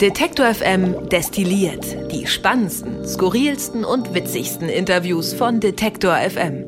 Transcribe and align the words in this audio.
Detektor 0.00 0.52
FM 0.52 1.08
destilliert 1.08 2.12
die 2.12 2.26
spannendsten, 2.26 3.06
skurrilsten 3.06 3.82
und 3.82 4.12
witzigsten 4.12 4.68
Interviews 4.68 5.32
von 5.32 5.58
Detektor 5.58 6.14
FM. 6.14 6.66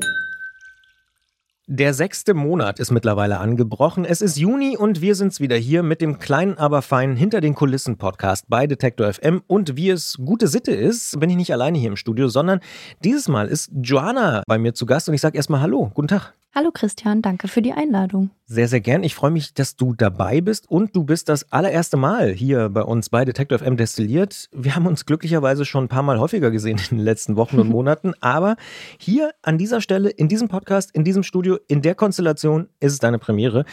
Der 1.67 1.93
sechste 1.93 2.33
Monat 2.33 2.79
ist 2.79 2.89
mittlerweile 2.89 3.37
angebrochen. 3.37 4.03
Es 4.03 4.23
ist 4.23 4.37
Juni 4.37 4.75
und 4.75 5.01
wir 5.01 5.13
sind's 5.13 5.39
wieder 5.39 5.57
hier 5.57 5.83
mit 5.83 6.01
dem 6.01 6.17
kleinen, 6.17 6.57
aber 6.57 6.81
feinen 6.81 7.15
Hinter 7.15 7.39
den 7.39 7.53
Kulissen 7.53 7.99
Podcast 7.99 8.45
bei 8.49 8.65
Detektor 8.65 9.13
FM. 9.13 9.43
Und 9.45 9.75
wie 9.75 9.91
es 9.91 10.17
gute 10.17 10.47
Sitte 10.47 10.71
ist, 10.71 11.19
bin 11.19 11.29
ich 11.29 11.35
nicht 11.35 11.53
alleine 11.53 11.77
hier 11.77 11.89
im 11.89 11.97
Studio, 11.97 12.29
sondern 12.29 12.61
dieses 13.03 13.27
Mal 13.27 13.47
ist 13.47 13.69
Joanna 13.79 14.41
bei 14.47 14.57
mir 14.57 14.73
zu 14.73 14.87
Gast 14.87 15.07
und 15.07 15.13
ich 15.13 15.21
sage 15.21 15.37
erstmal 15.37 15.61
Hallo, 15.61 15.91
guten 15.93 16.07
Tag. 16.07 16.33
Hallo 16.51 16.71
Christian, 16.73 17.21
danke 17.21 17.47
für 17.47 17.61
die 17.61 17.73
Einladung. 17.73 18.31
Sehr, 18.47 18.67
sehr 18.67 18.81
gern. 18.81 19.03
Ich 19.03 19.13
freue 19.13 19.29
mich, 19.29 19.53
dass 19.53 19.75
du 19.75 19.93
dabei 19.93 20.41
bist 20.41 20.67
und 20.67 20.95
du 20.95 21.03
bist 21.03 21.29
das 21.29 21.51
allererste 21.51 21.95
Mal 21.95 22.31
hier 22.31 22.69
bei 22.69 22.81
uns 22.81 23.09
bei 23.09 23.23
Detective 23.23 23.63
M 23.63 23.77
destilliert. 23.77 24.49
Wir 24.51 24.75
haben 24.75 24.87
uns 24.87 25.05
glücklicherweise 25.05 25.63
schon 25.63 25.83
ein 25.83 25.89
paar 25.89 26.01
Mal 26.01 26.19
häufiger 26.19 26.49
gesehen 26.49 26.79
in 26.89 26.97
den 26.97 27.05
letzten 27.05 27.35
Wochen 27.35 27.59
und 27.59 27.69
Monaten, 27.69 28.13
aber 28.19 28.55
hier 28.97 29.29
an 29.43 29.59
dieser 29.59 29.79
Stelle, 29.79 30.09
in 30.09 30.27
diesem 30.27 30.47
Podcast, 30.47 30.89
in 30.95 31.03
diesem 31.03 31.21
Studio, 31.21 31.59
in 31.67 31.83
der 31.83 31.93
Konstellation 31.93 32.67
ist 32.79 32.93
es 32.93 32.99
deine 32.99 33.19
Premiere. 33.19 33.63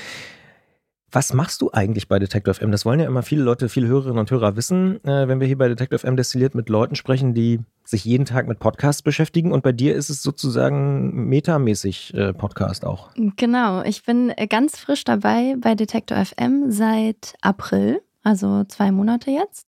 Was 1.17 1.33
machst 1.33 1.63
du 1.63 1.71
eigentlich 1.73 2.09
bei 2.09 2.19
Detective 2.19 2.61
M? 2.61 2.71
Das 2.71 2.85
wollen 2.85 3.01
ja 3.01 3.07
immer 3.07 3.23
viele 3.23 3.43
Leute, 3.43 3.71
viele 3.71 3.87
Hörerinnen 3.87 4.19
und 4.19 4.31
Hörer 4.31 4.55
wissen, 4.55 5.03
äh, 5.03 5.27
wenn 5.27 5.41
wir 5.41 5.47
hier 5.47 5.57
bei 5.57 5.67
Detective 5.67 6.07
M 6.07 6.15
destilliert 6.15 6.55
mit 6.55 6.69
Leuten 6.69 6.95
sprechen, 6.95 7.33
die 7.33 7.61
sich 7.85 8.05
jeden 8.05 8.27
Tag 8.27 8.47
mit 8.47 8.59
Podcasts 8.59 9.01
beschäftigen. 9.01 9.51
Und 9.51 9.63
bei 9.63 9.73
dir 9.73 9.95
ist 9.95 10.11
es 10.11 10.23
sozusagen 10.23 11.27
metamäßig 11.31 12.13
äh, 12.13 12.35
Podcast 12.35 12.85
auch. 12.85 13.13
Genau, 13.37 13.83
ich 13.83 14.05
bin 14.05 14.31
ganz 14.51 14.79
frisch 14.79 15.05
dabei 15.05 15.57
bei 15.59 15.75
Detector 15.75 16.23
FM 16.23 16.71
seit 16.71 17.33
April, 17.41 18.03
also 18.23 18.65
zwei 18.65 18.93
Monate 18.93 19.31
jetzt. 19.31 19.67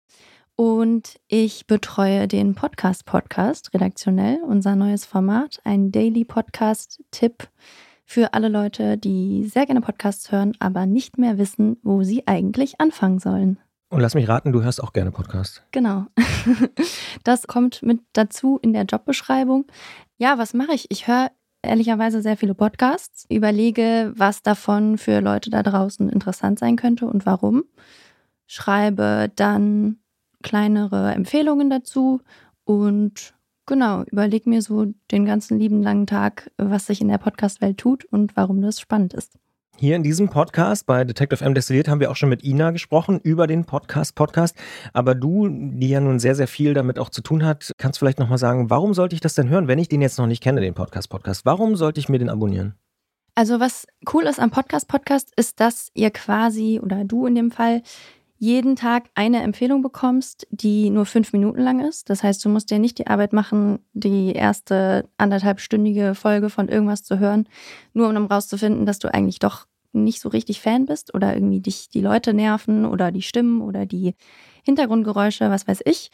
Und 0.58 1.18
ich 1.30 1.66
betreue 1.66 2.28
den 2.28 2.56
Podcast 2.56 3.06
Podcast 3.06 3.74
redaktionell, 3.74 4.42
unser 4.46 4.76
neues 4.76 5.06
Format, 5.06 5.62
ein 5.64 5.94
Daily 5.94 6.26
Podcast-Tipp 6.26 7.48
für 8.10 8.34
alle 8.34 8.48
Leute, 8.48 8.98
die 8.98 9.46
sehr 9.54 9.66
gerne 9.66 9.82
Podcasts 9.82 10.32
hören, 10.32 10.54
aber 10.60 10.86
nicht 10.86 11.18
mehr 11.18 11.38
wissen, 11.38 11.76
wo 11.84 12.04
sie 12.04 12.26
eigentlich 12.26 12.80
anfangen 12.80 13.20
sollen. 13.20 13.60
Und 13.90 14.00
lass 14.00 14.16
mich 14.16 14.30
raten, 14.30 14.54
du 14.54 14.64
hörst 14.64 14.82
auch 14.82 14.94
gerne 14.94 15.12
Podcasts. 15.12 15.62
Genau. 15.72 16.08
Das 17.24 17.48
kommt 17.48 17.84
mit 17.84 18.00
dazu 18.14 18.58
in 18.62 18.72
der 18.72 18.84
Jobbeschreibung. 18.84 19.66
Ja, 20.18 20.38
was 20.38 20.54
mache 20.54 20.74
ich? 20.74 20.90
Ich 20.90 21.08
höre 21.08 21.32
ehrlicherweise 21.62 22.22
sehr 22.22 22.38
viele 22.38 22.54
Podcasts, 22.54 23.26
überlege, 23.30 24.14
was 24.16 24.42
davon 24.42 24.98
für 24.98 25.20
Leute 25.20 25.50
da 25.50 25.62
draußen 25.62 26.08
interessant 26.08 26.60
sein 26.60 26.78
könnte 26.78 27.08
und 27.08 27.26
warum. 27.26 27.66
Schreibe 28.46 29.30
dann 29.36 29.98
kleinere 30.44 31.12
Empfehlungen 31.12 31.70
dazu 31.70 32.22
und 32.64 33.34
Genau, 33.68 34.04
überleg 34.10 34.48
mir 34.48 34.62
so 34.62 34.86
den 35.12 35.26
ganzen 35.26 35.60
lieben 35.60 35.84
langen 35.84 36.08
Tag, 36.08 36.50
was 36.58 36.88
sich 36.88 37.02
in 37.02 37.10
der 37.10 37.18
Podcast-Welt 37.18 37.78
tut 37.78 38.06
und 38.06 38.38
warum 38.38 38.62
das 38.62 38.80
spannend 38.80 39.14
ist. 39.14 39.38
Hier 39.76 39.98
in 39.98 40.04
diesem 40.04 40.30
Podcast 40.30 40.86
bei 40.86 41.04
Detective 41.04 41.44
M 41.44 41.54
Destilliert 41.54 41.90
haben 41.90 42.00
wir 42.00 42.10
auch 42.10 42.16
schon 42.16 42.30
mit 42.30 42.46
Ina 42.46 42.72
gesprochen 42.72 43.20
über 43.22 43.46
den 43.46 43.66
Podcast 43.66 44.16
Podcast. 44.16 44.56
Aber 44.94 45.16
du, 45.16 45.50
die 45.50 45.90
ja 45.90 46.00
nun 46.00 46.18
sehr, 46.18 46.34
sehr 46.34 46.48
viel 46.48 46.74
damit 46.74 46.98
auch 46.98 47.10
zu 47.10 47.22
tun 47.22 47.44
hat, 47.44 47.74
kannst 47.78 48.00
vielleicht 48.00 48.20
nochmal 48.20 48.38
sagen, 48.38 48.70
warum 48.70 48.94
sollte 48.94 49.16
ich 49.16 49.22
das 49.22 49.36
denn 49.36 49.50
hören, 49.50 49.68
wenn 49.68 49.80
ich 49.80 49.90
den 49.90 50.02
jetzt 50.02 50.18
noch 50.18 50.28
nicht 50.28 50.42
kenne, 50.42 50.62
den 50.62 50.74
Podcast 50.74 51.10
Podcast? 51.10 51.46
Warum 51.46 51.76
sollte 51.76 52.00
ich 52.00 52.08
mir 52.08 52.20
den 52.20 52.30
abonnieren? 52.30 52.74
Also 53.36 53.60
was 53.60 53.86
cool 54.14 54.24
ist 54.24 54.40
am 54.40 54.50
Podcast 54.50 54.88
Podcast 54.88 55.32
ist, 55.36 55.60
dass 55.60 55.92
ihr 55.94 56.10
quasi 56.10 56.80
oder 56.82 57.04
du 57.04 57.28
in 57.28 57.36
dem 57.36 57.52
Fall 57.52 57.84
jeden 58.40 58.76
Tag 58.76 59.10
eine 59.16 59.42
Empfehlung 59.42 59.82
bekommst, 59.82 60.48
die 60.52 60.90
nur 60.90 61.06
fünf 61.06 61.34
Minuten 61.34 61.60
lang 61.60 61.80
ist. 61.80 62.10
Das 62.10 62.24
heißt, 62.24 62.44
du 62.46 62.50
musst 62.50 62.70
dir 62.70 62.80
nicht 62.80 63.00
die 63.00 63.08
Arbeit 63.08 63.34
machen, 63.34 63.80
die 63.94 64.34
erste 64.34 65.10
anderthalbstündige 65.18 66.14
Folge 66.14 66.50
von 66.50 66.70
irgendwas 66.70 67.04
zu 67.04 67.20
hören, 67.20 67.50
nur 67.94 68.08
um 68.10 68.26
rauszufinden, 68.26 68.86
dass 68.86 69.00
du 69.00 69.12
eigentlich 69.14 69.40
doch 69.40 69.66
nicht 69.94 70.22
so 70.22 70.30
richtig 70.30 70.62
Fan 70.62 70.86
bist 70.86 71.16
oder 71.16 71.34
irgendwie 71.34 71.62
dich 71.62 71.90
die 71.90 72.02
Leute 72.02 72.34
nerven 72.34 72.86
oder 72.86 73.12
die 73.12 73.24
Stimmen 73.24 73.62
oder 73.62 73.86
die 73.86 74.14
Hintergrundgeräusche, 74.64 75.50
was 75.50 75.68
weiß 75.68 75.82
ich. 75.86 76.12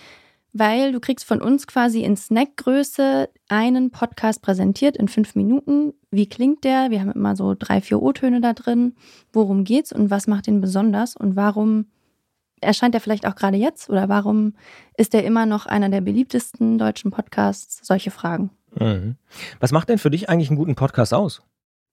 Weil 0.56 0.92
du 0.92 1.00
kriegst 1.00 1.26
von 1.26 1.42
uns 1.42 1.66
quasi 1.66 2.04
in 2.04 2.16
Snackgröße 2.16 3.28
einen 3.50 3.90
Podcast 3.90 4.44
präsentiert 4.44 4.96
in 4.96 5.08
fünf 5.08 5.34
Minuten. 5.34 5.94
Wie 6.12 6.30
klingt 6.30 6.64
der? 6.64 6.92
Wir 6.92 7.02
haben 7.02 7.12
immer 7.12 7.36
so 7.36 7.56
drei, 7.58 7.82
vier 7.82 8.02
O-Töne 8.02 8.40
da 8.40 8.54
drin. 8.54 8.94
Worum 9.34 9.64
geht's 9.64 9.92
und 9.92 10.12
was 10.12 10.28
macht 10.28 10.46
den 10.46 10.62
besonders 10.62 11.16
und 11.16 11.36
warum 11.36 11.88
erscheint 12.64 12.96
er 12.96 13.02
vielleicht 13.02 13.28
auch 13.28 13.36
gerade 13.36 13.58
jetzt 13.58 13.90
oder 13.90 14.10
warum 14.10 14.56
ist 14.98 15.14
er 15.14 15.24
immer 15.24 15.46
noch 15.46 15.66
einer 15.66 15.90
der 15.90 16.02
beliebtesten 16.02 16.78
deutschen 16.78 17.12
Podcasts? 17.12 17.80
Solche 17.86 18.12
Fragen. 18.12 18.52
Mhm. 18.80 19.16
Was 19.60 19.72
macht 19.72 19.90
denn 19.90 19.98
für 19.98 20.12
dich 20.12 20.30
eigentlich 20.30 20.50
einen 20.50 20.58
guten 20.58 20.76
Podcast 20.76 21.14
aus? 21.14 21.42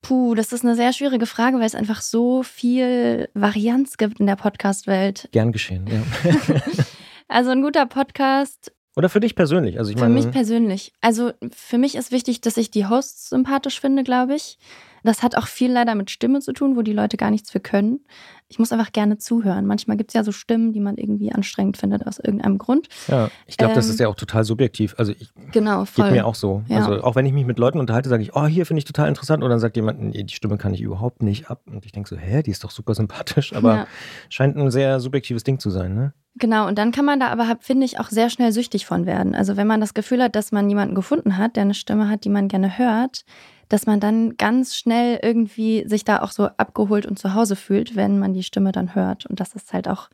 Puh, 0.03 0.35
das 0.35 0.53
ist 0.53 0.65
eine 0.65 0.77
sehr 0.77 0.93
schwierige 0.93 1.27
Frage, 1.27 1.59
weil 1.59 1.67
es 1.67 1.75
einfach 1.75 2.01
so 2.01 2.43
viel 2.43 3.29
Varianz 3.35 3.99
gibt 3.99 4.19
in 4.19 4.27
der 4.27 4.37
Podcast-Welt. 4.37 5.29
Gern 5.33 5.53
geschehen, 5.53 5.87
ja. 5.87 6.33
also 7.29 7.51
ein 7.51 7.61
guter 7.61 7.85
Podcast. 7.85 8.73
Oder 8.97 9.09
für 9.09 9.21
dich 9.21 9.35
persönlich? 9.35 9.79
Also 9.79 9.91
ich 9.91 9.99
für 9.99 10.05
meine, 10.05 10.15
mich 10.15 10.31
persönlich. 10.31 10.93
Also 11.01 11.33
für 11.53 11.79
mich 11.79 11.97
ist 11.97 12.13
wichtig, 12.13 12.41
dass 12.41 12.57
ich 12.57 12.71
die 12.71 12.87
Hosts 12.87 13.29
sympathisch 13.29 13.79
finde, 13.79 14.03
glaube 14.03 14.35
ich. 14.35 14.59
Das 15.03 15.22
hat 15.22 15.37
auch 15.37 15.47
viel 15.47 15.72
leider 15.72 15.94
mit 15.94 16.11
Stimme 16.11 16.41
zu 16.41 16.53
tun, 16.53 16.77
wo 16.77 16.83
die 16.83 16.93
Leute 16.93 17.16
gar 17.16 17.31
nichts 17.31 17.50
für 17.50 17.61
können. 17.61 18.00
Ich 18.49 18.59
muss 18.59 18.72
einfach 18.72 18.93
gerne 18.93 19.19
zuhören. 19.19 19.66
Manchmal 19.66 19.97
gibt 19.97 20.11
es 20.11 20.15
ja 20.15 20.25
so 20.25 20.33
Stimmen, 20.33 20.72
die 20.72 20.81
man 20.81 20.97
irgendwie 20.97 21.33
anstrengend 21.33 21.77
findet 21.77 22.06
aus 22.06 22.19
irgendeinem 22.19 22.59
Grund. 22.59 22.88
Ja, 23.06 23.31
ich 23.47 23.56
glaube, 23.56 23.72
ähm, 23.72 23.77
das 23.77 23.89
ist 23.89 24.00
ja 24.00 24.09
auch 24.09 24.16
total 24.16 24.44
subjektiv. 24.44 24.94
Also 24.99 25.12
ich 25.12 25.31
genau, 25.53 25.84
voll. 25.84 26.06
geht 26.06 26.15
mir 26.15 26.27
auch 26.27 26.34
so. 26.34 26.62
Ja. 26.69 26.78
Also 26.78 27.03
auch 27.05 27.15
wenn 27.15 27.27
ich 27.27 27.33
mich 27.33 27.47
mit 27.47 27.59
Leuten 27.59 27.78
unterhalte, 27.78 28.09
sage 28.09 28.22
ich, 28.22 28.34
oh, 28.34 28.47
hier 28.47 28.66
finde 28.66 28.78
ich 28.78 28.84
total 28.84 29.09
interessant. 29.09 29.44
Und 29.44 29.50
dann 29.50 29.60
sagt 29.60 29.77
jemand, 29.77 30.00
nee, 30.00 30.25
die 30.25 30.34
Stimme 30.34 30.59
kann 30.59 30.75
ich 30.75 30.81
überhaupt 30.81 31.22
nicht 31.22 31.49
ab. 31.49 31.62
Und 31.66 31.87
ich 31.87 31.93
denke 31.93 32.09
so, 32.09 32.16
hä, 32.16 32.43
die 32.43 32.50
ist 32.50 32.65
doch 32.65 32.71
super 32.71 32.94
sympathisch. 32.94 33.55
Aber 33.55 33.75
ja. 33.75 33.87
scheint 34.28 34.56
ein 34.56 34.71
sehr 34.71 35.00
subjektives 35.00 35.44
Ding 35.44 35.59
zu 35.59 35.71
sein, 35.71 35.94
ne? 35.94 36.12
Genau, 36.37 36.69
und 36.69 36.78
dann 36.78 36.93
kann 36.93 37.05
man 37.05 37.21
da 37.21 37.28
aber, 37.28 37.56
finde 37.60 37.84
ich, 37.84 37.99
auch 37.99 38.09
sehr 38.09 38.31
schnell 38.31 38.53
süchtig 38.53 38.87
von 38.87 39.05
werden. 39.05 39.34
Also 39.34 39.56
wenn 39.56 39.66
man 39.66 39.81
das 39.81 39.94
Gefühl 39.94 40.22
hat, 40.22 40.37
dass 40.37 40.53
man 40.53 40.69
jemanden 40.69 40.94
gefunden 40.94 41.37
hat, 41.37 41.56
der 41.56 41.65
eine 41.65 41.75
Stimme 41.75 42.09
hat, 42.09 42.25
die 42.25 42.28
man 42.28 42.49
gerne 42.49 42.78
hört, 42.78 43.25
dass 43.71 43.87
man 43.87 44.01
dann 44.01 44.37
ganz 44.37 44.77
schnell 44.77 45.21
irgendwie 45.23 45.89
sich 45.89 46.05
da 46.05 46.21
auch 46.23 46.33
so 46.33 46.47
abgeholt 46.57 47.07
und 47.07 47.19
zu 47.19 47.35
Hause 47.35 47.57
fühlt, 47.57 47.97
wenn 47.97 48.19
man 48.19 48.35
die 48.35 48.43
Stimme 48.43 48.73
dann 48.73 48.95
hört. 48.95 49.27
Und 49.27 49.41
das 49.41 49.55
ist 49.55 49.73
halt 49.73 49.89
auch 49.89 50.11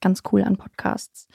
ganz 0.00 0.22
cool 0.30 0.42
an 0.42 0.56
Podcasts. 0.56 1.28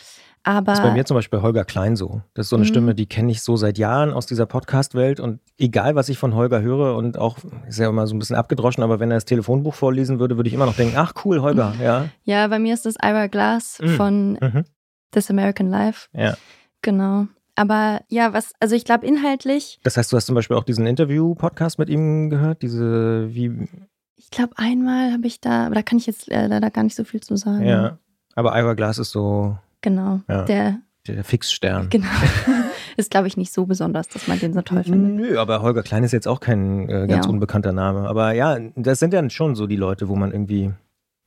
Aber 0.44 0.74
das 0.74 0.80
ist 0.80 0.86
bei 0.86 0.92
mir 0.92 1.06
zum 1.06 1.16
Beispiel 1.16 1.40
bei 1.40 1.44
Holger 1.44 1.64
Klein 1.64 1.96
so. 1.96 2.22
Das 2.34 2.48
ist 2.48 2.50
so 2.50 2.58
eine 2.58 2.66
mhm. 2.66 2.70
Stimme, 2.70 2.96
die 2.96 3.06
kenne 3.06 3.32
ich 3.32 3.42
so 3.42 3.56
seit 3.56 3.78
Jahren 3.78 4.12
aus 4.12 4.26
dieser 4.26 4.46
Podcast-Welt. 4.48 5.22
Und 5.22 5.40
egal, 5.58 5.96
was 5.96 6.10
ich 6.10 6.18
von 6.18 6.36
Holger 6.36 6.62
höre 6.62 6.98
und 6.98 7.18
auch, 7.18 7.38
ist 7.68 7.80
ja 7.80 7.88
immer 7.88 8.06
so 8.06 8.16
ein 8.16 8.20
bisschen 8.20 8.36
abgedroschen, 8.36 8.84
aber 8.84 9.00
wenn 9.00 9.10
er 9.10 9.18
das 9.18 9.26
Telefonbuch 9.26 9.74
vorlesen 9.74 10.20
würde, 10.20 10.36
würde 10.36 10.50
ich 10.50 10.54
immer 10.54 10.66
noch 10.66 10.76
denken, 10.76 10.98
ach 10.98 11.14
cool, 11.24 11.42
Holger, 11.42 11.74
ja. 11.82 12.10
Ja, 12.24 12.48
bei 12.48 12.60
mir 12.60 12.74
ist 12.74 12.86
das 12.86 12.96
Ira 13.02 13.28
Glass 13.28 13.80
mhm. 13.82 13.90
von 13.96 14.32
mhm. 14.42 14.66
This 15.12 15.30
American 15.30 15.70
Life. 15.70 16.10
Ja. 16.14 16.36
Genau. 16.82 17.28
Aber 17.56 18.02
ja, 18.08 18.34
was, 18.34 18.54
also 18.60 18.76
ich 18.76 18.86
glaube 18.86 19.06
inhaltlich. 19.06 19.80
Das 19.84 19.98
heißt, 19.98 20.12
du 20.12 20.18
hast 20.18 20.26
zum 20.26 20.36
Beispiel 20.36 20.58
auch 20.58 20.64
diesen 20.64 20.88
Interview-Podcast 20.88 21.80
mit 21.80 21.90
ihm 21.90 22.30
gehört? 22.30 22.62
Diese, 22.62 23.34
wie. 23.34 23.68
Ich 24.16 24.30
glaube, 24.30 24.54
einmal 24.58 25.12
habe 25.12 25.28
ich 25.28 25.42
da, 25.42 25.66
aber 25.66 25.76
da 25.76 25.82
kann 25.82 25.98
ich 25.98 26.06
jetzt 26.06 26.32
äh, 26.32 26.48
leider 26.48 26.70
gar 26.72 26.84
nicht 26.84 26.96
so 26.96 27.04
viel 27.04 27.22
zu 27.22 27.36
sagen. 27.36 27.66
Ja. 27.66 27.98
Aber 28.36 28.58
Ira 28.58 28.74
Glass 28.74 28.98
ist 28.98 29.12
so. 29.12 29.58
Genau. 29.82 30.22
Ja, 30.28 30.44
der. 30.44 30.80
Der 31.08 31.24
Fixstern. 31.24 31.90
Genau. 31.90 32.08
ist, 32.98 33.10
glaube 33.10 33.28
ich, 33.28 33.36
nicht 33.36 33.52
so 33.52 33.66
besonders, 33.66 34.08
dass 34.08 34.28
man 34.28 34.40
den 34.40 34.54
so 34.54 34.62
toll 34.62 34.84
findet. 34.84 35.14
Nö, 35.14 35.40
aber 35.40 35.64
Holger 35.64 35.82
Klein 35.82 36.04
ist 36.04 36.12
jetzt 36.12 36.28
auch 36.28 36.40
kein 36.40 36.88
äh, 36.90 37.08
ganz 37.08 37.26
ja. 37.26 37.32
unbekannter 37.32 37.72
Name. 37.72 38.08
Aber 38.08 38.34
ja, 38.34 38.58
das 38.76 39.00
sind 39.00 39.14
dann 39.14 39.32
schon 39.32 39.56
so 39.56 39.66
die 39.66 39.78
Leute, 39.78 40.10
wo 40.10 40.16
man 40.16 40.32
irgendwie, 40.32 40.72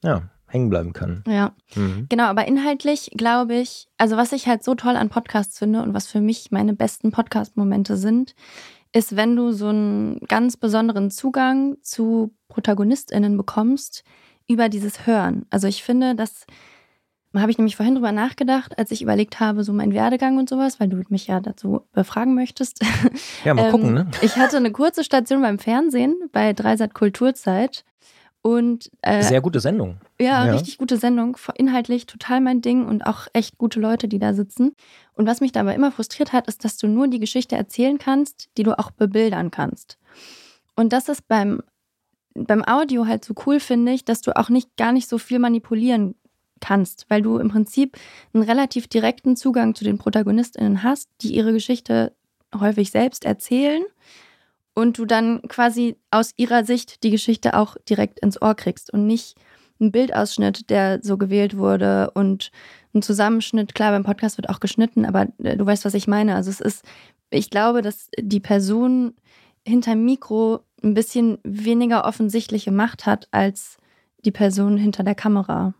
ja, 0.05 0.23
hängen 0.55 0.71
bleiben 0.71 0.93
kann. 0.93 1.25
Ja, 1.27 1.53
mhm. 1.75 2.07
genau, 2.09 2.25
aber 2.25 2.47
inhaltlich 2.47 3.11
glaube 3.17 3.57
ich, 3.57 3.89
also 3.99 4.17
was 4.17 4.33
ich 4.33 4.47
halt 4.47 4.63
so 4.63 4.77
toll 4.77 4.97
an 4.97 5.09
Podcasts 5.09 5.59
finde 5.59 5.83
und 5.83 5.93
was 5.93 6.07
für 6.07 6.21
mich 6.21 6.53
meine 6.53 6.75
besten 6.75 7.11
Podcast-Momente 7.11 7.97
sind, 7.97 8.37
ist, 8.93 9.17
wenn 9.17 9.35
du 9.35 9.51
so 9.51 9.69
einen 9.69 10.21
ganz 10.29 10.57
besonderen 10.57 11.11
Zugang 11.11 11.77
zu 11.83 12.33
ProtagonistInnen 12.49 13.37
bekommst 13.37 14.05
über 14.47 14.69
dieses 14.69 15.07
Hören. 15.07 15.45
Also 15.51 15.67
ich 15.67 15.83
finde, 15.83 16.15
das 16.15 16.47
habe 17.35 17.51
ich 17.51 17.59
nämlich 17.59 17.75
vorhin 17.75 17.97
drüber 17.97 18.13
nachgedacht, 18.13 18.79
als 18.79 18.93
ich 18.93 19.03
überlegt 19.03 19.41
habe, 19.41 19.65
so 19.65 19.73
mein 19.73 19.93
Werdegang 19.93 20.39
und 20.39 20.49
sowas, 20.49 20.79
weil 20.79 20.89
du 20.89 21.03
mich 21.09 21.27
ja 21.27 21.41
dazu 21.41 21.81
befragen 21.93 22.37
möchtest. 22.37 22.81
Ja, 23.45 23.55
mal 23.55 23.71
gucken, 23.73 23.93
ne? 23.93 24.01
Ähm, 24.03 24.19
ich 24.23 24.37
hatte 24.37 24.57
eine 24.57 24.71
kurze 24.71 25.03
Station 25.03 25.43
beim 25.43 25.59
Fernsehen 25.59 26.15
bei 26.31 26.53
Dreisat 26.53 26.95
Kulturzeit 26.95 27.85
und, 28.47 28.91
äh, 29.01 29.23
Sehr 29.23 29.41
gute 29.41 29.59
Sendung. 29.59 29.97
Ja, 30.21 30.45
ja, 30.45 30.53
richtig 30.53 30.77
gute 30.77 30.99
Sendung. 30.99 31.39
Inhaltlich 31.57 32.05
total 32.05 32.43
mein 32.43 32.61
Ding 32.61 32.85
und 32.85 33.07
auch 33.07 33.27
echt 33.33 33.57
gute 33.57 33.81
Leute, 33.81 34.07
die 34.07 34.19
da 34.19 34.35
sitzen. 34.35 34.75
Und 35.15 35.27
was 35.27 35.41
mich 35.41 35.53
dabei 35.53 35.75
immer 35.75 35.91
frustriert 35.91 36.35
hat, 36.35 36.47
ist, 36.47 36.63
dass 36.63 36.77
du 36.77 36.87
nur 36.87 37.09
die 37.09 37.21
Geschichte 37.21 37.57
erzählen 37.57 37.97
kannst, 37.97 38.51
die 38.59 38.63
du 38.63 38.79
auch 38.79 38.91
bebildern 38.91 39.51
kannst. 39.51 39.97
Und 40.77 40.93
das 40.93 41.09
ist 41.09 41.27
beim, 41.27 41.63
beim 42.35 42.63
Audio 42.63 43.07
halt 43.07 43.25
so 43.25 43.33
cool, 43.47 43.61
finde 43.61 43.93
ich, 43.93 44.05
dass 44.05 44.21
du 44.21 44.37
auch 44.37 44.51
nicht 44.51 44.77
gar 44.77 44.93
nicht 44.93 45.09
so 45.09 45.17
viel 45.17 45.39
manipulieren 45.39 46.15
kannst, 46.61 47.07
weil 47.09 47.23
du 47.23 47.39
im 47.39 47.49
Prinzip 47.49 47.97
einen 48.35 48.43
relativ 48.43 48.89
direkten 48.89 49.37
Zugang 49.37 49.75
zu 49.75 49.85
den 49.85 49.97
ProtagonistInnen 49.97 50.83
hast, 50.83 51.09
die 51.23 51.35
ihre 51.35 51.55
Geschichte 51.55 52.13
häufig 52.55 52.91
selbst 52.91 53.25
erzählen 53.25 53.85
und 54.75 54.99
du 54.99 55.05
dann 55.05 55.43
quasi 55.49 55.97
aus 56.11 56.33
ihrer 56.37 56.65
Sicht 56.65 57.03
die 57.03 57.11
Geschichte 57.11 57.55
auch 57.55 57.77
direkt 57.89 58.21
ins 58.21 58.41
Ohr 58.41 58.55
kriegst 58.55 58.93
und 58.93 59.07
nicht 59.07 59.37
ein 59.81 59.93
Bildausschnitt, 59.93 60.71
der 60.71 61.01
so 61.03 61.17
gewählt 61.17 61.57
wurde 61.57 62.11
und 62.15 62.51
ein 62.95 63.03
Zusammenschnitt. 63.03 63.75
Klar, 63.75 63.93
beim 63.93 64.05
Podcast 64.05 64.39
wird 64.39 64.49
auch 64.49 64.61
geschnitten, 64.61 65.05
aber 65.05 65.29
äh, 65.43 65.57
du 65.57 65.67
weißt, 65.67 65.85
was 65.85 65.95
ich 65.95 66.07
meine. 66.07 66.35
Also 66.35 66.51
es 66.51 66.61
ist, 66.61 66.85
ich 67.31 67.51
glaube, 67.51 67.83
dass 67.83 68.09
die 68.19 68.41
Person 68.41 69.15
hinterm 69.67 70.05
Mikro 70.05 70.61
ein 70.83 70.95
bisschen 70.95 71.39
weniger 71.43 72.05
offensichtliche 72.05 72.71
Macht 72.71 73.07
hat 73.07 73.29
als 73.31 73.79
die 74.25 74.31
Person 74.31 74.77
hinter 74.77 75.03
der 75.03 75.15
Kamera. 75.15 75.75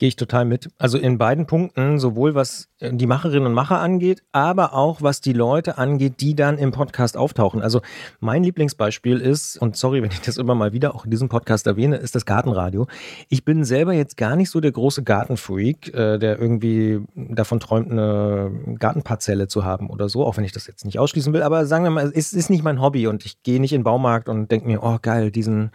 Gehe 0.00 0.08
ich 0.08 0.16
total 0.16 0.46
mit. 0.46 0.70
Also 0.78 0.96
in 0.96 1.18
beiden 1.18 1.44
Punkten, 1.44 1.98
sowohl 1.98 2.34
was 2.34 2.70
äh, 2.78 2.90
die 2.90 3.06
Macherinnen 3.06 3.44
und 3.44 3.52
Macher 3.52 3.80
angeht, 3.80 4.22
aber 4.32 4.72
auch 4.72 5.02
was 5.02 5.20
die 5.20 5.34
Leute 5.34 5.76
angeht, 5.76 6.22
die 6.22 6.34
dann 6.34 6.56
im 6.56 6.72
Podcast 6.72 7.18
auftauchen. 7.18 7.60
Also 7.60 7.82
mein 8.18 8.42
Lieblingsbeispiel 8.42 9.18
ist, 9.18 9.58
und 9.58 9.76
sorry, 9.76 10.02
wenn 10.02 10.10
ich 10.10 10.22
das 10.22 10.38
immer 10.38 10.54
mal 10.54 10.72
wieder 10.72 10.94
auch 10.94 11.04
in 11.04 11.10
diesem 11.10 11.28
Podcast 11.28 11.66
erwähne, 11.66 11.96
ist 11.96 12.14
das 12.14 12.24
Gartenradio. 12.24 12.86
Ich 13.28 13.44
bin 13.44 13.62
selber 13.62 13.92
jetzt 13.92 14.16
gar 14.16 14.36
nicht 14.36 14.48
so 14.48 14.60
der 14.60 14.72
große 14.72 15.02
Gartenfreak, 15.02 15.92
äh, 15.92 16.16
der 16.16 16.38
irgendwie 16.38 17.02
davon 17.14 17.60
träumt, 17.60 17.90
eine 17.90 18.50
Gartenparzelle 18.78 19.48
zu 19.48 19.66
haben 19.66 19.90
oder 19.90 20.08
so, 20.08 20.24
auch 20.24 20.38
wenn 20.38 20.44
ich 20.44 20.52
das 20.52 20.66
jetzt 20.66 20.86
nicht 20.86 20.98
ausschließen 20.98 21.34
will. 21.34 21.42
Aber 21.42 21.66
sagen 21.66 21.84
wir 21.84 21.90
mal, 21.90 22.10
es 22.14 22.32
ist 22.32 22.48
nicht 22.48 22.64
mein 22.64 22.80
Hobby 22.80 23.06
und 23.06 23.26
ich 23.26 23.42
gehe 23.42 23.60
nicht 23.60 23.74
in 23.74 23.80
den 23.80 23.84
Baumarkt 23.84 24.30
und 24.30 24.50
denke 24.50 24.66
mir, 24.66 24.82
oh 24.82 24.96
geil, 25.02 25.30
diesen 25.30 25.72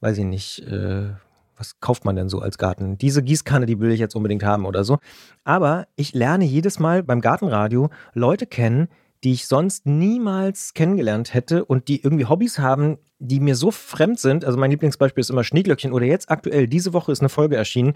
weiß 0.00 0.18
ich 0.18 0.24
nicht, 0.24 0.60
äh, 0.60 1.12
was 1.64 1.80
kauft 1.80 2.04
man 2.04 2.16
denn 2.16 2.28
so 2.28 2.40
als 2.40 2.58
Garten? 2.58 2.98
Diese 2.98 3.22
Gießkanne, 3.22 3.64
die 3.64 3.80
will 3.80 3.90
ich 3.90 4.00
jetzt 4.00 4.14
unbedingt 4.14 4.44
haben 4.44 4.66
oder 4.66 4.84
so. 4.84 4.98
Aber 5.44 5.86
ich 5.96 6.12
lerne 6.12 6.44
jedes 6.44 6.78
Mal 6.78 7.02
beim 7.02 7.20
Gartenradio 7.20 7.88
Leute 8.12 8.46
kennen, 8.46 8.88
die 9.24 9.32
ich 9.32 9.46
sonst 9.46 9.86
niemals 9.86 10.74
kennengelernt 10.74 11.32
hätte 11.32 11.64
und 11.64 11.88
die 11.88 12.02
irgendwie 12.02 12.26
Hobbys 12.26 12.58
haben, 12.58 12.98
die 13.18 13.40
mir 13.40 13.54
so 13.56 13.70
fremd 13.70 14.20
sind. 14.20 14.44
Also 14.44 14.58
mein 14.58 14.70
Lieblingsbeispiel 14.70 15.22
ist 15.22 15.30
immer 15.30 15.44
Schneeglöckchen 15.44 15.92
oder 15.92 16.04
jetzt 16.04 16.30
aktuell, 16.30 16.68
diese 16.68 16.92
Woche 16.92 17.10
ist 17.10 17.20
eine 17.20 17.30
Folge 17.30 17.56
erschienen 17.56 17.94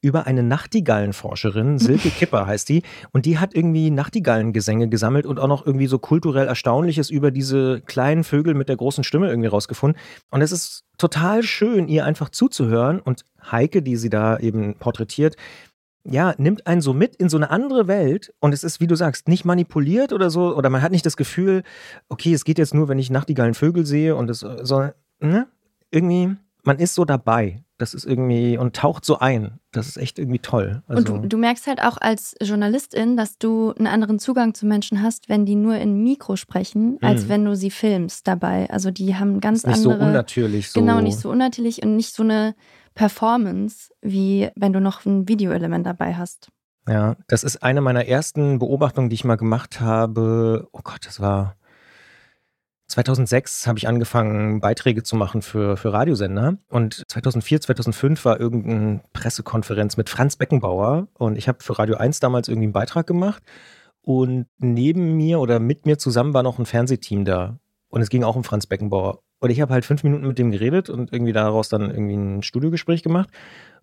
über 0.00 0.26
eine 0.26 0.42
Nachtigallenforscherin, 0.42 1.78
Silke 1.78 2.08
Kipper 2.08 2.46
heißt 2.46 2.68
die, 2.70 2.82
und 3.12 3.26
die 3.26 3.38
hat 3.38 3.54
irgendwie 3.54 3.90
Nachtigallengesänge 3.90 4.88
gesammelt 4.88 5.26
und 5.26 5.38
auch 5.38 5.48
noch 5.48 5.66
irgendwie 5.66 5.86
so 5.86 5.98
kulturell 5.98 6.46
Erstaunliches 6.46 7.10
über 7.10 7.30
diese 7.30 7.82
kleinen 7.82 8.24
Vögel 8.24 8.54
mit 8.54 8.70
der 8.70 8.76
großen 8.76 9.04
Stimme 9.04 9.28
irgendwie 9.28 9.48
rausgefunden. 9.48 10.00
Und 10.30 10.40
es 10.40 10.50
ist 10.50 10.84
total 10.96 11.42
schön, 11.42 11.88
ihr 11.88 12.06
einfach 12.06 12.30
zuzuhören 12.30 13.00
und 13.00 13.24
Heike, 13.50 13.82
die 13.82 13.96
sie 13.96 14.10
da 14.10 14.38
eben 14.38 14.74
porträtiert, 14.74 15.36
ja, 16.04 16.34
nimmt 16.38 16.66
einen 16.66 16.80
so 16.80 16.92
mit 16.92 17.16
in 17.16 17.28
so 17.28 17.36
eine 17.36 17.50
andere 17.50 17.86
Welt 17.86 18.32
und 18.40 18.54
es 18.54 18.64
ist, 18.64 18.80
wie 18.80 18.86
du 18.86 18.94
sagst, 18.94 19.28
nicht 19.28 19.44
manipuliert 19.44 20.12
oder 20.12 20.30
so, 20.30 20.56
oder 20.56 20.70
man 20.70 20.82
hat 20.82 20.92
nicht 20.92 21.04
das 21.06 21.16
Gefühl, 21.16 21.62
okay, 22.08 22.32
es 22.32 22.44
geht 22.44 22.58
jetzt 22.58 22.74
nur, 22.74 22.88
wenn 22.88 22.98
ich 22.98 23.10
nachtigallen 23.10 23.54
Vögel 23.54 23.84
sehe 23.84 24.16
und 24.16 24.30
es, 24.30 24.40
sondern, 24.40 24.92
ne, 25.20 25.46
irgendwie, 25.90 26.36
man 26.62 26.78
ist 26.78 26.94
so 26.94 27.04
dabei. 27.04 27.62
Das 27.80 27.94
ist 27.94 28.04
irgendwie 28.04 28.58
und 28.58 28.76
taucht 28.76 29.06
so 29.06 29.20
ein. 29.20 29.58
Das 29.72 29.88
ist 29.88 29.96
echt 29.96 30.18
irgendwie 30.18 30.38
toll. 30.38 30.82
Also 30.86 31.14
und 31.14 31.22
du, 31.22 31.28
du, 31.28 31.38
merkst 31.38 31.66
halt 31.66 31.82
auch 31.82 31.96
als 31.96 32.34
Journalistin, 32.42 33.16
dass 33.16 33.38
du 33.38 33.72
einen 33.72 33.86
anderen 33.86 34.18
Zugang 34.18 34.52
zu 34.52 34.66
Menschen 34.66 35.02
hast, 35.02 35.30
wenn 35.30 35.46
die 35.46 35.54
nur 35.54 35.76
in 35.76 36.02
Mikro 36.02 36.36
sprechen, 36.36 36.98
als 37.00 37.24
mhm. 37.24 37.28
wenn 37.30 37.44
du 37.46 37.56
sie 37.56 37.70
filmst 37.70 38.28
dabei. 38.28 38.68
Also 38.68 38.90
die 38.90 39.16
haben 39.16 39.40
ganz 39.40 39.64
nicht 39.64 39.76
andere. 39.76 39.94
Nicht 39.94 40.00
so 40.00 40.06
unnatürlich. 40.06 40.70
So. 40.70 40.80
Genau, 40.80 41.00
nicht 41.00 41.18
so 41.18 41.30
unnatürlich 41.30 41.82
und 41.82 41.96
nicht 41.96 42.14
so 42.14 42.22
eine 42.22 42.54
Performance, 42.94 43.90
wie 44.02 44.50
wenn 44.56 44.74
du 44.74 44.80
noch 44.82 45.06
ein 45.06 45.26
Videoelement 45.26 45.86
dabei 45.86 46.14
hast. 46.14 46.50
Ja, 46.86 47.16
das 47.28 47.44
ist 47.44 47.62
eine 47.62 47.80
meiner 47.80 48.06
ersten 48.06 48.58
Beobachtungen, 48.58 49.08
die 49.08 49.14
ich 49.14 49.24
mal 49.24 49.36
gemacht 49.36 49.80
habe. 49.80 50.68
Oh 50.72 50.80
Gott, 50.82 51.06
das 51.06 51.18
war 51.18 51.56
2006 52.90 53.66
habe 53.66 53.78
ich 53.78 53.88
angefangen, 53.88 54.60
Beiträge 54.60 55.02
zu 55.02 55.16
machen 55.16 55.42
für, 55.42 55.76
für 55.76 55.92
Radiosender. 55.92 56.56
Und 56.68 57.02
2004, 57.08 57.60
2005 57.62 58.24
war 58.24 58.40
irgendeine 58.40 59.00
Pressekonferenz 59.12 59.96
mit 59.96 60.08
Franz 60.08 60.36
Beckenbauer. 60.36 61.08
Und 61.14 61.38
ich 61.38 61.48
habe 61.48 61.62
für 61.62 61.78
Radio 61.78 61.96
1 61.96 62.20
damals 62.20 62.48
irgendwie 62.48 62.66
einen 62.66 62.72
Beitrag 62.72 63.06
gemacht. 63.06 63.42
Und 64.02 64.46
neben 64.58 65.16
mir 65.16 65.40
oder 65.40 65.60
mit 65.60 65.86
mir 65.86 65.98
zusammen 65.98 66.34
war 66.34 66.42
noch 66.42 66.58
ein 66.58 66.66
Fernsehteam 66.66 67.24
da. 67.24 67.58
Und 67.88 68.00
es 68.02 68.10
ging 68.10 68.24
auch 68.24 68.36
um 68.36 68.44
Franz 68.44 68.66
Beckenbauer. 68.66 69.20
Und 69.40 69.50
ich 69.50 69.60
habe 69.60 69.72
halt 69.72 69.84
fünf 69.84 70.04
Minuten 70.04 70.26
mit 70.26 70.38
dem 70.38 70.50
geredet 70.50 70.90
und 70.90 71.12
irgendwie 71.12 71.32
daraus 71.32 71.68
dann 71.68 71.90
irgendwie 71.90 72.14
ein 72.14 72.42
Studiogespräch 72.42 73.02
gemacht. 73.02 73.30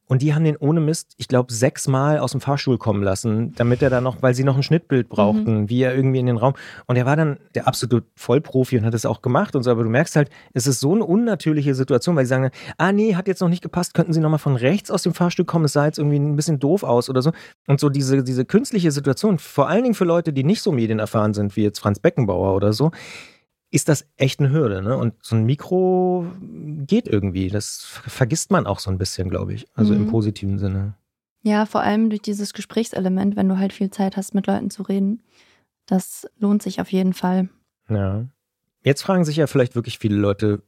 Und 0.07 0.21
die 0.21 0.33
haben 0.33 0.45
den 0.45 0.55
ohne 0.57 0.79
Mist, 0.79 1.13
ich 1.17 1.27
glaube, 1.27 1.51
sechsmal 1.51 2.19
aus 2.19 2.31
dem 2.31 2.41
Fahrstuhl 2.41 2.77
kommen 2.77 3.03
lassen, 3.03 3.53
damit 3.55 3.81
er 3.81 3.89
da 3.89 3.99
noch, 3.99 4.21
weil 4.21 4.33
sie 4.33 4.45
noch 4.45 4.55
ein 4.55 4.63
Schnittbild 4.63 5.09
brauchten, 5.09 5.61
mhm. 5.61 5.69
wie 5.69 5.81
er 5.81 5.93
irgendwie 5.93 6.19
in 6.19 6.25
den 6.25 6.37
Raum. 6.37 6.53
Und 6.85 6.95
er 6.95 7.05
war 7.05 7.17
dann 7.17 7.37
der 7.55 7.67
absolute 7.67 8.07
Vollprofi 8.15 8.77
und 8.77 8.85
hat 8.85 8.93
es 8.93 9.05
auch 9.05 9.21
gemacht 9.21 9.55
und 9.55 9.63
so. 9.63 9.71
Aber 9.71 9.83
du 9.83 9.89
merkst 9.89 10.15
halt, 10.15 10.29
es 10.53 10.65
ist 10.65 10.79
so 10.79 10.93
eine 10.93 11.03
unnatürliche 11.03 11.75
Situation, 11.75 12.15
weil 12.15 12.25
sie 12.25 12.29
sagen, 12.29 12.51
ah 12.77 12.91
nee, 12.91 13.15
hat 13.15 13.27
jetzt 13.27 13.41
noch 13.41 13.49
nicht 13.49 13.61
gepasst, 13.61 13.93
könnten 13.93 14.13
sie 14.13 14.21
nochmal 14.21 14.39
von 14.39 14.55
rechts 14.55 14.89
aus 14.91 15.03
dem 15.03 15.13
Fahrstuhl 15.13 15.45
kommen, 15.45 15.65
es 15.65 15.73
sah 15.73 15.85
jetzt 15.85 15.99
irgendwie 15.99 16.19
ein 16.19 16.35
bisschen 16.35 16.59
doof 16.59 16.83
aus 16.83 17.09
oder 17.09 17.21
so. 17.21 17.31
Und 17.67 17.79
so 17.79 17.89
diese, 17.89 18.23
diese 18.23 18.45
künstliche 18.45 18.91
Situation, 18.91 19.39
vor 19.39 19.67
allen 19.67 19.83
Dingen 19.83 19.95
für 19.95 20.05
Leute, 20.05 20.31
die 20.31 20.43
nicht 20.43 20.61
so 20.61 20.71
medienerfahren 20.71 21.33
sind, 21.33 21.55
wie 21.57 21.63
jetzt 21.63 21.79
Franz 21.79 21.99
Beckenbauer 21.99 22.55
oder 22.55 22.71
so, 22.71 22.91
ist 23.69 23.89
das 23.89 24.07
echt 24.15 24.39
eine 24.39 24.51
Hürde. 24.51 24.81
Ne? 24.81 24.97
Und 24.97 25.13
so 25.21 25.35
ein 25.35 25.45
Mikro 25.45 26.25
geht 26.85 27.07
irgendwie. 27.07 27.49
Das 27.49 27.83
vergisst 28.07 28.51
man 28.51 28.65
auch 28.65 28.79
so 28.79 28.89
ein 28.89 28.97
bisschen, 28.97 29.29
glaube 29.29 29.53
ich. 29.53 29.67
Also 29.73 29.93
mhm. 29.93 30.03
im 30.03 30.07
positiven 30.07 30.57
Sinne. 30.57 30.95
Ja, 31.43 31.65
vor 31.65 31.81
allem 31.81 32.09
durch 32.09 32.21
dieses 32.21 32.53
Gesprächselement, 32.53 33.35
wenn 33.35 33.49
du 33.49 33.57
halt 33.57 33.73
viel 33.73 33.89
Zeit 33.89 34.17
hast, 34.17 34.33
mit 34.33 34.47
Leuten 34.47 34.69
zu 34.69 34.83
reden. 34.83 35.23
Das 35.85 36.27
lohnt 36.37 36.61
sich 36.61 36.81
auf 36.81 36.91
jeden 36.91 37.13
Fall. 37.13 37.49
Ja. 37.89 38.25
Jetzt 38.83 39.01
fragen 39.01 39.25
sich 39.25 39.37
ja 39.37 39.47
vielleicht 39.47 39.75
wirklich 39.75 39.99
viele 39.99 40.17
Leute, 40.17 40.61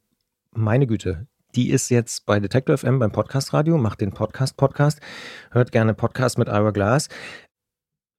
meine 0.51 0.87
Güte, 0.87 1.27
die 1.55 1.69
ist 1.69 1.89
jetzt 1.89 2.25
bei 2.25 2.39
Detector 2.39 2.77
FM 2.77 2.99
beim 2.99 3.11
Podcast 3.11 3.53
Radio, 3.53 3.77
macht 3.77 4.01
den 4.01 4.11
Podcast 4.11 4.55
Podcast, 4.55 5.01
hört 5.51 5.71
gerne 5.71 5.93
Podcast 5.93 6.37
mit 6.37 6.47
Ira 6.47 6.71
Glass. 6.71 7.09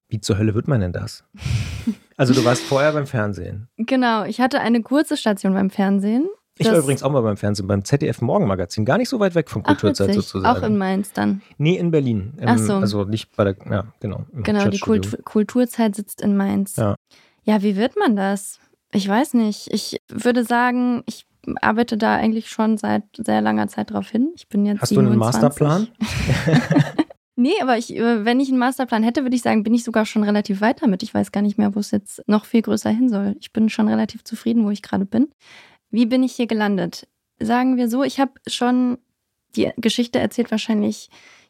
Wie 0.08 0.20
zur 0.20 0.38
Hölle 0.38 0.54
wird 0.54 0.68
man 0.68 0.80
denn 0.80 0.92
das? 0.92 1.24
Also 2.20 2.34
du 2.34 2.44
warst 2.44 2.62
vorher 2.62 2.92
beim 2.92 3.06
Fernsehen. 3.06 3.68
Genau, 3.78 4.24
ich 4.24 4.42
hatte 4.42 4.60
eine 4.60 4.82
kurze 4.82 5.16
Station 5.16 5.54
beim 5.54 5.70
Fernsehen. 5.70 6.28
Ich 6.58 6.66
war 6.66 6.76
übrigens 6.76 7.02
auch 7.02 7.10
mal 7.10 7.22
beim 7.22 7.38
Fernsehen, 7.38 7.66
beim 7.66 7.82
ZDF 7.82 8.20
Morgenmagazin, 8.20 8.84
gar 8.84 8.98
nicht 8.98 9.08
so 9.08 9.18
weit 9.20 9.34
weg 9.34 9.48
von 9.48 9.62
Kulturzeit 9.62 10.12
sozusagen. 10.12 10.58
Auch 10.58 10.62
in 10.62 10.76
Mainz 10.76 11.14
dann? 11.14 11.40
Nee, 11.56 11.78
in 11.78 11.90
Berlin. 11.90 12.34
Im, 12.36 12.48
Ach 12.48 12.58
so. 12.58 12.74
Also 12.74 13.04
nicht 13.04 13.34
bei 13.34 13.44
der, 13.44 13.56
ja, 13.70 13.84
genau. 14.00 14.26
Genau, 14.34 14.68
die 14.68 14.80
Kultur, 14.80 15.18
Kulturzeit 15.24 15.96
sitzt 15.96 16.20
in 16.20 16.36
Mainz. 16.36 16.76
Ja. 16.76 16.94
ja, 17.44 17.62
wie 17.62 17.76
wird 17.76 17.96
man 17.96 18.16
das? 18.16 18.58
Ich 18.92 19.08
weiß 19.08 19.32
nicht. 19.32 19.72
Ich 19.72 20.02
würde 20.10 20.44
sagen, 20.44 21.02
ich 21.06 21.24
arbeite 21.62 21.96
da 21.96 22.16
eigentlich 22.16 22.50
schon 22.50 22.76
seit 22.76 23.04
sehr 23.16 23.40
langer 23.40 23.68
Zeit 23.68 23.92
drauf 23.92 24.10
hin. 24.10 24.30
Ich 24.36 24.46
bin 24.46 24.66
jetzt 24.66 24.82
Hast 24.82 24.90
27. 24.90 24.94
du 24.94 25.10
einen 25.10 25.18
Masterplan? 25.18 25.88
Nee, 27.40 27.54
aber 27.62 27.78
ich, 27.78 27.96
äh, 27.96 28.26
wenn 28.26 28.38
ich 28.38 28.50
einen 28.50 28.58
Masterplan 28.58 29.02
hätte, 29.02 29.22
würde 29.22 29.34
ich 29.34 29.40
sagen, 29.40 29.62
bin 29.62 29.72
ich 29.72 29.82
sogar 29.82 30.04
schon 30.04 30.24
relativ 30.24 30.60
weit 30.60 30.82
damit. 30.82 31.02
Ich 31.02 31.14
weiß 31.14 31.32
gar 31.32 31.40
nicht 31.40 31.56
mehr, 31.56 31.74
wo 31.74 31.80
es 31.80 31.90
jetzt 31.90 32.22
noch 32.26 32.44
viel 32.44 32.60
größer 32.60 32.90
hin 32.90 33.08
soll. 33.08 33.34
Ich 33.40 33.50
bin 33.50 33.70
schon 33.70 33.88
relativ 33.88 34.24
zufrieden, 34.24 34.66
wo 34.66 34.70
ich 34.70 34.82
gerade 34.82 35.06
bin. 35.06 35.28
Wie 35.90 36.04
bin 36.04 36.22
ich 36.22 36.34
hier 36.34 36.46
gelandet? 36.46 37.08
Sagen 37.38 37.78
wir 37.78 37.88
so, 37.88 38.02
ich 38.04 38.20
habe 38.20 38.32
schon 38.46 38.98
die 39.56 39.70
Geschichte 39.78 40.18
erzählt, 40.18 40.50
wahrscheinlich 40.50 41.08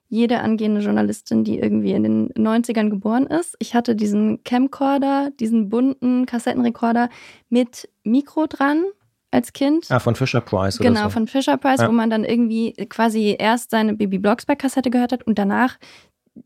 jede 0.09 0.39
angehende 0.39 0.81
Journalistin, 0.81 1.43
die 1.43 1.59
irgendwie 1.59 1.91
in 1.91 2.05
den 2.05 2.33
90ern 2.35 2.89
geboren 2.89 3.27
ist. 3.27 3.57
Ich 3.59 3.75
hatte 3.75 3.97
diesen 3.97 4.45
Camcorder, 4.45 5.33
diesen 5.41 5.71
bunten 5.71 6.25
Kassettenrekorder 6.25 7.09
mit 7.49 7.89
Mikro 8.05 8.47
dran, 8.47 8.85
als 9.31 9.53
Kind. 9.53 9.87
Ah, 9.91 9.99
von 9.99 10.15
Fisher 10.15 10.41
Price 10.41 10.81
oder 10.81 10.89
Genau, 10.89 11.05
so. 11.05 11.11
von 11.11 11.27
Fisher 11.27 11.57
Price, 11.57 11.81
ja. 11.81 11.89
wo 11.89 11.93
man 11.93 12.11
dann 12.11 12.25
irgendwie 12.25 12.73
quasi 12.89 13.37
erst 13.39 13.71
seine 13.71 13.95
Baby 13.95 14.19
Blocksberg-Kassette 14.19 14.91
gehört 14.91 15.13
hat 15.13 15.23
und 15.23 15.39
danach 15.39 15.79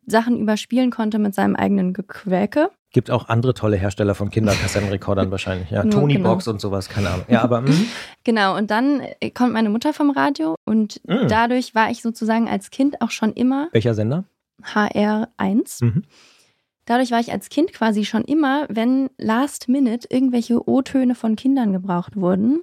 Sachen 0.07 0.41
überspielen 0.41 0.91
konnte 0.91 1.19
mit 1.19 1.35
seinem 1.35 1.57
eigenen 1.57 1.93
Gequäke. 1.93 2.71
Gibt 2.93 3.11
auch 3.11 3.29
andere 3.29 3.55
tolle 3.55 3.77
Hersteller 3.77 4.15
von 4.15 4.31
Kinderkassettenrekordern 4.31 5.31
wahrscheinlich. 5.31 5.71
Ja, 5.71 5.83
Tony 5.85 6.15
genau. 6.15 6.31
Box 6.31 6.47
und 6.49 6.61
sowas, 6.61 6.89
keine 6.89 7.11
Ahnung. 7.11 7.27
Ja, 7.29 7.43
aber. 7.43 7.63
Mh. 7.63 7.73
Genau, 8.25 8.57
und 8.57 8.71
dann 8.71 9.03
kommt 9.35 9.53
meine 9.53 9.69
Mutter 9.69 9.93
vom 9.93 10.11
Radio 10.11 10.55
und 10.65 10.99
mhm. 11.07 11.29
dadurch 11.29 11.75
war 11.75 11.91
ich 11.91 12.01
sozusagen 12.01 12.49
als 12.49 12.71
Kind 12.71 13.03
auch 13.03 13.11
schon 13.11 13.35
immer. 13.35 13.69
Welcher 13.73 13.93
Sender? 13.93 14.25
HR1. 14.63 15.85
Mhm. 15.85 16.05
Dadurch 16.87 17.11
war 17.11 17.21
ich 17.21 17.33
als 17.33 17.51
Kind 17.51 17.75
quasi 17.75 18.07
schon 18.07 18.25
immer, 18.25 18.67
wenn 18.71 19.11
last 19.19 19.69
minute 19.69 20.09
irgendwelche 20.11 20.67
O-Töne 20.67 21.15
von 21.15 21.37
Kindern 21.37 21.73
gebraucht 21.73 22.17
wurden, 22.17 22.61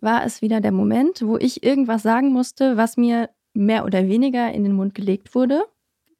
war 0.00 0.24
es 0.24 0.42
wieder 0.42 0.60
der 0.60 0.72
Moment, 0.72 1.22
wo 1.22 1.36
ich 1.36 1.62
irgendwas 1.62 2.02
sagen 2.02 2.32
musste, 2.32 2.76
was 2.76 2.96
mir 2.96 3.30
mehr 3.54 3.84
oder 3.84 4.08
weniger 4.08 4.52
in 4.52 4.64
den 4.64 4.72
Mund 4.72 4.94
gelegt 4.94 5.34
wurde. 5.34 5.62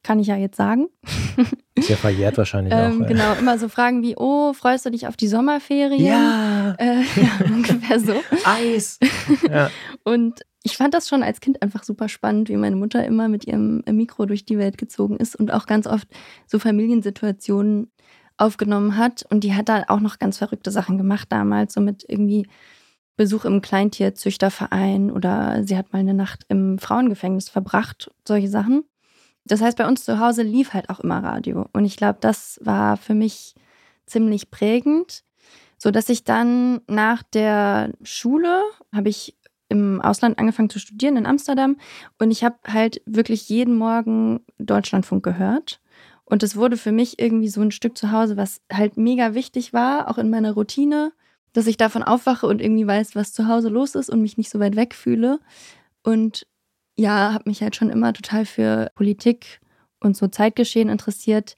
Kann 0.03 0.19
ich 0.19 0.27
ja 0.27 0.35
jetzt 0.35 0.57
sagen. 0.57 0.87
Ist 1.75 1.89
ja 1.89 1.95
verjährt 1.95 2.37
wahrscheinlich 2.37 2.73
ähm, 2.75 3.03
auch. 3.03 3.07
Genau, 3.07 3.33
immer 3.33 3.59
so 3.59 3.69
Fragen 3.69 4.01
wie, 4.01 4.15
oh, 4.17 4.53
freust 4.53 4.85
du 4.85 4.89
dich 4.89 5.07
auf 5.07 5.15
die 5.15 5.27
Sommerferien? 5.27 6.03
Ja. 6.03 6.75
Äh, 6.79 7.01
ja, 7.15 7.45
ungefähr 7.45 7.99
so. 7.99 8.15
Eis. 8.45 8.99
Ja. 9.49 9.69
Und 10.03 10.41
ich 10.63 10.77
fand 10.77 10.93
das 10.93 11.07
schon 11.07 11.23
als 11.23 11.39
Kind 11.39 11.61
einfach 11.61 11.83
super 11.83 12.07
spannend, 12.09 12.49
wie 12.49 12.55
meine 12.55 12.75
Mutter 12.75 13.05
immer 13.05 13.27
mit 13.27 13.45
ihrem 13.45 13.83
Mikro 13.89 14.25
durch 14.25 14.45
die 14.45 14.57
Welt 14.57 14.77
gezogen 14.77 15.17
ist 15.17 15.35
und 15.35 15.51
auch 15.51 15.65
ganz 15.65 15.87
oft 15.87 16.07
so 16.47 16.59
Familiensituationen 16.59 17.91
aufgenommen 18.37 18.97
hat. 18.97 19.25
Und 19.29 19.43
die 19.43 19.55
hat 19.55 19.69
da 19.69 19.85
auch 19.87 19.99
noch 19.99 20.19
ganz 20.19 20.37
verrückte 20.37 20.71
Sachen 20.71 20.97
gemacht 20.97 21.27
damals, 21.31 21.73
so 21.73 21.81
mit 21.81 22.05
irgendwie 22.07 22.47
Besuch 23.21 23.45
im 23.45 23.61
Kleintierzüchterverein 23.61 25.11
oder 25.11 25.63
sie 25.63 25.77
hat 25.77 25.93
mal 25.93 25.99
eine 25.99 26.15
Nacht 26.15 26.43
im 26.47 26.79
Frauengefängnis 26.79 27.49
verbracht, 27.49 28.09
solche 28.27 28.47
Sachen. 28.47 28.83
Das 29.45 29.61
heißt, 29.61 29.77
bei 29.77 29.87
uns 29.87 30.03
zu 30.03 30.19
Hause 30.19 30.41
lief 30.41 30.73
halt 30.73 30.89
auch 30.89 30.99
immer 31.01 31.23
Radio. 31.23 31.67
Und 31.71 31.85
ich 31.85 31.97
glaube, 31.97 32.17
das 32.19 32.59
war 32.63 32.97
für 32.97 33.13
mich 33.13 33.53
ziemlich 34.07 34.49
prägend, 34.49 35.23
so 35.77 35.91
dass 35.91 36.09
ich 36.09 36.23
dann 36.23 36.81
nach 36.87 37.21
der 37.21 37.91
Schule 38.01 38.63
habe 38.91 39.09
ich 39.09 39.37
im 39.69 40.01
Ausland 40.01 40.39
angefangen 40.39 40.71
zu 40.71 40.79
studieren 40.79 41.15
in 41.15 41.27
Amsterdam 41.27 41.77
und 42.17 42.31
ich 42.31 42.43
habe 42.43 42.57
halt 42.67 43.03
wirklich 43.05 43.49
jeden 43.49 43.75
Morgen 43.75 44.39
Deutschlandfunk 44.57 45.23
gehört. 45.23 45.79
Und 46.25 46.41
es 46.41 46.55
wurde 46.55 46.75
für 46.75 46.91
mich 46.91 47.19
irgendwie 47.19 47.49
so 47.49 47.61
ein 47.61 47.69
Stück 47.69 47.95
zu 47.95 48.11
Hause, 48.11 48.35
was 48.35 48.61
halt 48.73 48.97
mega 48.97 49.35
wichtig 49.35 49.73
war, 49.73 50.09
auch 50.09 50.17
in 50.17 50.31
meiner 50.31 50.53
Routine, 50.53 51.11
dass 51.53 51.67
ich 51.67 51.77
davon 51.77 52.03
aufwache 52.03 52.47
und 52.47 52.61
irgendwie 52.61 52.87
weiß, 52.87 53.15
was 53.15 53.33
zu 53.33 53.47
Hause 53.47 53.69
los 53.69 53.95
ist 53.95 54.09
und 54.09 54.21
mich 54.21 54.37
nicht 54.37 54.49
so 54.49 54.59
weit 54.59 54.75
weg 54.75 54.93
fühle. 54.93 55.39
Und 56.03 56.47
ja, 56.97 57.33
habe 57.33 57.49
mich 57.49 57.61
halt 57.61 57.75
schon 57.75 57.89
immer 57.89 58.13
total 58.13 58.45
für 58.45 58.91
Politik 58.95 59.59
und 59.99 60.15
so 60.15 60.27
Zeitgeschehen 60.27 60.89
interessiert. 60.89 61.55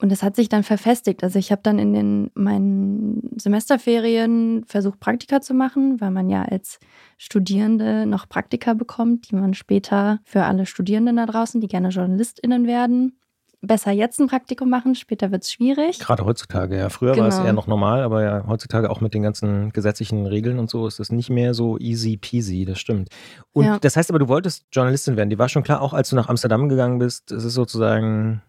Und 0.00 0.12
das 0.12 0.22
hat 0.22 0.36
sich 0.36 0.48
dann 0.48 0.62
verfestigt. 0.62 1.24
Also 1.24 1.40
ich 1.40 1.50
habe 1.50 1.62
dann 1.64 1.78
in 1.80 1.92
den 1.92 2.30
meinen 2.34 3.30
Semesterferien 3.36 4.64
versucht, 4.64 5.00
Praktika 5.00 5.40
zu 5.40 5.54
machen, 5.54 6.00
weil 6.00 6.12
man 6.12 6.28
ja 6.28 6.42
als 6.42 6.78
Studierende 7.16 8.06
noch 8.06 8.28
Praktika 8.28 8.74
bekommt, 8.74 9.30
die 9.30 9.34
man 9.34 9.54
später 9.54 10.20
für 10.24 10.44
alle 10.44 10.66
Studierenden 10.66 11.16
da 11.16 11.26
draußen, 11.26 11.60
die 11.60 11.66
gerne 11.66 11.88
JournalistInnen 11.88 12.66
werden, 12.68 13.18
besser 13.60 13.90
jetzt 13.90 14.20
ein 14.20 14.28
Praktikum 14.28 14.70
machen, 14.70 14.94
später 14.94 15.30
wird 15.32 15.42
es 15.42 15.52
schwierig. 15.52 15.98
Gerade 15.98 16.24
heutzutage, 16.24 16.76
ja. 16.76 16.88
Früher 16.88 17.12
genau. 17.12 17.22
war 17.22 17.28
es 17.28 17.36
genau. 17.36 17.46
eher 17.46 17.52
noch 17.52 17.66
normal, 17.66 18.02
aber 18.02 18.22
ja, 18.22 18.44
heutzutage 18.46 18.90
auch 18.90 19.00
mit 19.00 19.14
den 19.14 19.22
ganzen 19.22 19.70
gesetzlichen 19.72 20.26
Regeln 20.26 20.58
und 20.58 20.70
so 20.70 20.86
ist 20.86 21.00
es 21.00 21.10
nicht 21.10 21.30
mehr 21.30 21.54
so 21.54 21.78
easy 21.78 22.16
peasy, 22.16 22.64
das 22.64 22.78
stimmt. 22.78 23.08
Und 23.52 23.64
ja. 23.64 23.78
das 23.78 23.96
heißt 23.96 24.10
aber, 24.10 24.18
du 24.18 24.28
wolltest 24.28 24.66
Journalistin 24.72 25.16
werden. 25.16 25.30
Die 25.30 25.38
war 25.38 25.48
schon 25.48 25.62
klar, 25.62 25.80
auch 25.80 25.92
als 25.92 26.10
du 26.10 26.16
nach 26.16 26.28
Amsterdam 26.28 26.68
gegangen 26.68 26.98
bist, 26.98 27.32
es 27.32 27.44
ist 27.44 27.54
sozusagen 27.54 28.42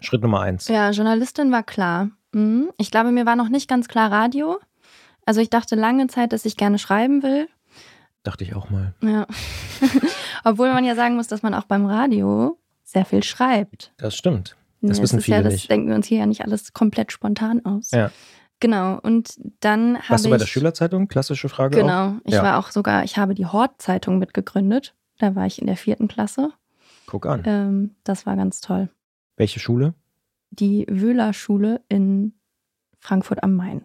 Schritt 0.00 0.22
Nummer 0.22 0.40
eins. 0.40 0.68
Ja, 0.68 0.90
Journalistin 0.90 1.52
war 1.52 1.62
klar. 1.62 2.10
Mhm. 2.32 2.70
Ich 2.78 2.90
glaube, 2.90 3.12
mir 3.12 3.26
war 3.26 3.36
noch 3.36 3.48
nicht 3.48 3.68
ganz 3.68 3.88
klar 3.88 4.10
Radio. 4.10 4.58
Also 5.26 5.40
ich 5.40 5.50
dachte 5.50 5.76
lange 5.76 6.08
Zeit, 6.08 6.32
dass 6.32 6.44
ich 6.44 6.56
gerne 6.56 6.78
schreiben 6.78 7.22
will. 7.22 7.48
Dachte 8.22 8.44
ich 8.44 8.54
auch 8.54 8.70
mal. 8.70 8.94
Ja. 9.02 9.26
Obwohl 10.44 10.72
man 10.72 10.84
ja 10.84 10.94
sagen 10.94 11.16
muss, 11.16 11.28
dass 11.28 11.42
man 11.42 11.54
auch 11.54 11.64
beim 11.64 11.86
Radio 11.86 12.58
sehr 12.92 13.04
viel 13.04 13.22
schreibt. 13.22 13.92
Das 13.96 14.16
stimmt. 14.16 14.56
Das 14.80 14.98
ja, 14.98 15.02
wissen 15.04 15.20
viele 15.20 15.38
ja, 15.38 15.42
das 15.42 15.52
nicht. 15.54 15.70
denken 15.70 15.88
wir 15.88 15.94
uns 15.94 16.06
hier 16.06 16.18
ja 16.18 16.26
nicht 16.26 16.42
alles 16.42 16.72
komplett 16.72 17.12
spontan 17.12 17.64
aus. 17.64 17.90
Ja. 17.92 18.10
Genau, 18.60 18.98
und 19.00 19.34
dann 19.60 19.94
habe 19.94 20.02
ich... 20.04 20.10
Warst 20.10 20.24
du 20.24 20.30
bei 20.30 20.36
der 20.36 20.46
Schülerzeitung? 20.46 21.08
Klassische 21.08 21.48
Frage 21.48 21.78
Genau, 21.78 22.10
auch? 22.10 22.14
ich 22.24 22.34
ja. 22.34 22.42
war 22.42 22.58
auch 22.58 22.70
sogar, 22.70 23.02
ich 23.04 23.16
habe 23.16 23.34
die 23.34 23.46
Hort-Zeitung 23.46 24.18
mitgegründet. 24.18 24.94
Da 25.18 25.34
war 25.34 25.46
ich 25.46 25.60
in 25.60 25.66
der 25.66 25.76
vierten 25.76 26.06
Klasse. 26.08 26.52
Guck 27.06 27.26
an. 27.26 27.42
Ähm, 27.44 27.96
das 28.04 28.26
war 28.26 28.36
ganz 28.36 28.60
toll. 28.60 28.88
Welche 29.36 29.58
Schule? 29.58 29.94
Die 30.50 30.86
Wöhler-Schule 30.88 31.80
in 31.88 32.34
Frankfurt 33.00 33.42
am 33.42 33.56
Main. 33.56 33.82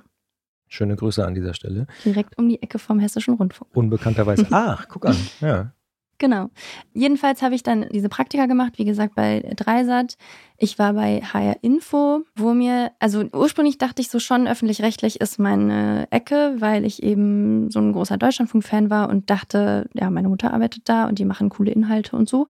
Schöne 0.67 0.95
Grüße 0.95 1.25
an 1.25 1.33
dieser 1.33 1.53
Stelle. 1.53 1.87
Direkt 2.03 2.37
um 2.37 2.49
die 2.49 2.61
Ecke 2.61 2.77
vom 2.77 2.99
Hessischen 2.99 3.35
Rundfunk. 3.35 3.75
Unbekannterweise. 3.75 4.45
Ach, 4.51 4.87
guck 4.87 5.05
an. 5.05 5.15
Ja. 5.39 5.71
Genau. 6.19 6.49
Jedenfalls 6.93 7.43
habe 7.43 7.53
ich 7.53 7.61
dann 7.61 7.85
diese 7.91 8.09
Praktika 8.09 8.47
gemacht, 8.47 8.73
wie 8.77 8.85
gesagt, 8.85 9.13
bei 9.13 9.41
Dreisat. 9.55 10.17
Ich 10.57 10.79
war 10.79 10.93
bei 10.93 11.21
HR 11.21 11.57
Info, 11.61 12.23
wo 12.35 12.53
mir, 12.53 12.91
also 12.99 13.23
ursprünglich 13.33 13.77
dachte 13.77 14.01
ich 14.01 14.09
so 14.09 14.17
schon, 14.17 14.47
öffentlich-rechtlich 14.47 15.21
ist 15.21 15.37
meine 15.37 16.07
Ecke, 16.09 16.55
weil 16.57 16.85
ich 16.85 17.03
eben 17.03 17.69
so 17.69 17.79
ein 17.79 17.93
großer 17.93 18.17
Deutschlandfunk-Fan 18.17 18.89
war 18.89 19.09
und 19.09 19.29
dachte, 19.29 19.87
ja, 19.93 20.09
meine 20.09 20.29
Mutter 20.29 20.53
arbeitet 20.53 20.89
da 20.89 21.07
und 21.07 21.19
die 21.19 21.25
machen 21.25 21.49
coole 21.49 21.71
Inhalte 21.71 22.15
und 22.15 22.27
so. 22.27 22.47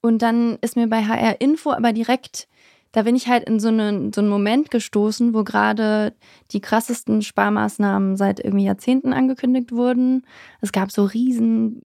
Und 0.00 0.22
dann 0.22 0.56
ist 0.62 0.76
mir 0.76 0.88
bei 0.88 1.04
HR 1.04 1.40
Info 1.40 1.70
aber 1.70 1.92
direkt 1.92 2.48
da 2.92 3.02
bin 3.02 3.16
ich 3.16 3.26
halt 3.26 3.48
in 3.48 3.58
so 3.58 3.68
einen, 3.68 4.12
so 4.12 4.20
einen 4.20 4.28
Moment 4.28 4.70
gestoßen, 4.70 5.32
wo 5.32 5.44
gerade 5.44 6.12
die 6.52 6.60
krassesten 6.60 7.22
Sparmaßnahmen 7.22 8.16
seit 8.16 8.38
irgendwie 8.38 8.66
Jahrzehnten 8.66 9.14
angekündigt 9.14 9.72
wurden. 9.72 10.26
Es 10.60 10.72
gab 10.72 10.92
so 10.92 11.04
riesen 11.04 11.82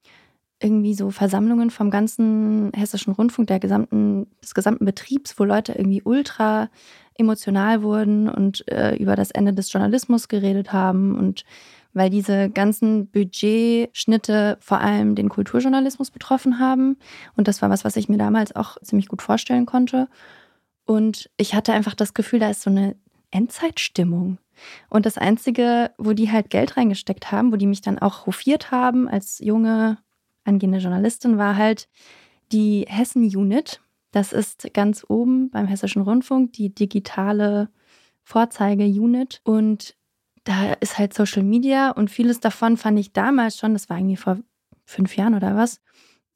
irgendwie 0.59 0.95
so 0.95 1.11
Versammlungen 1.11 1.69
vom 1.69 1.91
ganzen 1.91 2.71
hessischen 2.73 3.13
Rundfunk, 3.13 3.47
der 3.47 3.59
gesamten, 3.59 4.27
des 4.41 4.53
gesamten 4.53 4.85
Betriebs, 4.85 5.37
wo 5.39 5.43
Leute 5.43 5.73
irgendwie 5.73 6.01
ultra 6.03 6.69
emotional 7.15 7.83
wurden 7.83 8.29
und 8.29 8.67
äh, 8.67 8.95
über 8.95 9.15
das 9.15 9.31
Ende 9.31 9.53
des 9.53 9.71
Journalismus 9.71 10.27
geredet 10.27 10.73
haben 10.73 11.15
und 11.15 11.45
weil 11.93 12.09
diese 12.09 12.49
ganzen 12.49 13.07
Budgetschnitte 13.07 14.57
vor 14.59 14.79
allem 14.79 15.15
den 15.15 15.29
Kulturjournalismus 15.29 16.11
betroffen 16.11 16.59
haben. 16.59 16.97
Und 17.35 17.47
das 17.47 17.61
war 17.61 17.69
was, 17.69 17.85
was 17.85 17.95
ich 17.95 18.07
mir 18.07 18.17
damals 18.17 18.55
auch 18.55 18.79
ziemlich 18.81 19.07
gut 19.07 19.21
vorstellen 19.21 19.65
konnte. 19.65 20.07
Und 20.85 21.29
ich 21.37 21.55
hatte 21.55 21.73
einfach 21.73 21.95
das 21.95 22.13
Gefühl, 22.13 22.39
da 22.39 22.49
ist 22.49 22.61
so 22.61 22.69
eine 22.69 22.95
Endzeitstimmung. 23.31 24.37
Und 24.89 25.05
das 25.05 25.17
Einzige, 25.17 25.91
wo 25.97 26.13
die 26.13 26.31
halt 26.31 26.49
Geld 26.49 26.77
reingesteckt 26.77 27.31
haben, 27.31 27.51
wo 27.51 27.57
die 27.57 27.67
mich 27.67 27.81
dann 27.81 27.99
auch 27.99 28.25
hofiert 28.25 28.71
haben 28.71 29.07
als 29.07 29.39
junge 29.39 29.97
angehende 30.47 30.79
Journalistin, 30.79 31.37
war 31.37 31.55
halt 31.55 31.87
die 32.51 32.85
Hessen-Unit. 32.87 33.81
Das 34.11 34.33
ist 34.33 34.73
ganz 34.73 35.05
oben 35.07 35.49
beim 35.49 35.67
Hessischen 35.67 36.01
Rundfunk, 36.01 36.53
die 36.53 36.73
digitale 36.73 37.69
Vorzeige-Unit. 38.23 39.41
Und 39.43 39.95
da 40.43 40.73
ist 40.73 40.97
halt 40.97 41.13
Social 41.13 41.43
Media 41.43 41.91
und 41.91 42.09
vieles 42.09 42.39
davon 42.39 42.77
fand 42.77 42.97
ich 42.99 43.11
damals 43.11 43.57
schon, 43.57 43.73
das 43.73 43.89
war 43.89 43.97
irgendwie 43.97 44.15
vor 44.15 44.39
fünf 44.85 45.15
Jahren 45.17 45.35
oder 45.35 45.55
was, 45.55 45.81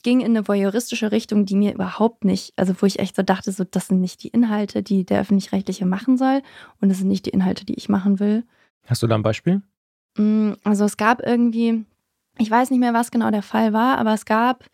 ging 0.04 0.20
in 0.20 0.32
eine 0.32 0.48
voyeuristische 0.48 1.12
Richtung, 1.12 1.46
die 1.46 1.56
mir 1.56 1.74
überhaupt 1.74 2.26
nicht, 2.26 2.54
also 2.58 2.74
wo 2.80 2.86
ich 2.86 3.00
echt 3.00 3.16
so 3.16 3.22
dachte, 3.22 3.52
so 3.52 3.64
das 3.64 3.88
sind 3.88 4.02
nicht 4.02 4.24
die 4.24 4.30
Inhalte, 4.30 4.84
die 4.84 5.06
der 5.06 5.22
öffentlich-rechtliche 5.22 5.86
machen 5.86 6.18
soll 6.18 6.42
und 6.82 6.90
das 6.90 6.98
sind 6.98 7.08
nicht 7.08 7.26
die 7.26 7.30
Inhalte, 7.30 7.66
die 7.66 7.76
ich 7.76 7.88
machen 7.88 8.20
will. 8.20 8.44
Hast 8.86 9.04
du 9.04 9.08
da 9.08 9.16
ein 9.16 9.24
Beispiel? 9.24 9.62
Mm, 10.18 10.54
also 10.64 10.86
es 10.86 10.98
gab 10.98 11.26
irgendwie 11.26 11.86
ich 12.38 12.50
weiß 12.50 12.72
nicht 12.72 12.80
mehr, 12.80 12.94
was 12.94 13.12
genau 13.12 13.32
der 13.32 13.44
Fall 13.44 13.74
war, 13.74 13.98
aber 13.98 14.14
es 14.14 14.26
gab 14.26 14.66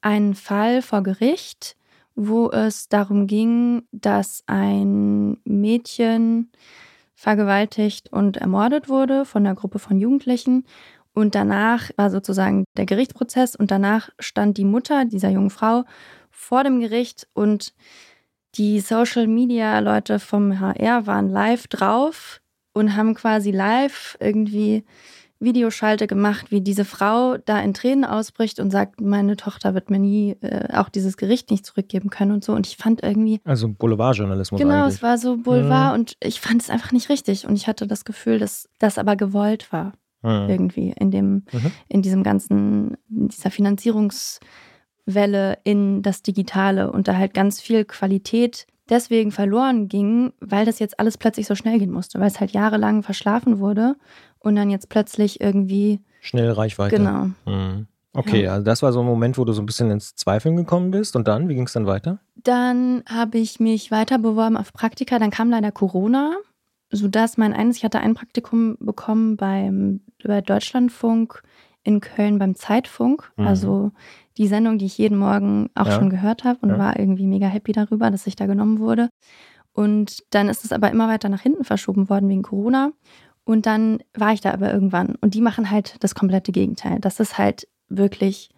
einen 0.00 0.34
Fall 0.34 0.82
vor 0.82 1.02
Gericht, 1.02 1.76
wo 2.14 2.50
es 2.50 2.88
darum 2.88 3.26
ging, 3.26 3.82
dass 3.92 4.42
ein 4.46 5.38
Mädchen 5.44 6.50
vergewaltigt 7.14 8.12
und 8.12 8.36
ermordet 8.36 8.88
wurde 8.88 9.24
von 9.24 9.44
einer 9.44 9.54
Gruppe 9.54 9.78
von 9.78 9.98
Jugendlichen. 9.98 10.64
Und 11.14 11.34
danach 11.34 11.90
war 11.96 12.10
sozusagen 12.10 12.64
der 12.76 12.86
Gerichtsprozess 12.86 13.56
und 13.56 13.72
danach 13.72 14.10
stand 14.20 14.56
die 14.56 14.64
Mutter 14.64 15.04
dieser 15.04 15.30
jungen 15.30 15.50
Frau 15.50 15.84
vor 16.30 16.62
dem 16.62 16.78
Gericht 16.78 17.26
und 17.34 17.74
die 18.54 18.80
Social-Media-Leute 18.80 20.20
vom 20.20 20.60
HR 20.60 21.06
waren 21.06 21.28
live 21.28 21.66
drauf 21.66 22.40
und 22.72 22.96
haben 22.96 23.14
quasi 23.14 23.50
live 23.50 24.16
irgendwie 24.20 24.84
Videoschalte 25.40 26.08
gemacht, 26.08 26.50
wie 26.50 26.60
diese 26.60 26.84
Frau 26.84 27.38
da 27.38 27.60
in 27.60 27.72
Tränen 27.72 28.04
ausbricht 28.04 28.58
und 28.58 28.70
sagt, 28.70 29.00
meine 29.00 29.36
Tochter 29.36 29.72
wird 29.74 29.88
mir 29.88 30.00
nie 30.00 30.32
äh, 30.40 30.74
auch 30.74 30.88
dieses 30.88 31.16
Gericht 31.16 31.50
nicht 31.50 31.64
zurückgeben 31.64 32.10
können 32.10 32.32
und 32.32 32.44
so. 32.44 32.54
Und 32.54 32.66
ich 32.66 32.76
fand 32.76 33.04
irgendwie. 33.04 33.40
Also 33.44 33.68
Boulevardjournalismus. 33.68 34.60
Genau, 34.60 34.82
eigentlich. 34.82 34.96
es 34.96 35.02
war 35.02 35.16
so 35.16 35.36
Boulevard 35.36 35.94
mhm. 35.94 36.00
und 36.00 36.16
ich 36.20 36.40
fand 36.40 36.62
es 36.62 36.70
einfach 36.70 36.90
nicht 36.92 37.08
richtig. 37.08 37.46
Und 37.46 37.54
ich 37.54 37.68
hatte 37.68 37.86
das 37.86 38.04
Gefühl, 38.04 38.40
dass 38.40 38.68
das 38.78 38.98
aber 38.98 39.14
gewollt 39.14 39.72
war. 39.72 39.92
Mhm. 40.22 40.48
Irgendwie 40.48 40.92
in 40.98 41.12
dem, 41.12 41.44
mhm. 41.52 41.70
in 41.88 42.02
diesem 42.02 42.24
ganzen, 42.24 42.96
in 43.08 43.28
dieser 43.28 43.52
Finanzierungswelle 43.52 45.58
in 45.62 46.02
das 46.02 46.22
Digitale 46.22 46.90
und 46.90 47.06
da 47.06 47.16
halt 47.16 47.34
ganz 47.34 47.60
viel 47.60 47.84
Qualität 47.84 48.66
deswegen 48.90 49.30
verloren 49.30 49.88
ging, 49.88 50.32
weil 50.40 50.64
das 50.64 50.78
jetzt 50.78 50.98
alles 50.98 51.18
plötzlich 51.18 51.46
so 51.46 51.54
schnell 51.54 51.78
gehen 51.78 51.92
musste, 51.92 52.18
weil 52.18 52.28
es 52.28 52.40
halt 52.40 52.52
jahrelang 52.52 53.02
verschlafen 53.02 53.58
wurde 53.58 53.96
und 54.40 54.56
dann 54.56 54.70
jetzt 54.70 54.88
plötzlich 54.88 55.40
irgendwie. 55.40 56.00
Schnell 56.20 56.50
Reichweite. 56.50 56.96
Genau. 56.96 57.30
Mhm. 57.46 57.86
Okay, 58.12 58.44
ja. 58.44 58.52
also 58.52 58.64
das 58.64 58.82
war 58.82 58.92
so 58.92 59.00
ein 59.00 59.06
Moment, 59.06 59.38
wo 59.38 59.44
du 59.44 59.52
so 59.52 59.62
ein 59.62 59.66
bisschen 59.66 59.90
ins 59.90 60.16
Zweifeln 60.16 60.56
gekommen 60.56 60.90
bist. 60.90 61.14
Und 61.14 61.28
dann, 61.28 61.48
wie 61.48 61.54
ging 61.54 61.66
es 61.66 61.72
dann 61.72 61.86
weiter? 61.86 62.18
Dann 62.36 63.02
habe 63.08 63.38
ich 63.38 63.60
mich 63.60 63.90
weiter 63.90 64.18
beworben 64.18 64.56
auf 64.56 64.72
Praktika. 64.72 65.18
Dann 65.18 65.30
kam 65.30 65.50
leider 65.50 65.70
Corona, 65.70 66.36
sodass 66.90 67.36
mein 67.36 67.52
eines, 67.52 67.76
ich 67.76 67.84
hatte 67.84 68.00
ein 68.00 68.14
Praktikum 68.14 68.76
bekommen 68.80 69.36
beim 69.36 70.00
bei 70.24 70.40
Deutschlandfunk 70.40 71.42
in 71.84 72.00
Köln 72.00 72.38
beim 72.38 72.54
Zeitfunk. 72.54 73.30
Mhm. 73.36 73.46
Also 73.46 73.92
die 74.36 74.48
Sendung, 74.48 74.78
die 74.78 74.86
ich 74.86 74.98
jeden 74.98 75.18
Morgen 75.18 75.70
auch 75.74 75.86
ja. 75.86 75.92
schon 75.92 76.10
gehört 76.10 76.44
habe 76.44 76.58
und 76.62 76.70
ja. 76.70 76.78
war 76.78 76.98
irgendwie 76.98 77.26
mega 77.26 77.46
happy 77.46 77.72
darüber, 77.72 78.10
dass 78.10 78.26
ich 78.26 78.36
da 78.36 78.46
genommen 78.46 78.78
wurde. 78.78 79.10
Und 79.72 80.24
dann 80.30 80.48
ist 80.48 80.64
es 80.64 80.72
aber 80.72 80.90
immer 80.90 81.08
weiter 81.08 81.28
nach 81.28 81.40
hinten 81.40 81.62
verschoben 81.62 82.08
worden 82.08 82.28
wegen 82.28 82.42
Corona. 82.42 82.90
Und 83.48 83.64
dann 83.64 84.00
war 84.12 84.34
ich 84.34 84.42
da 84.42 84.52
aber 84.52 84.70
irgendwann. 84.70 85.14
Und 85.22 85.32
die 85.32 85.40
machen 85.40 85.70
halt 85.70 85.96
das 86.00 86.14
komplette 86.14 86.52
Gegenteil. 86.52 86.98
Das 87.00 87.18
ist 87.18 87.38
halt 87.38 87.66
wirklich 87.88 88.50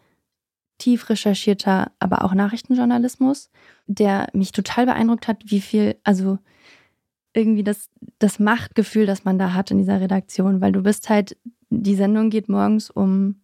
tief 0.79 1.09
recherchierter, 1.09 1.93
aber 2.01 2.25
auch 2.25 2.35
Nachrichtenjournalismus, 2.35 3.51
der 3.87 4.27
mich 4.33 4.51
total 4.51 4.87
beeindruckt 4.87 5.29
hat, 5.29 5.45
wie 5.45 5.61
viel, 5.61 5.95
also 6.03 6.39
irgendwie 7.35 7.63
das, 7.63 7.89
das 8.19 8.41
Machtgefühl, 8.41 9.07
das 9.07 9.25
man 9.25 9.39
da 9.39 9.53
hat 9.53 9.71
in 9.71 9.79
dieser 9.79 10.01
Redaktion, 10.01 10.61
weil 10.61 10.73
du 10.73 10.83
bist 10.83 11.09
halt, 11.09 11.37
die 11.69 11.95
Sendung 11.95 12.29
geht 12.29 12.49
morgens 12.49 12.91
um 12.91 13.37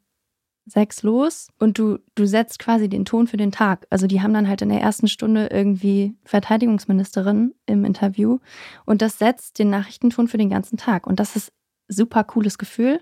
sechs 0.66 1.02
los 1.02 1.48
und 1.58 1.78
du, 1.78 1.98
du 2.14 2.26
setzt 2.26 2.58
quasi 2.58 2.88
den 2.88 3.04
Ton 3.04 3.28
für 3.28 3.36
den 3.36 3.52
Tag. 3.52 3.86
Also 3.88 4.06
die 4.06 4.20
haben 4.20 4.34
dann 4.34 4.48
halt 4.48 4.62
in 4.62 4.68
der 4.68 4.80
ersten 4.80 5.08
Stunde 5.08 5.48
irgendwie 5.50 6.16
Verteidigungsministerin 6.24 7.54
im 7.66 7.84
Interview 7.84 8.38
und 8.84 9.00
das 9.00 9.18
setzt 9.18 9.58
den 9.58 9.70
Nachrichtenton 9.70 10.28
für 10.28 10.38
den 10.38 10.50
ganzen 10.50 10.76
Tag. 10.76 11.06
Und 11.06 11.20
das 11.20 11.36
ist 11.36 11.52
super 11.88 12.24
cooles 12.24 12.58
Gefühl 12.58 13.00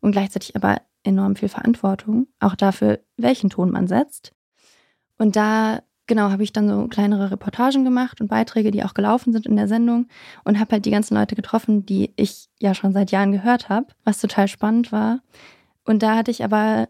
und 0.00 0.12
gleichzeitig 0.12 0.54
aber 0.54 0.76
enorm 1.02 1.36
viel 1.36 1.48
Verantwortung, 1.48 2.28
auch 2.38 2.54
dafür, 2.54 3.00
welchen 3.16 3.50
Ton 3.50 3.70
man 3.70 3.88
setzt. 3.88 4.32
Und 5.18 5.36
da, 5.36 5.82
genau, 6.06 6.30
habe 6.30 6.42
ich 6.42 6.52
dann 6.52 6.68
so 6.68 6.88
kleinere 6.88 7.30
Reportagen 7.30 7.84
gemacht 7.84 8.20
und 8.20 8.28
Beiträge, 8.28 8.70
die 8.70 8.84
auch 8.84 8.94
gelaufen 8.94 9.32
sind 9.32 9.46
in 9.46 9.56
der 9.56 9.68
Sendung 9.68 10.06
und 10.44 10.60
habe 10.60 10.72
halt 10.72 10.84
die 10.84 10.90
ganzen 10.90 11.14
Leute 11.14 11.34
getroffen, 11.34 11.84
die 11.86 12.12
ich 12.16 12.48
ja 12.58 12.74
schon 12.74 12.92
seit 12.92 13.10
Jahren 13.10 13.32
gehört 13.32 13.68
habe, 13.68 13.88
was 14.04 14.20
total 14.20 14.48
spannend 14.48 14.92
war. 14.92 15.20
Und 15.84 16.02
da 16.02 16.16
hatte 16.16 16.30
ich 16.30 16.44
aber, 16.44 16.88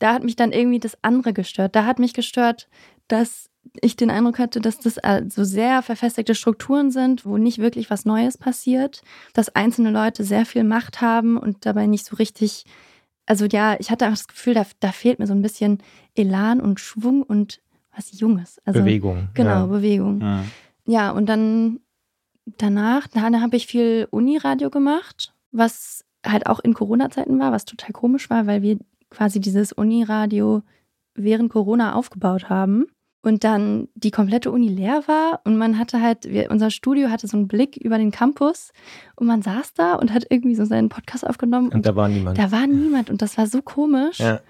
da 0.00 0.12
hat 0.12 0.24
mich 0.24 0.34
dann 0.34 0.50
irgendwie 0.50 0.80
das 0.80 0.98
andere 1.02 1.32
gestört. 1.32 1.76
Da 1.76 1.84
hat 1.84 2.00
mich 2.00 2.12
gestört, 2.12 2.68
dass 3.06 3.48
ich 3.80 3.94
den 3.94 4.10
Eindruck 4.10 4.38
hatte, 4.38 4.60
dass 4.60 4.80
das 4.80 4.98
so 5.28 5.44
sehr 5.44 5.82
verfestigte 5.82 6.34
Strukturen 6.34 6.90
sind, 6.90 7.24
wo 7.24 7.38
nicht 7.38 7.58
wirklich 7.58 7.90
was 7.90 8.04
Neues 8.04 8.36
passiert, 8.36 9.02
dass 9.32 9.54
einzelne 9.54 9.90
Leute 9.90 10.24
sehr 10.24 10.44
viel 10.44 10.64
Macht 10.64 11.00
haben 11.00 11.36
und 11.36 11.64
dabei 11.64 11.86
nicht 11.86 12.04
so 12.04 12.16
richtig 12.16 12.64
also 13.30 13.46
ja, 13.46 13.76
ich 13.78 13.92
hatte 13.92 14.06
einfach 14.06 14.18
das 14.18 14.26
Gefühl, 14.26 14.54
da, 14.54 14.66
da 14.80 14.90
fehlt 14.90 15.20
mir 15.20 15.28
so 15.28 15.34
ein 15.34 15.40
bisschen 15.40 15.78
Elan 16.16 16.60
und 16.60 16.80
Schwung 16.80 17.22
und 17.22 17.60
was 17.94 18.18
Junges. 18.18 18.60
Also, 18.64 18.80
Bewegung. 18.80 19.28
Genau, 19.34 19.50
ja. 19.50 19.66
Bewegung. 19.66 20.20
Ja. 20.20 20.44
ja, 20.84 21.10
und 21.12 21.26
dann 21.26 21.78
danach, 22.44 23.06
dann 23.06 23.40
habe 23.40 23.56
ich 23.56 23.68
viel 23.68 24.08
Uniradio 24.10 24.68
gemacht, 24.68 25.32
was 25.52 26.04
halt 26.26 26.46
auch 26.46 26.58
in 26.58 26.74
Corona-Zeiten 26.74 27.38
war, 27.38 27.52
was 27.52 27.66
total 27.66 27.92
komisch 27.92 28.30
war, 28.30 28.48
weil 28.48 28.62
wir 28.62 28.78
quasi 29.10 29.40
dieses 29.40 29.72
Uniradio 29.72 30.62
während 31.14 31.50
Corona 31.52 31.94
aufgebaut 31.94 32.48
haben 32.48 32.86
und 33.22 33.44
dann 33.44 33.88
die 33.94 34.10
komplette 34.10 34.50
Uni 34.50 34.68
leer 34.68 35.02
war 35.06 35.40
und 35.44 35.56
man 35.58 35.78
hatte 35.78 36.00
halt, 36.00 36.24
wir, 36.24 36.50
unser 36.50 36.70
Studio 36.70 37.10
hatte 37.10 37.26
so 37.26 37.36
einen 37.36 37.48
Blick 37.48 37.76
über 37.76 37.98
den 37.98 38.10
Campus 38.10 38.72
und 39.16 39.26
man 39.26 39.42
saß 39.42 39.74
da 39.74 39.94
und 39.94 40.12
hat 40.12 40.26
irgendwie 40.30 40.54
so 40.54 40.64
seinen 40.64 40.88
Podcast 40.88 41.26
aufgenommen. 41.26 41.68
Und, 41.68 41.74
und 41.74 41.86
da 41.86 41.96
war 41.96 42.08
niemand. 42.08 42.38
Da 42.38 42.50
war 42.50 42.66
niemand 42.66 43.10
und 43.10 43.20
das 43.20 43.36
war 43.36 43.46
so 43.46 43.60
komisch, 43.60 44.20
ja. 44.20 44.40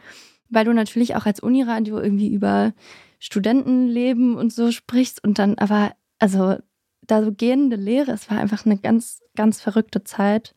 weil 0.51 0.65
du 0.65 0.73
natürlich 0.73 1.17
auch 1.17 1.27
als 1.27 1.41
Uniradio 1.41 1.99
irgendwie 1.99 2.33
über 2.33 2.73
Studentenleben 3.19 4.37
und 4.37 4.53
so 4.53 4.71
sprichst 4.71 5.23
und 5.25 5.39
dann 5.39 5.59
aber, 5.59 5.93
also 6.19 6.57
da 7.03 7.25
so 7.25 7.33
gehende 7.33 7.77
Lehre, 7.77 8.13
es 8.13 8.31
war 8.31 8.39
einfach 8.39 8.67
eine 8.67 8.79
ganz, 8.79 9.21
ganz 9.35 9.61
verrückte 9.61 10.05
Zeit. 10.05 10.55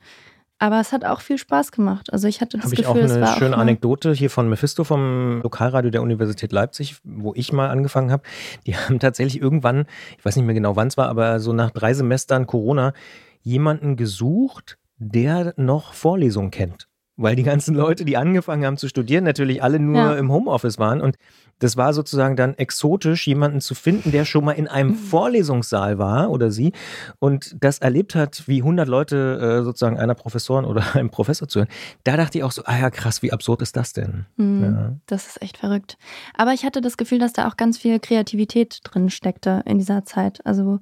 Aber 0.63 0.79
es 0.79 0.93
hat 0.93 1.03
auch 1.03 1.19
viel 1.19 1.37
Spaß 1.37 1.73
gemacht. 1.73 2.13
Also 2.13 2.29
ich 2.29 2.39
hatte 2.39 2.55
das 2.55 2.67
Hab 2.67 2.71
Gefühl, 2.71 2.83
ich 2.83 2.87
auch 2.87 2.95
eine 2.95 3.03
es 3.03 3.19
war 3.19 3.37
schöne 3.37 3.57
auch 3.57 3.59
Anekdote 3.59 4.13
hier 4.13 4.29
von 4.29 4.47
Mephisto 4.47 4.85
vom 4.85 5.41
Lokalradio 5.43 5.91
der 5.91 6.01
Universität 6.01 6.53
Leipzig, 6.53 6.95
wo 7.03 7.33
ich 7.35 7.51
mal 7.51 7.69
angefangen 7.69 8.11
habe. 8.13 8.23
Die 8.65 8.73
haben 8.77 8.97
tatsächlich 8.97 9.41
irgendwann, 9.41 9.87
ich 10.17 10.23
weiß 10.23 10.37
nicht 10.37 10.45
mehr 10.45 10.55
genau 10.55 10.77
wann 10.77 10.87
es 10.87 10.95
war, 10.95 11.09
aber 11.09 11.41
so 11.41 11.51
nach 11.51 11.71
drei 11.71 11.93
Semestern 11.93 12.47
Corona 12.47 12.93
jemanden 13.41 13.97
gesucht, 13.97 14.77
der 14.99 15.53
noch 15.57 15.93
Vorlesungen 15.93 16.49
kennt. 16.49 16.87
Weil 17.15 17.35
die 17.35 17.43
ganzen 17.43 17.75
Leute, 17.75 18.05
die 18.05 18.17
angefangen 18.17 18.65
haben 18.65 18.77
zu 18.77 18.87
studieren, 18.87 19.23
natürlich 19.23 19.61
alle 19.61 19.79
nur 19.79 19.97
ja. 19.97 20.15
im 20.15 20.31
Homeoffice 20.31 20.79
waren. 20.79 20.99
Und 20.99 21.17
das 21.59 21.77
war 21.77 21.93
sozusagen 21.93 22.35
dann 22.35 22.55
exotisch, 22.55 23.27
jemanden 23.27 23.61
zu 23.61 23.75
finden, 23.75 24.11
der 24.11 24.25
schon 24.25 24.43
mal 24.43 24.53
in 24.53 24.67
einem 24.67 24.89
mhm. 24.89 24.95
Vorlesungssaal 24.95 25.97
war 25.97 26.31
oder 26.31 26.51
sie 26.51 26.73
und 27.19 27.55
das 27.59 27.79
erlebt 27.79 28.15
hat, 28.15 28.47
wie 28.47 28.57
100 28.57 28.87
Leute 28.87 29.59
äh, 29.59 29.63
sozusagen 29.63 29.97
einer 29.97 30.15
Professorin 30.15 30.65
oder 30.65 30.95
einem 30.95 31.09
Professor 31.09 31.47
zu 31.47 31.59
hören. 31.59 31.69
Da 32.03 32.17
dachte 32.17 32.37
ich 32.37 32.43
auch 32.43 32.51
so, 32.51 32.63
ah 32.65 32.77
ja, 32.77 32.89
krass, 32.89 33.21
wie 33.21 33.31
absurd 33.31 33.61
ist 33.61 33.77
das 33.77 33.93
denn? 33.93 34.25
Mhm, 34.35 34.63
ja. 34.63 34.93
Das 35.05 35.27
ist 35.27 35.41
echt 35.41 35.57
verrückt. 35.57 35.97
Aber 36.35 36.53
ich 36.53 36.65
hatte 36.65 36.81
das 36.81 36.97
Gefühl, 36.97 37.19
dass 37.19 37.33
da 37.33 37.47
auch 37.47 37.55
ganz 37.57 37.77
viel 37.77 37.99
Kreativität 37.99 38.79
drin 38.83 39.09
steckte 39.09 39.61
in 39.65 39.77
dieser 39.77 40.03
Zeit. 40.03 40.45
Also 40.45 40.79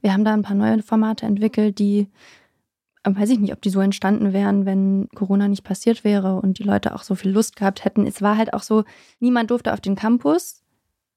wir 0.00 0.12
haben 0.12 0.24
da 0.24 0.32
ein 0.32 0.42
paar 0.42 0.56
neue 0.56 0.82
Formate 0.82 1.26
entwickelt, 1.26 1.78
die 1.78 2.08
weiß 3.04 3.30
ich 3.30 3.38
nicht, 3.38 3.52
ob 3.52 3.60
die 3.60 3.70
so 3.70 3.80
entstanden 3.80 4.32
wären, 4.32 4.64
wenn 4.64 5.08
Corona 5.14 5.48
nicht 5.48 5.64
passiert 5.64 6.04
wäre 6.04 6.36
und 6.36 6.58
die 6.58 6.62
Leute 6.62 6.94
auch 6.94 7.02
so 7.02 7.14
viel 7.14 7.30
Lust 7.30 7.56
gehabt 7.56 7.84
hätten. 7.84 8.06
Es 8.06 8.22
war 8.22 8.36
halt 8.36 8.54
auch 8.54 8.62
so, 8.62 8.84
niemand 9.20 9.50
durfte 9.50 9.72
auf 9.72 9.80
den 9.80 9.94
Campus. 9.94 10.62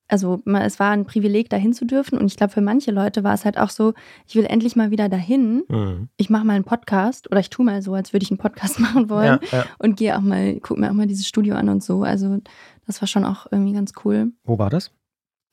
Also 0.10 0.42
es 0.46 0.80
war 0.80 0.92
ein 0.92 1.06
Privileg, 1.06 1.50
dahin 1.50 1.74
zu 1.74 1.86
dürfen. 1.86 2.18
Und 2.18 2.28
ich 2.28 2.38
glaube, 2.38 2.54
für 2.54 2.62
manche 2.62 2.92
Leute 2.92 3.24
war 3.24 3.34
es 3.34 3.44
halt 3.44 3.58
auch 3.58 3.70
so, 3.70 3.94
ich 4.26 4.36
will 4.36 4.46
endlich 4.46 4.76
mal 4.76 4.92
wieder 4.92 5.10
dahin. 5.10 5.64
Mhm. 5.68 6.10
Ich 6.18 6.30
mache 6.30 6.46
mal 6.46 6.54
einen 6.54 6.64
Podcast 6.64 7.30
oder 7.30 7.42
ich 7.42 7.50
tue 7.50 7.66
mal 7.66 7.82
so, 7.82 7.94
als 7.94 8.14
würde 8.14 8.24
ich 8.24 8.32
einen 8.32 8.38
Podcast 8.38 8.80
machen 8.82 9.10
wollen 9.10 9.40
ja, 9.52 9.60
ja. 9.60 9.66
und 9.80 9.98
gehe 9.98 10.18
auch 10.18 10.22
mal, 10.22 10.60
gucke 10.60 10.80
mir 10.80 10.90
auch 10.90 10.96
mal 10.96 11.08
dieses 11.08 11.28
Studio 11.28 11.56
an 11.56 11.70
und 11.70 11.84
so. 11.84 12.04
Also 12.04 12.38
das 12.86 13.02
war 13.02 13.08
schon 13.08 13.26
auch 13.26 13.48
irgendwie 13.52 13.74
ganz 13.74 13.94
cool. 14.04 14.32
Wo 14.44 14.58
war 14.58 14.70
das? 14.70 14.92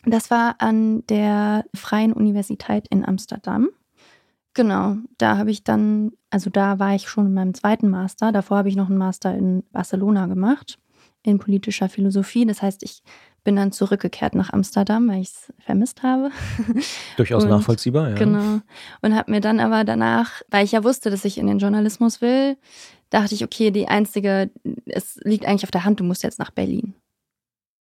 Das 0.06 0.30
war 0.30 0.56
an 0.58 1.04
der 1.06 1.64
Freien 1.74 2.12
Universität 2.12 2.86
in 2.88 3.04
Amsterdam. 3.04 3.70
Genau, 4.54 4.96
da 5.18 5.36
habe 5.36 5.50
ich 5.50 5.64
dann, 5.64 6.12
also 6.30 6.48
da 6.48 6.78
war 6.78 6.94
ich 6.94 7.08
schon 7.08 7.26
in 7.26 7.34
meinem 7.34 7.54
zweiten 7.54 7.90
Master. 7.90 8.30
Davor 8.30 8.58
habe 8.58 8.68
ich 8.68 8.76
noch 8.76 8.88
einen 8.88 8.98
Master 8.98 9.34
in 9.34 9.64
Barcelona 9.72 10.26
gemacht, 10.26 10.78
in 11.24 11.40
politischer 11.40 11.88
Philosophie. 11.88 12.46
Das 12.46 12.62
heißt, 12.62 12.84
ich 12.84 13.02
bin 13.42 13.56
dann 13.56 13.72
zurückgekehrt 13.72 14.36
nach 14.36 14.52
Amsterdam, 14.52 15.08
weil 15.08 15.22
ich 15.22 15.30
es 15.30 15.52
vermisst 15.58 16.04
habe. 16.04 16.30
Durchaus 17.16 17.42
und, 17.42 17.50
nachvollziehbar, 17.50 18.10
ja. 18.10 18.14
Genau. 18.14 18.60
Und 19.02 19.16
habe 19.16 19.32
mir 19.32 19.40
dann 19.40 19.58
aber 19.58 19.82
danach, 19.82 20.40
weil 20.50 20.64
ich 20.64 20.72
ja 20.72 20.84
wusste, 20.84 21.10
dass 21.10 21.24
ich 21.24 21.36
in 21.36 21.48
den 21.48 21.58
Journalismus 21.58 22.20
will, 22.20 22.56
dachte 23.10 23.34
ich, 23.34 23.42
okay, 23.42 23.72
die 23.72 23.88
einzige, 23.88 24.50
es 24.86 25.18
liegt 25.24 25.46
eigentlich 25.46 25.64
auf 25.64 25.72
der 25.72 25.84
Hand, 25.84 25.98
du 25.98 26.04
musst 26.04 26.22
jetzt 26.22 26.38
nach 26.38 26.52
Berlin. 26.52 26.94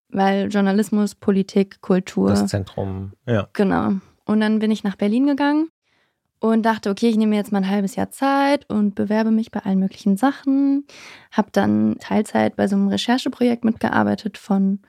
Weil 0.10 0.48
Journalismus, 0.48 1.14
Politik, 1.14 1.82
Kultur. 1.82 2.30
Das 2.30 2.48
Zentrum, 2.48 3.14
ja. 3.28 3.48
Genau. 3.54 3.94
Und 4.26 4.40
dann 4.40 4.58
bin 4.58 4.72
ich 4.72 4.84
nach 4.84 4.96
Berlin 4.96 5.28
gegangen 5.28 5.70
und 6.44 6.64
dachte, 6.64 6.90
okay, 6.90 7.08
ich 7.08 7.16
nehme 7.16 7.30
mir 7.30 7.36
jetzt 7.38 7.54
mal 7.54 7.60
ein 7.60 7.70
halbes 7.70 7.96
Jahr 7.96 8.12
Zeit 8.12 8.70
und 8.70 8.96
bewerbe 8.96 9.32
mich 9.32 9.50
bei 9.50 9.62
allen 9.62 9.80
möglichen 9.80 10.18
Sachen. 10.18 10.86
Habe 11.32 11.48
dann 11.54 11.96
Teilzeit 12.00 12.58
bei 12.58 12.68
so 12.68 12.76
einem 12.76 12.90
Rechercheprojekt 12.90 13.64
mitgearbeitet 13.64 14.38
von 14.38 14.82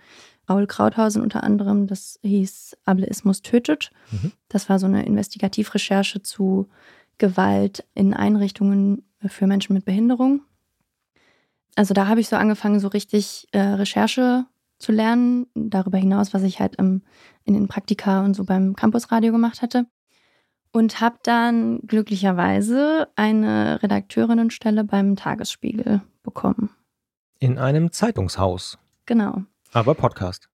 Raul 0.50 0.66
Krauthausen 0.66 1.22
unter 1.22 1.44
anderem. 1.44 1.86
Das 1.86 2.18
hieß 2.22 2.76
Ableismus 2.84 3.42
tötet. 3.42 3.92
Mhm. 4.10 4.32
Das 4.48 4.68
war 4.68 4.80
so 4.80 4.86
eine 4.86 5.06
Investigativrecherche 5.06 6.22
zu 6.22 6.68
Gewalt 7.18 7.84
in 7.94 8.14
Einrichtungen 8.14 9.04
für 9.24 9.46
Menschen 9.46 9.74
mit 9.74 9.84
Behinderung. 9.84 10.42
Also 11.76 11.94
da 11.94 12.08
habe 12.08 12.18
ich 12.18 12.28
so 12.28 12.34
angefangen, 12.34 12.80
so 12.80 12.88
richtig 12.88 13.46
äh, 13.52 13.60
Recherche 13.60 14.44
zu 14.80 14.90
lernen. 14.90 15.46
Darüber 15.54 15.98
hinaus, 15.98 16.34
was 16.34 16.42
ich 16.42 16.58
halt 16.58 16.74
im, 16.80 17.02
in 17.44 17.54
den 17.54 17.68
Praktika 17.68 18.24
und 18.24 18.34
so 18.34 18.42
beim 18.42 18.74
Campusradio 18.74 19.30
gemacht 19.30 19.62
hatte 19.62 19.86
und 20.74 21.00
habe 21.00 21.18
dann 21.22 21.78
glücklicherweise 21.86 23.06
eine 23.14 23.80
Redakteurinnenstelle 23.80 24.82
beim 24.82 25.14
Tagesspiegel 25.14 26.02
bekommen. 26.24 26.68
In 27.38 27.58
einem 27.58 27.92
Zeitungshaus. 27.92 28.76
Genau. 29.06 29.44
Aber 29.72 29.94
Podcast. 29.94 30.48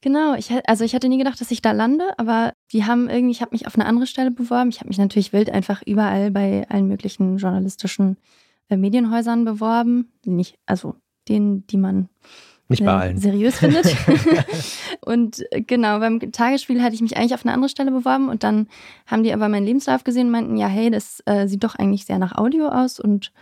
Genau, 0.00 0.34
ich, 0.34 0.50
also 0.66 0.82
ich 0.82 0.94
hatte 0.94 1.10
nie 1.10 1.18
gedacht, 1.18 1.40
dass 1.42 1.50
ich 1.50 1.60
da 1.60 1.72
lande, 1.72 2.18
aber 2.18 2.54
die 2.72 2.86
haben 2.86 3.10
irgendwie, 3.10 3.32
ich 3.32 3.42
habe 3.42 3.50
mich 3.52 3.66
auf 3.66 3.74
eine 3.74 3.84
andere 3.84 4.06
Stelle 4.06 4.30
beworben. 4.30 4.70
Ich 4.70 4.80
habe 4.80 4.88
mich 4.88 4.98
natürlich 4.98 5.34
wild 5.34 5.50
einfach 5.50 5.82
überall 5.84 6.30
bei 6.30 6.66
allen 6.70 6.88
möglichen 6.88 7.36
journalistischen 7.36 8.16
äh, 8.70 8.78
Medienhäusern 8.78 9.44
beworben. 9.44 10.10
Nicht, 10.24 10.58
also 10.64 10.94
denen, 11.28 11.66
die 11.66 11.76
man 11.76 12.08
nicht 12.68 12.84
bei 12.84 12.92
allen. 12.92 13.18
seriös 13.18 13.58
findet. 13.58 13.86
und 15.00 15.44
äh, 15.52 15.62
genau, 15.62 16.00
beim 16.00 16.20
Tagesspiel 16.32 16.82
hatte 16.82 16.94
ich 16.94 17.00
mich 17.00 17.16
eigentlich 17.16 17.34
auf 17.34 17.44
eine 17.44 17.54
andere 17.54 17.68
Stelle 17.68 17.90
beworben 17.90 18.28
und 18.28 18.42
dann 18.42 18.68
haben 19.06 19.22
die 19.22 19.32
aber 19.32 19.48
meinen 19.48 19.66
Lebenslauf 19.66 20.04
gesehen 20.04 20.26
und 20.26 20.32
meinten, 20.32 20.56
ja, 20.56 20.66
hey, 20.66 20.90
das 20.90 21.22
äh, 21.26 21.46
sieht 21.46 21.62
doch 21.62 21.76
eigentlich 21.76 22.06
sehr 22.06 22.18
nach 22.18 22.36
Audio 22.36 22.68
aus 22.68 22.98
und 22.98 23.32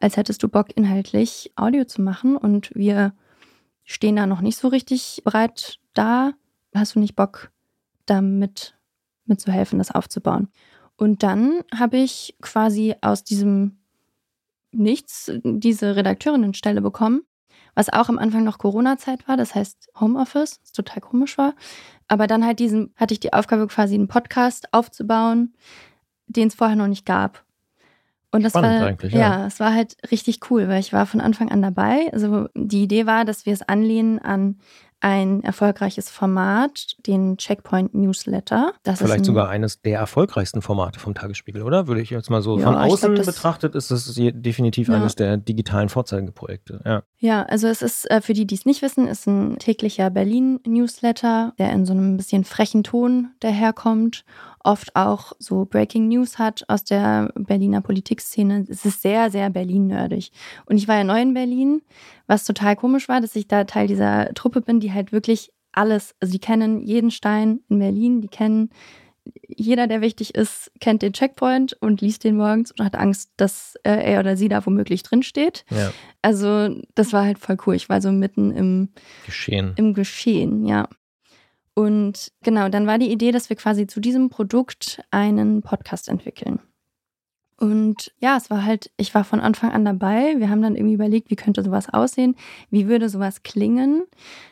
als 0.00 0.16
hättest 0.16 0.42
du 0.42 0.48
Bock, 0.48 0.76
inhaltlich 0.76 1.52
Audio 1.54 1.84
zu 1.84 2.02
machen 2.02 2.36
und 2.36 2.74
wir 2.74 3.14
stehen 3.84 4.16
da 4.16 4.26
noch 4.26 4.40
nicht 4.40 4.58
so 4.58 4.68
richtig 4.68 5.22
bereit 5.24 5.78
da. 5.94 6.32
Hast 6.74 6.96
du 6.96 7.00
nicht 7.00 7.14
Bock, 7.14 7.52
damit 8.06 8.74
mitzuhelfen, 9.26 9.78
das 9.78 9.92
aufzubauen? 9.92 10.48
Und 10.96 11.22
dann 11.22 11.60
habe 11.72 11.98
ich 11.98 12.36
quasi 12.40 12.96
aus 13.00 13.22
diesem 13.24 13.78
Nichts 14.74 15.30
diese 15.44 15.96
Redakteurinnenstelle 15.96 16.80
bekommen 16.80 17.22
was 17.74 17.92
auch 17.92 18.08
am 18.08 18.18
Anfang 18.18 18.44
noch 18.44 18.58
Corona-Zeit 18.58 19.26
war, 19.28 19.36
das 19.36 19.54
heißt 19.54 19.90
Homeoffice, 19.98 20.60
was 20.62 20.72
total 20.72 21.00
komisch 21.00 21.38
war. 21.38 21.54
Aber 22.08 22.26
dann 22.26 22.44
halt 22.44 22.58
diesen, 22.58 22.92
hatte 22.96 23.14
ich 23.14 23.20
die 23.20 23.32
Aufgabe, 23.32 23.66
quasi 23.66 23.94
einen 23.94 24.08
Podcast 24.08 24.72
aufzubauen, 24.72 25.54
den 26.26 26.48
es 26.48 26.54
vorher 26.54 26.76
noch 26.76 26.88
nicht 26.88 27.06
gab. 27.06 27.44
Und 28.30 28.42
das 28.42 28.52
Spannend 28.52 28.80
war 28.80 28.88
eigentlich, 28.88 29.12
ja. 29.12 29.20
ja, 29.20 29.46
es 29.46 29.60
war 29.60 29.74
halt 29.74 29.96
richtig 30.10 30.50
cool, 30.50 30.68
weil 30.68 30.80
ich 30.80 30.92
war 30.92 31.04
von 31.04 31.20
Anfang 31.20 31.50
an 31.50 31.60
dabei. 31.60 32.10
Also 32.12 32.48
die 32.54 32.82
Idee 32.82 33.06
war, 33.06 33.24
dass 33.26 33.44
wir 33.44 33.52
es 33.52 33.62
anlehnen 33.62 34.18
an 34.18 34.58
ein 35.02 35.42
erfolgreiches 35.42 36.08
Format, 36.10 36.96
den 37.06 37.36
Checkpoint 37.36 37.92
Newsletter. 37.92 38.72
Das 38.84 39.00
Vielleicht 39.00 39.24
sogar 39.24 39.48
eines 39.48 39.82
der 39.82 39.98
erfolgreichsten 39.98 40.62
Formate 40.62 41.00
vom 41.00 41.14
Tagesspiegel, 41.14 41.62
oder? 41.62 41.88
Würde 41.88 42.00
ich 42.00 42.10
jetzt 42.10 42.30
mal 42.30 42.40
so 42.40 42.56
ja, 42.56 42.64
von 42.64 42.76
außen 42.76 43.14
glaub, 43.14 43.26
betrachtet, 43.26 43.74
ist 43.74 43.90
es 43.90 44.14
definitiv 44.14 44.88
ja. 44.88 44.94
eines 44.94 45.16
der 45.16 45.36
digitalen 45.38 45.88
Vorzeigeprojekte. 45.88 46.80
Ja, 46.84 47.02
ja 47.18 47.42
also 47.42 47.66
es 47.66 47.82
ist, 47.82 48.08
äh, 48.10 48.20
für 48.20 48.32
die, 48.32 48.46
die 48.46 48.54
es 48.54 48.64
nicht 48.64 48.80
wissen, 48.80 49.08
ist 49.08 49.26
ein 49.26 49.58
täglicher 49.58 50.08
Berlin-Newsletter, 50.08 51.54
der 51.58 51.72
in 51.72 51.84
so 51.84 51.92
einem 51.92 52.16
bisschen 52.16 52.44
frechen 52.44 52.84
Ton 52.84 53.30
daherkommt 53.40 54.24
oft 54.64 54.94
auch 54.96 55.32
so 55.38 55.64
Breaking 55.64 56.08
News 56.08 56.38
hat 56.38 56.64
aus 56.68 56.84
der 56.84 57.32
Berliner 57.34 57.80
Politikszene. 57.80 58.66
Es 58.68 58.84
ist 58.84 59.02
sehr, 59.02 59.30
sehr 59.30 59.50
Berlin-nerdig. 59.50 60.32
Und 60.66 60.76
ich 60.76 60.88
war 60.88 60.96
ja 60.96 61.04
neu 61.04 61.20
in 61.20 61.34
Berlin, 61.34 61.82
was 62.26 62.44
total 62.44 62.76
komisch 62.76 63.08
war, 63.08 63.20
dass 63.20 63.36
ich 63.36 63.48
da 63.48 63.64
Teil 63.64 63.86
dieser 63.86 64.32
Truppe 64.34 64.60
bin, 64.60 64.80
die 64.80 64.92
halt 64.92 65.12
wirklich 65.12 65.52
alles, 65.72 66.14
also 66.20 66.32
die 66.32 66.38
kennen 66.38 66.82
jeden 66.82 67.10
Stein 67.10 67.60
in 67.68 67.78
Berlin, 67.78 68.20
die 68.20 68.28
kennen 68.28 68.70
jeder, 69.46 69.86
der 69.86 70.00
wichtig 70.00 70.34
ist, 70.34 70.72
kennt 70.80 71.02
den 71.02 71.12
Checkpoint 71.12 71.74
und 71.74 72.00
liest 72.00 72.24
den 72.24 72.36
morgens 72.36 72.72
und 72.72 72.84
hat 72.84 72.96
Angst, 72.96 73.30
dass 73.36 73.76
äh, 73.84 74.12
er 74.12 74.20
oder 74.20 74.36
sie 74.36 74.48
da 74.48 74.64
womöglich 74.66 75.02
drinsteht. 75.02 75.64
Ja. 75.70 75.92
Also, 76.22 76.74
das 76.94 77.12
war 77.12 77.24
halt 77.24 77.38
voll 77.38 77.56
cool. 77.66 77.74
Ich 77.74 77.88
war 77.88 78.00
so 78.00 78.10
mitten 78.10 78.50
im 78.50 78.88
Geschehen. 79.26 79.74
Im 79.76 79.94
Geschehen, 79.94 80.64
ja. 80.64 80.88
Und 81.74 82.32
genau, 82.42 82.68
dann 82.68 82.86
war 82.86 82.98
die 82.98 83.10
Idee, 83.10 83.32
dass 83.32 83.48
wir 83.48 83.56
quasi 83.56 83.86
zu 83.86 84.00
diesem 84.00 84.28
Produkt 84.28 85.02
einen 85.10 85.62
Podcast 85.62 86.08
entwickeln. 86.08 86.60
Und 87.58 88.12
ja, 88.18 88.36
es 88.36 88.50
war 88.50 88.64
halt, 88.64 88.90
ich 88.96 89.14
war 89.14 89.24
von 89.24 89.40
Anfang 89.40 89.70
an 89.70 89.84
dabei. 89.84 90.34
Wir 90.38 90.50
haben 90.50 90.62
dann 90.62 90.74
irgendwie 90.74 90.94
überlegt, 90.94 91.30
wie 91.30 91.36
könnte 91.36 91.62
sowas 91.62 91.88
aussehen, 91.88 92.34
wie 92.70 92.88
würde 92.88 93.08
sowas 93.08 93.44
klingen. 93.44 94.02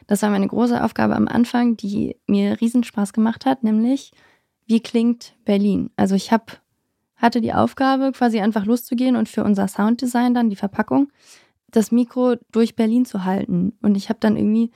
Das 0.06 0.22
war 0.22 0.30
meine 0.30 0.46
große 0.46 0.82
Aufgabe 0.82 1.16
am 1.16 1.26
Anfang, 1.26 1.76
die 1.76 2.16
mir 2.26 2.60
Riesenspaß 2.60 3.12
gemacht 3.12 3.46
hat, 3.46 3.64
nämlich, 3.64 4.12
wie 4.66 4.80
klingt 4.80 5.34
Berlin? 5.44 5.90
Also 5.96 6.14
ich 6.14 6.30
habe 6.30 6.44
hatte 7.16 7.40
die 7.40 7.52
Aufgabe, 7.52 8.12
quasi 8.12 8.40
einfach 8.40 8.64
loszugehen 8.64 9.16
und 9.16 9.28
für 9.28 9.44
unser 9.44 9.68
Sounddesign 9.68 10.32
dann 10.32 10.48
die 10.48 10.56
Verpackung 10.56 11.10
das 11.70 11.92
Mikro 11.92 12.36
durch 12.50 12.76
Berlin 12.76 13.04
zu 13.04 13.24
halten. 13.24 13.74
Und 13.82 13.96
ich 13.96 14.08
habe 14.08 14.18
dann 14.20 14.36
irgendwie 14.36 14.70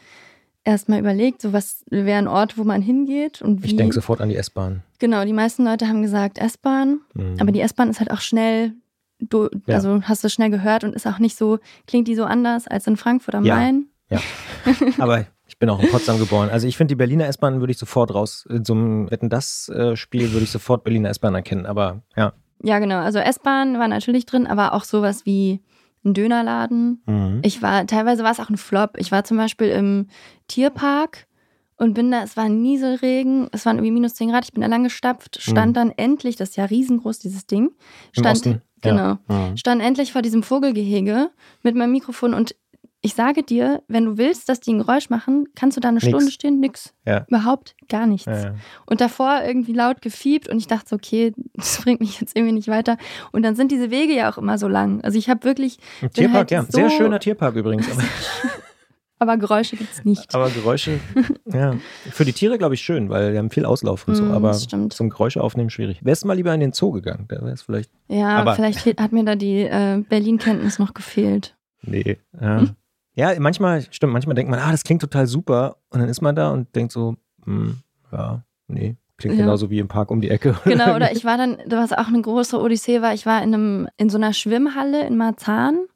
erstmal 0.65 0.99
überlegt, 0.99 1.43
so 1.43 1.53
was 1.53 1.85
wäre 1.91 2.19
ein 2.19 2.29
Ort, 2.29 2.59
wo 2.59 2.65
man 2.65 2.83
hingeht 2.83 3.43
und 3.43 3.63
wie. 3.63 3.69
Ich 3.69 3.77
denke 3.77 3.95
sofort 3.95 4.21
an 4.21 4.29
die 4.29 4.37
S-Bahn. 4.37 4.83
Genau, 4.99 5.25
die 5.25 5.33
meisten 5.33 5.65
Leute 5.65 5.87
haben 5.89 6.03
gesagt 6.03 6.39
S-Bahn, 6.39 7.01
mhm. 7.15 7.37
aber 7.39 7.53
die 7.53 7.61
S-Bahn 7.61 7.91
ist 7.91 8.01
halt 8.01 8.11
auch 8.11 8.21
schnell, 8.21 8.73
du, 9.21 9.49
ja. 9.67 9.77
also 9.77 10.01
hast 10.03 10.25
du 10.25 10.31
schnell 10.31 10.51
gehört 10.51 10.85
und 10.85 10.95
ist 10.95 11.07
auch 11.07 11.19
nicht 11.19 11.37
so, 11.37 11.59
klingt 11.87 12.09
die 12.09 12.15
so 12.15 12.25
anders 12.25 12.67
als 12.67 12.87
in 12.87 12.97
Frankfurt 12.97 13.35
am 13.35 13.45
ja. 13.45 13.57
Main. 13.57 13.87
Ja, 14.11 14.21
aber 14.99 15.27
ich 15.47 15.59
bin 15.59 15.69
auch 15.69 15.81
in 15.81 15.91
Potsdam 15.91 16.19
geboren. 16.19 16.49
Also 16.51 16.67
ich 16.67 16.77
finde 16.77 16.93
die 16.93 16.97
Berliner 16.97 17.27
S-Bahn 17.27 17.61
würde 17.61 17.71
ich 17.71 17.79
sofort 17.79 18.15
raus, 18.15 18.47
in 18.49 18.65
so 18.65 18.75
einem 18.75 19.11
Wetten 19.11 19.29
das 19.29 19.69
äh, 19.69 19.97
Spiel 19.97 20.33
würde 20.33 20.45
ich 20.45 20.51
sofort 20.51 20.85
Berliner 20.85 21.11
S-Bahn 21.11 21.35
erkennen, 21.35 21.67
aber 21.67 22.03
ja. 22.17 22.33
Ja, 22.63 22.79
genau, 22.79 23.01
also 23.01 23.19
S-Bahn 23.19 23.79
war 23.79 23.89
natürlich 23.89 24.25
drin, 24.25 24.47
aber 24.47 24.73
auch 24.73 24.85
sowas 24.85 25.27
wie 25.27 25.61
ein 26.05 26.15
Dönerladen. 26.15 27.03
Mhm. 27.07 27.41
Ich 27.43 27.63
war, 27.63 27.87
teilweise 27.87 28.25
war 28.25 28.33
es 28.33 28.41
auch 28.41 28.51
ein 28.51 28.57
Flop. 28.57 28.97
Ich 28.99 29.13
war 29.13 29.25
zum 29.25 29.37
Beispiel 29.37 29.69
im 29.69 30.09
Tierpark 30.49 31.27
und 31.77 31.95
bin 31.95 32.11
da, 32.11 32.23
es 32.23 32.37
war 32.37 32.49
Nieselregen, 32.49 33.49
es 33.53 33.67
waren 33.67 33.77
irgendwie 33.77 33.93
minus 33.93 34.15
10 34.15 34.31
Grad, 34.31 34.45
ich 34.45 34.53
bin 34.53 34.63
da 34.63 34.69
lang 34.69 34.85
gestapft, 34.85 35.41
stand 35.41 35.71
mhm. 35.71 35.75
dann 35.75 35.91
endlich, 35.91 36.37
das 36.37 36.51
ist 36.51 36.57
ja 36.57 36.67
riesengroß, 36.67 37.19
dieses 37.19 37.47
Ding. 37.47 37.71
Stand, 38.13 38.61
Genau. 38.85 39.19
Ja. 39.29 39.49
Mhm. 39.51 39.57
Stand 39.57 39.83
endlich 39.83 40.13
vor 40.13 40.23
diesem 40.23 40.43
Vogelgehege 40.43 41.31
mit 41.63 41.75
meinem 41.75 41.93
Mikrofon 41.93 42.35
und 42.35 42.55
ich 43.05 43.13
sage 43.13 43.43
dir, 43.43 43.83
wenn 43.87 44.07
du 44.07 44.17
willst, 44.17 44.49
dass 44.49 44.61
die 44.61 44.73
ein 44.73 44.79
Geräusch 44.79 45.11
machen, 45.11 45.47
kannst 45.55 45.77
du 45.77 45.81
da 45.83 45.89
eine 45.89 45.99
nix. 45.99 46.09
Stunde 46.09 46.31
stehen, 46.31 46.59
nix. 46.59 46.95
Ja. 47.07 47.27
Überhaupt 47.29 47.77
gar 47.91 48.07
nichts. 48.07 48.25
Ja, 48.25 48.45
ja. 48.45 48.55
Und 48.87 49.03
davor 49.03 49.43
irgendwie 49.47 49.75
laut 49.75 50.01
gefiebt 50.01 50.49
und 50.49 50.57
ich 50.57 50.69
dachte, 50.69 50.95
okay, 50.95 51.35
das 51.55 51.83
bringt 51.83 52.01
mich 52.01 52.19
jetzt 52.19 52.35
irgendwie 52.35 52.55
nicht 52.55 52.69
weiter. 52.69 52.97
Und 53.31 53.43
dann 53.43 53.57
sind 53.57 53.71
diese 53.71 53.91
Wege 53.91 54.15
ja 54.15 54.33
auch 54.33 54.39
immer 54.39 54.57
so 54.57 54.69
lang. 54.69 55.03
Also 55.03 55.19
ich 55.19 55.29
habe 55.29 55.45
wirklich. 55.45 55.79
Ein 56.01 56.13
Tierpark, 56.13 56.37
halt 56.37 56.51
ja. 56.51 56.63
So 56.63 56.71
Sehr 56.71 56.89
schöner 56.89 57.21
Tierpark 57.21 57.55
übrigens. 57.57 57.87
Aber 59.19 59.37
Geräusche 59.37 59.77
gibt 59.77 59.93
es 59.93 60.05
nicht. 60.05 60.35
Aber 60.35 60.49
Geräusche, 60.49 60.99
ja. 61.53 61.77
Für 62.11 62.25
die 62.25 62.33
Tiere, 62.33 62.57
glaube 62.57 62.75
ich, 62.75 62.81
schön, 62.81 63.11
weil 63.11 63.33
die 63.33 63.39
haben 63.39 63.51
viel 63.51 63.67
Auslauf 63.67 64.09
und 64.09 64.17
so. 64.17 64.25
Mm, 64.25 64.33
aber 64.33 64.53
zum 64.55 65.09
Geräusche 65.09 65.43
aufnehmen 65.43 65.71
schwierig. 65.71 66.05
Wärst 66.05 66.25
du 66.25 66.27
mal 66.27 66.35
lieber 66.35 66.53
in 66.53 66.61
den 66.61 66.73
Zoo 66.73 66.91
gegangen? 66.91 67.27
Da 67.29 67.41
wäre 67.43 67.57
vielleicht. 67.57 67.91
Ja, 68.09 68.37
aber 68.39 68.55
vielleicht 68.55 68.85
hat 69.01 69.13
mir 69.13 69.25
da 69.25 69.37
die 69.37 69.63
äh, 69.63 70.03
Berlin-Kenntnis 70.09 70.79
noch 70.79 70.95
gefehlt. 70.95 71.57
Nee. 71.83 72.19
Ja. 72.39 72.61
Hm. 72.61 72.77
Ja, 73.15 73.39
manchmal, 73.39 73.83
stimmt, 73.91 74.13
manchmal 74.13 74.35
denkt 74.35 74.51
man, 74.51 74.59
ah, 74.59 74.71
das 74.71 74.83
klingt 74.83 75.01
total 75.01 75.27
super. 75.27 75.77
Und 75.91 76.01
dann 76.01 76.09
ist 76.09 76.21
man 76.21 76.35
da 76.35 76.51
und 76.51 76.75
denkt 76.75 76.93
so, 76.93 77.17
hm, 77.45 77.79
ja, 78.13 78.43
nee, 78.67 78.97
klingt 79.17 79.37
ja. 79.37 79.45
genauso 79.45 79.71
wie 79.71 79.79
im 79.79 79.89
Park 79.89 80.11
um 80.11 80.21
die 80.21 80.31
Ecke. 80.31 80.57
Genau, 80.65 80.95
oder 80.97 81.13
ich 81.13 81.25
war 81.25 81.37
dann, 81.37 81.59
was 81.67 81.93
auch 81.93 82.09
eine 82.09 82.21
große 82.21 82.61
Odyssee 82.61 83.03
war, 83.03 83.15
ich 83.15 83.27
war 83.27 83.43
in, 83.43 83.55
einem, 83.55 83.89
in 83.97 84.11
so 84.11 84.19
einer 84.19 84.33
Schwimmhalle 84.33 85.07
in 85.07 85.17
Marzahn, 85.17 85.87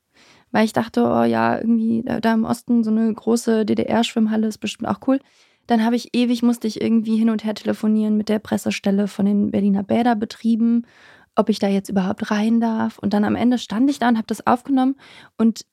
weil 0.52 0.64
ich 0.64 0.72
dachte, 0.72 1.04
oh 1.04 1.24
ja, 1.24 1.58
irgendwie 1.58 2.02
da, 2.04 2.20
da 2.20 2.34
im 2.34 2.44
Osten 2.44 2.84
so 2.84 2.90
eine 2.90 3.12
große 3.12 3.64
DDR-Schwimmhalle 3.64 4.46
ist 4.46 4.58
bestimmt 4.58 4.88
auch 4.88 5.00
cool. 5.06 5.18
Dann 5.66 5.84
habe 5.84 5.96
ich 5.96 6.14
ewig, 6.14 6.42
musste 6.42 6.66
ich 6.66 6.80
irgendwie 6.80 7.16
hin 7.16 7.28
und 7.28 7.44
her 7.44 7.54
telefonieren 7.54 8.16
mit 8.16 8.30
der 8.30 8.38
Pressestelle 8.38 9.08
von 9.08 9.26
den 9.26 9.50
Berliner 9.50 9.82
Bäderbetrieben, 9.82 10.86
ob 11.34 11.50
ich 11.50 11.58
da 11.58 11.68
jetzt 11.68 11.90
überhaupt 11.90 12.30
rein 12.30 12.60
darf. 12.60 12.98
Und 12.98 13.12
dann 13.12 13.24
am 13.24 13.34
Ende 13.34 13.58
stand 13.58 13.90
ich 13.90 13.98
da 13.98 14.08
und 14.08 14.16
habe 14.16 14.26
das 14.26 14.46
aufgenommen 14.46 14.96
und 15.36 15.66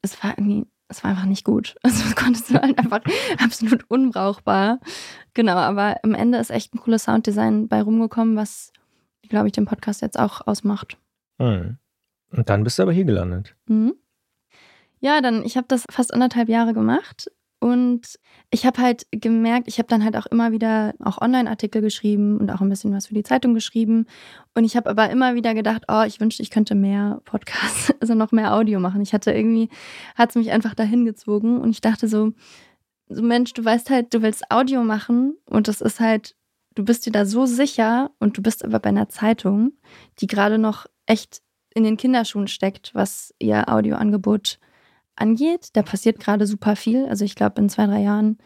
es 0.00 0.22
war 0.22 0.36
irgendwie 0.36 0.66
es 0.92 1.02
war 1.02 1.10
einfach 1.10 1.24
nicht 1.24 1.44
gut. 1.44 1.74
Also 1.82 2.04
das 2.04 2.14
konntest 2.14 2.50
du 2.50 2.54
halt 2.54 2.78
einfach 2.78 3.00
absolut 3.38 3.84
unbrauchbar. 3.90 4.78
Genau, 5.34 5.56
aber 5.56 5.96
am 6.02 6.14
Ende 6.14 6.38
ist 6.38 6.50
echt 6.50 6.74
ein 6.74 6.78
cooles 6.78 7.04
Sounddesign 7.04 7.68
bei 7.68 7.82
rumgekommen, 7.82 8.36
was, 8.36 8.72
glaube 9.28 9.48
ich, 9.48 9.52
den 9.52 9.64
Podcast 9.64 10.02
jetzt 10.02 10.18
auch 10.18 10.46
ausmacht. 10.46 10.96
Mhm. 11.38 11.78
Und 12.30 12.48
dann 12.48 12.64
bist 12.64 12.78
du 12.78 12.82
aber 12.82 12.92
hier 12.92 13.04
gelandet. 13.04 13.56
Mhm. 13.66 13.94
Ja, 15.00 15.20
dann, 15.20 15.44
ich 15.44 15.56
habe 15.56 15.66
das 15.68 15.84
fast 15.90 16.14
anderthalb 16.14 16.48
Jahre 16.48 16.74
gemacht 16.74 17.30
und 17.62 18.18
ich 18.50 18.66
habe 18.66 18.82
halt 18.82 19.06
gemerkt, 19.12 19.68
ich 19.68 19.78
habe 19.78 19.86
dann 19.86 20.02
halt 20.02 20.16
auch 20.16 20.26
immer 20.26 20.50
wieder 20.50 20.94
auch 20.98 21.22
Online-Artikel 21.22 21.80
geschrieben 21.80 22.38
und 22.38 22.50
auch 22.50 22.60
ein 22.60 22.68
bisschen 22.68 22.92
was 22.92 23.06
für 23.06 23.14
die 23.14 23.22
Zeitung 23.22 23.54
geschrieben. 23.54 24.06
Und 24.52 24.64
ich 24.64 24.76
habe 24.76 24.90
aber 24.90 25.10
immer 25.10 25.36
wieder 25.36 25.54
gedacht, 25.54 25.84
oh, 25.86 26.02
ich 26.04 26.18
wünschte, 26.18 26.42
ich 26.42 26.50
könnte 26.50 26.74
mehr 26.74 27.20
Podcasts, 27.24 27.94
also 28.00 28.14
noch 28.14 28.32
mehr 28.32 28.52
Audio 28.52 28.80
machen. 28.80 29.00
Ich 29.00 29.14
hatte 29.14 29.30
irgendwie, 29.30 29.68
hat 30.16 30.30
es 30.30 30.34
mich 30.34 30.50
einfach 30.50 30.74
dahin 30.74 31.04
gezogen 31.04 31.60
und 31.60 31.70
ich 31.70 31.80
dachte 31.80 32.08
so, 32.08 32.32
so 33.08 33.22
Mensch, 33.22 33.52
du 33.52 33.64
weißt 33.64 33.90
halt, 33.90 34.12
du 34.12 34.22
willst 34.22 34.50
Audio 34.50 34.82
machen 34.82 35.36
und 35.46 35.68
das 35.68 35.80
ist 35.80 36.00
halt, 36.00 36.34
du 36.74 36.84
bist 36.84 37.06
dir 37.06 37.12
da 37.12 37.24
so 37.24 37.46
sicher 37.46 38.10
und 38.18 38.36
du 38.36 38.42
bist 38.42 38.64
aber 38.64 38.80
bei 38.80 38.88
einer 38.88 39.08
Zeitung, 39.08 39.70
die 40.18 40.26
gerade 40.26 40.58
noch 40.58 40.86
echt 41.06 41.42
in 41.76 41.84
den 41.84 41.96
Kinderschuhen 41.96 42.48
steckt, 42.48 42.92
was 42.92 43.32
ihr 43.38 43.68
Audioangebot 43.68 44.58
angeht. 45.16 45.68
Da 45.74 45.82
passiert 45.82 46.18
gerade 46.20 46.46
super 46.46 46.76
viel. 46.76 47.06
Also 47.06 47.24
ich 47.24 47.34
glaube, 47.34 47.60
in 47.60 47.68
zwei, 47.68 47.86
drei 47.86 48.00
Jahren 48.00 48.38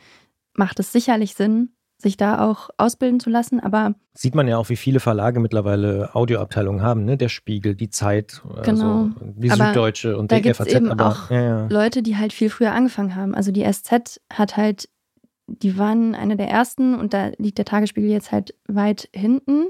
macht 0.55 0.81
es 0.81 0.93
sicherlich 0.93 1.35
Sinn, 1.35 1.71
sich 1.99 2.17
da 2.17 2.47
auch 2.47 2.71
ausbilden 2.77 3.21
zu 3.21 3.31
lassen, 3.31 3.61
aber 3.61 3.95
sieht 4.13 4.35
man 4.35 4.49
ja 4.49 4.59
auch, 4.59 4.69
wie 4.69 4.77
viele 4.77 5.01
Verlage 5.01 5.41
mittlerweile 5.41 6.15
Audioabteilungen 6.15 6.83
haben, 6.83 7.05
ne? 7.05 7.17
Der 7.17 7.29
Spiegel, 7.29 7.75
die 7.75 7.91
Zeit, 7.91 8.43
also 8.45 8.63
genau. 8.63 9.03
also 9.03 9.33
die 9.37 9.51
aber 9.51 9.69
Süddeutsche 9.69 10.17
und 10.17 10.33
da 10.33 10.41
die 10.41 10.53
FAZ. 10.53 10.75
Eben 10.75 10.91
aber 10.91 11.09
auch 11.09 11.31
ja, 11.31 11.43
ja. 11.43 11.67
Leute, 11.69 12.03
die 12.03 12.17
halt 12.17 12.33
viel 12.33 12.51
früher 12.51 12.73
angefangen 12.73 13.15
haben. 13.15 13.35
Also 13.35 13.53
die 13.53 13.65
SZ 13.71 14.21
hat 14.33 14.57
halt, 14.57 14.89
die 15.47 15.79
waren 15.79 16.15
eine 16.15 16.37
der 16.37 16.49
ersten 16.49 16.95
und 16.95 17.15
da 17.15 17.31
liegt 17.39 17.59
der 17.59 17.65
Tagesspiegel 17.65 18.11
jetzt 18.11 18.33
halt 18.33 18.55
weit 18.69 19.09
hinten. 19.15 19.67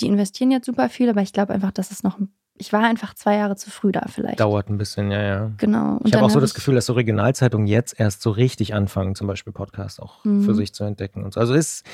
Die 0.00 0.06
investieren 0.06 0.50
jetzt 0.50 0.66
super 0.66 0.88
viel, 0.88 1.10
aber 1.10 1.22
ich 1.22 1.32
glaube 1.32 1.52
einfach, 1.52 1.72
dass 1.72 1.90
es 1.90 2.02
noch 2.02 2.18
ein 2.18 2.32
ich 2.58 2.72
war 2.72 2.84
einfach 2.84 3.14
zwei 3.14 3.36
Jahre 3.36 3.56
zu 3.56 3.70
früh 3.70 3.92
da 3.92 4.06
vielleicht. 4.08 4.40
Dauert 4.40 4.68
ein 4.68 4.78
bisschen, 4.78 5.10
ja, 5.10 5.22
ja. 5.22 5.50
Genau. 5.56 5.96
Und 5.96 6.06
ich 6.06 6.14
habe 6.14 6.24
auch 6.24 6.30
so 6.30 6.40
das 6.40 6.54
Gefühl, 6.54 6.74
dass 6.74 6.86
so 6.86 6.92
Regionalzeitungen 6.92 7.66
jetzt 7.66 7.98
erst 7.98 8.22
so 8.22 8.30
richtig 8.30 8.74
anfangen, 8.74 9.14
zum 9.14 9.26
Beispiel 9.26 9.52
Podcasts 9.52 9.98
auch 9.98 10.24
mhm. 10.24 10.44
für 10.44 10.54
sich 10.54 10.72
zu 10.74 10.84
entdecken 10.84 11.24
und 11.24 11.34
so. 11.34 11.40
Also 11.40 11.54
ist 11.54 11.84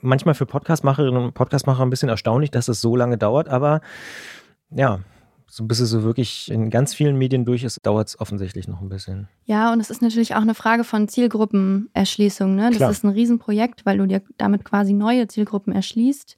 manchmal 0.00 0.34
für 0.34 0.46
Podcastmacherinnen 0.46 1.24
und 1.24 1.34
Podcastmacher 1.34 1.82
ein 1.82 1.90
bisschen 1.90 2.08
erstaunlich, 2.08 2.50
dass 2.50 2.68
es 2.68 2.80
so 2.80 2.96
lange 2.96 3.18
dauert, 3.18 3.48
aber 3.48 3.80
ja, 4.70 5.00
so 5.48 5.64
bis 5.64 5.80
es 5.80 5.90
so 5.90 6.02
wirklich 6.02 6.50
in 6.50 6.70
ganz 6.70 6.92
vielen 6.92 7.16
Medien 7.16 7.44
durch 7.44 7.62
ist, 7.62 7.78
dauert 7.86 8.08
es 8.08 8.20
offensichtlich 8.20 8.68
noch 8.68 8.80
ein 8.80 8.88
bisschen. 8.88 9.28
Ja, 9.44 9.72
und 9.72 9.80
es 9.80 9.90
ist 9.90 10.02
natürlich 10.02 10.34
auch 10.34 10.42
eine 10.42 10.54
Frage 10.54 10.84
von 10.84 11.08
Zielgruppenerschließung. 11.08 12.54
Ne? 12.54 12.68
Das 12.68 12.78
Klar. 12.78 12.90
ist 12.90 13.04
ein 13.04 13.10
Riesenprojekt, 13.10 13.86
weil 13.86 13.98
du 13.98 14.06
dir 14.06 14.22
damit 14.36 14.64
quasi 14.64 14.92
neue 14.92 15.28
Zielgruppen 15.28 15.72
erschließt 15.72 16.36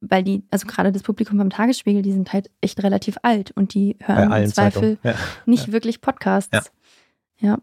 weil 0.00 0.22
die, 0.22 0.42
also 0.50 0.66
gerade 0.66 0.92
das 0.92 1.02
Publikum 1.02 1.38
beim 1.38 1.50
Tagesspiegel, 1.50 2.02
die 2.02 2.12
sind 2.12 2.32
halt 2.32 2.50
echt 2.60 2.82
relativ 2.82 3.18
alt 3.22 3.50
und 3.52 3.74
die 3.74 3.96
hören 4.00 4.32
im 4.32 4.46
Zweifel 4.48 4.98
ja. 5.02 5.14
nicht 5.46 5.68
ja. 5.68 5.72
wirklich 5.72 6.00
Podcasts. 6.00 6.52
Ja. 6.52 7.48
ja. 7.50 7.58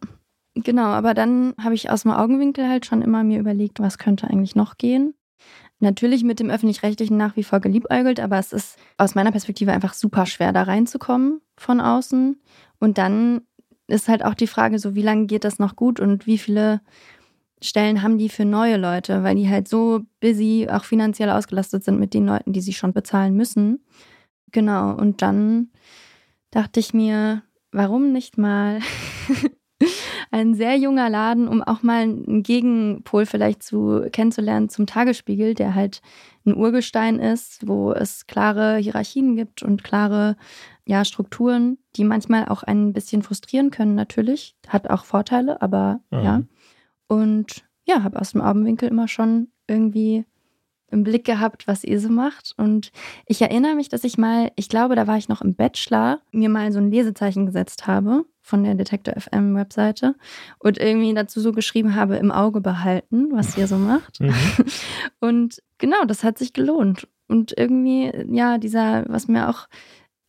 Genau, 0.56 0.88
aber 0.88 1.14
dann 1.14 1.54
habe 1.62 1.76
ich 1.76 1.90
aus 1.92 2.04
dem 2.04 2.12
Augenwinkel 2.12 2.68
halt 2.68 2.86
schon 2.86 3.02
immer 3.02 3.24
mir 3.24 3.40
überlegt, 3.40 3.80
was 3.80 3.98
könnte 3.98 4.28
eigentlich 4.28 4.56
noch 4.56 4.78
gehen. 4.78 5.14
Natürlich 5.80 6.24
mit 6.24 6.40
dem 6.40 6.50
öffentlich-rechtlichen 6.50 7.18
nach 7.18 7.36
wie 7.36 7.44
vor 7.44 7.60
geliebäugelt, 7.60 8.20
aber 8.20 8.40
es 8.40 8.54
ist 8.54 8.80
aus 8.98 9.14
meiner 9.14 9.32
Perspektive 9.32 9.72
einfach 9.72 9.94
super 9.94 10.26
schwer, 10.26 10.52
da 10.52 10.64
reinzukommen 10.64 11.42
von 11.56 11.80
außen. 11.80 12.42
Und 12.80 12.98
dann 12.98 13.42
ist 13.86 14.08
halt 14.08 14.26
auch 14.26 14.34
die 14.34 14.48
Frage, 14.48 14.80
so 14.80 14.96
wie 14.96 15.04
lange 15.04 15.28
geht 15.28 15.44
das 15.44 15.60
noch 15.60 15.76
gut 15.76 16.00
und 16.00 16.26
wie 16.26 16.40
viele 16.40 16.82
Stellen 17.62 18.04
haben 18.04 18.18
die 18.18 18.30
für 18.30 18.46
neue 18.46 18.78
Leute, 18.78 19.24
weil 19.24 19.36
die 19.36 19.50
halt 19.50 19.68
so 19.68 20.02
busy, 20.20 20.68
auch 20.70 20.84
finanziell 20.84 21.30
ausgelastet 21.30 21.84
sind 21.84 22.00
mit 22.00 22.14
den 22.14 22.26
Leuten, 22.26 22.54
die 22.54 22.62
sie 22.62 22.74
schon 22.74 22.94
bezahlen 22.94 23.36
müssen. 23.36 23.84
Genau, 24.52 24.94
und 24.94 25.22
dann 25.22 25.70
dachte 26.52 26.80
ich 26.80 26.94
mir, 26.94 27.42
warum 27.72 28.12
nicht 28.12 28.38
mal 28.38 28.80
ein 30.32 30.54
sehr 30.54 30.78
junger 30.78 31.10
Laden, 31.10 31.48
um 31.48 31.64
auch 31.64 31.84
mal 31.84 32.04
einen 32.04 32.44
Gegenpol 32.44 33.26
vielleicht 33.26 33.64
zu 33.64 34.08
kennenzulernen 34.12 34.70
zum 34.70 34.86
Tagesspiegel, 34.86 35.54
der 35.54 35.76
halt 35.76 36.02
ein 36.46 36.56
Urgestein 36.56 37.20
ist, 37.20 37.68
wo 37.68 37.92
es 37.92 38.28
klare 38.28 38.78
Hierarchien 38.78 39.36
gibt 39.36 39.64
und 39.64 39.84
klare 39.84 40.38
ja, 40.86 41.04
Strukturen, 41.04 41.78
die 41.96 42.04
manchmal 42.04 42.48
auch 42.48 42.64
ein 42.64 42.94
bisschen 42.94 43.22
frustrieren 43.22 43.72
können, 43.72 43.96
natürlich. 43.96 44.56
Hat 44.68 44.90
auch 44.90 45.04
Vorteile, 45.04 45.62
aber 45.62 46.00
mhm. 46.12 46.20
ja. 46.20 46.42
Und 47.08 47.66
ja, 47.86 48.04
habe 48.04 48.20
aus 48.20 48.32
dem 48.32 48.42
Augenwinkel 48.42 48.90
immer 48.90 49.08
schon 49.08 49.50
irgendwie 49.68 50.26
im 50.90 51.04
Blick 51.04 51.26
gehabt, 51.26 51.68
was 51.68 51.84
ihr 51.84 52.00
so 52.00 52.10
macht. 52.10 52.54
Und 52.58 52.92
ich 53.26 53.42
erinnere 53.42 53.76
mich, 53.76 53.90
dass 53.90 54.04
ich 54.04 54.18
mal, 54.18 54.52
ich 54.56 54.70
glaube, 54.70 54.96
da 54.96 55.06
war 55.08 55.18
ich 55.18 55.28
noch 55.28 55.42
im 55.42 55.56
Bachelor, 55.56 56.22
mir 56.32 56.50
mal 56.50 56.72
so 56.72 56.80
ein 56.80 56.92
Lesezeichen 56.92 57.46
gesetzt 57.46 57.88
habe 57.88 58.26
von 58.42 58.64
der 58.64 58.76
Detector 58.76 59.20
FM 59.20 59.56
Webseite 59.56 60.16
und 60.60 60.78
irgendwie 60.78 61.14
dazu 61.14 61.42
so 61.42 61.52
geschrieben 61.52 61.96
habe, 61.96 62.16
im 62.16 62.32
Auge 62.32 62.62
behalten, 62.62 63.30
was 63.32 63.58
ihr 63.58 63.68
so 63.68 63.78
macht. 63.78 64.22
Mhm. 64.22 64.34
Und 65.20 65.62
genau, 65.78 66.06
das 66.06 66.24
hat 66.24 66.38
sich 66.38 66.54
gelohnt. 66.54 67.10
Und 67.28 67.54
irgendwie, 67.58 68.10
ja, 68.34 68.58
dieser, 68.58 69.04
was 69.10 69.28
mir 69.28 69.50
auch, 69.50 69.68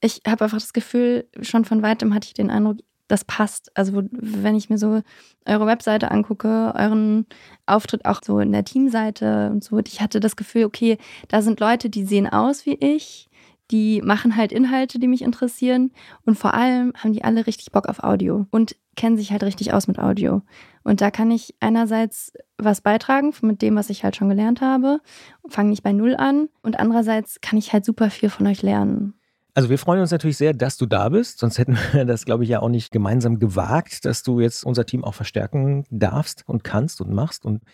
ich 0.00 0.22
habe 0.26 0.44
einfach 0.44 0.58
das 0.58 0.72
Gefühl, 0.72 1.28
schon 1.40 1.64
von 1.64 1.80
weitem 1.80 2.12
hatte 2.12 2.26
ich 2.26 2.34
den 2.34 2.50
Eindruck, 2.50 2.78
das 3.08 3.24
passt. 3.24 3.76
Also 3.76 4.02
wenn 4.12 4.54
ich 4.54 4.70
mir 4.70 4.78
so 4.78 5.02
eure 5.46 5.66
Webseite 5.66 6.10
angucke, 6.10 6.72
euren 6.76 7.26
Auftritt 7.66 8.04
auch 8.04 8.20
so 8.24 8.38
in 8.38 8.52
der 8.52 8.64
Teamseite 8.64 9.50
und 9.50 9.64
so, 9.64 9.78
ich 9.78 10.00
hatte 10.00 10.20
das 10.20 10.36
Gefühl, 10.36 10.64
okay, 10.64 10.98
da 11.28 11.42
sind 11.42 11.60
Leute, 11.60 11.90
die 11.90 12.04
sehen 12.04 12.28
aus 12.28 12.66
wie 12.66 12.74
ich, 12.74 13.28
die 13.70 14.00
machen 14.02 14.36
halt 14.36 14.52
Inhalte, 14.52 14.98
die 14.98 15.08
mich 15.08 15.22
interessieren 15.22 15.92
und 16.24 16.38
vor 16.38 16.54
allem 16.54 16.92
haben 16.96 17.12
die 17.12 17.24
alle 17.24 17.46
richtig 17.46 17.72
Bock 17.72 17.88
auf 17.88 18.02
Audio 18.02 18.46
und 18.50 18.76
kennen 18.96 19.16
sich 19.16 19.30
halt 19.30 19.42
richtig 19.42 19.72
aus 19.72 19.86
mit 19.88 19.98
Audio. 19.98 20.42
Und 20.84 21.00
da 21.00 21.10
kann 21.10 21.30
ich 21.30 21.54
einerseits 21.60 22.32
was 22.56 22.80
beitragen 22.80 23.34
mit 23.42 23.60
dem, 23.62 23.76
was 23.76 23.90
ich 23.90 24.04
halt 24.04 24.16
schon 24.16 24.30
gelernt 24.30 24.60
habe, 24.60 25.00
fange 25.48 25.70
nicht 25.70 25.82
bei 25.82 25.92
Null 25.92 26.16
an 26.16 26.48
und 26.62 26.78
andererseits 26.80 27.40
kann 27.40 27.58
ich 27.58 27.72
halt 27.72 27.84
super 27.84 28.10
viel 28.10 28.30
von 28.30 28.46
euch 28.46 28.62
lernen. 28.62 29.17
Also 29.58 29.70
wir 29.70 29.78
freuen 29.78 30.00
uns 30.00 30.12
natürlich 30.12 30.36
sehr, 30.36 30.52
dass 30.52 30.76
du 30.76 30.86
da 30.86 31.08
bist, 31.08 31.40
sonst 31.40 31.58
hätten 31.58 31.76
wir 31.90 32.04
das, 32.04 32.24
glaube 32.24 32.44
ich, 32.44 32.50
ja 32.50 32.60
auch 32.60 32.68
nicht 32.68 32.92
gemeinsam 32.92 33.40
gewagt, 33.40 34.04
dass 34.04 34.22
du 34.22 34.38
jetzt 34.38 34.64
unser 34.64 34.86
Team 34.86 35.02
auch 35.02 35.14
verstärken 35.14 35.84
darfst 35.90 36.44
und 36.46 36.62
kannst 36.62 37.00
und 37.00 37.10
machst. 37.10 37.44
Und 37.44 37.64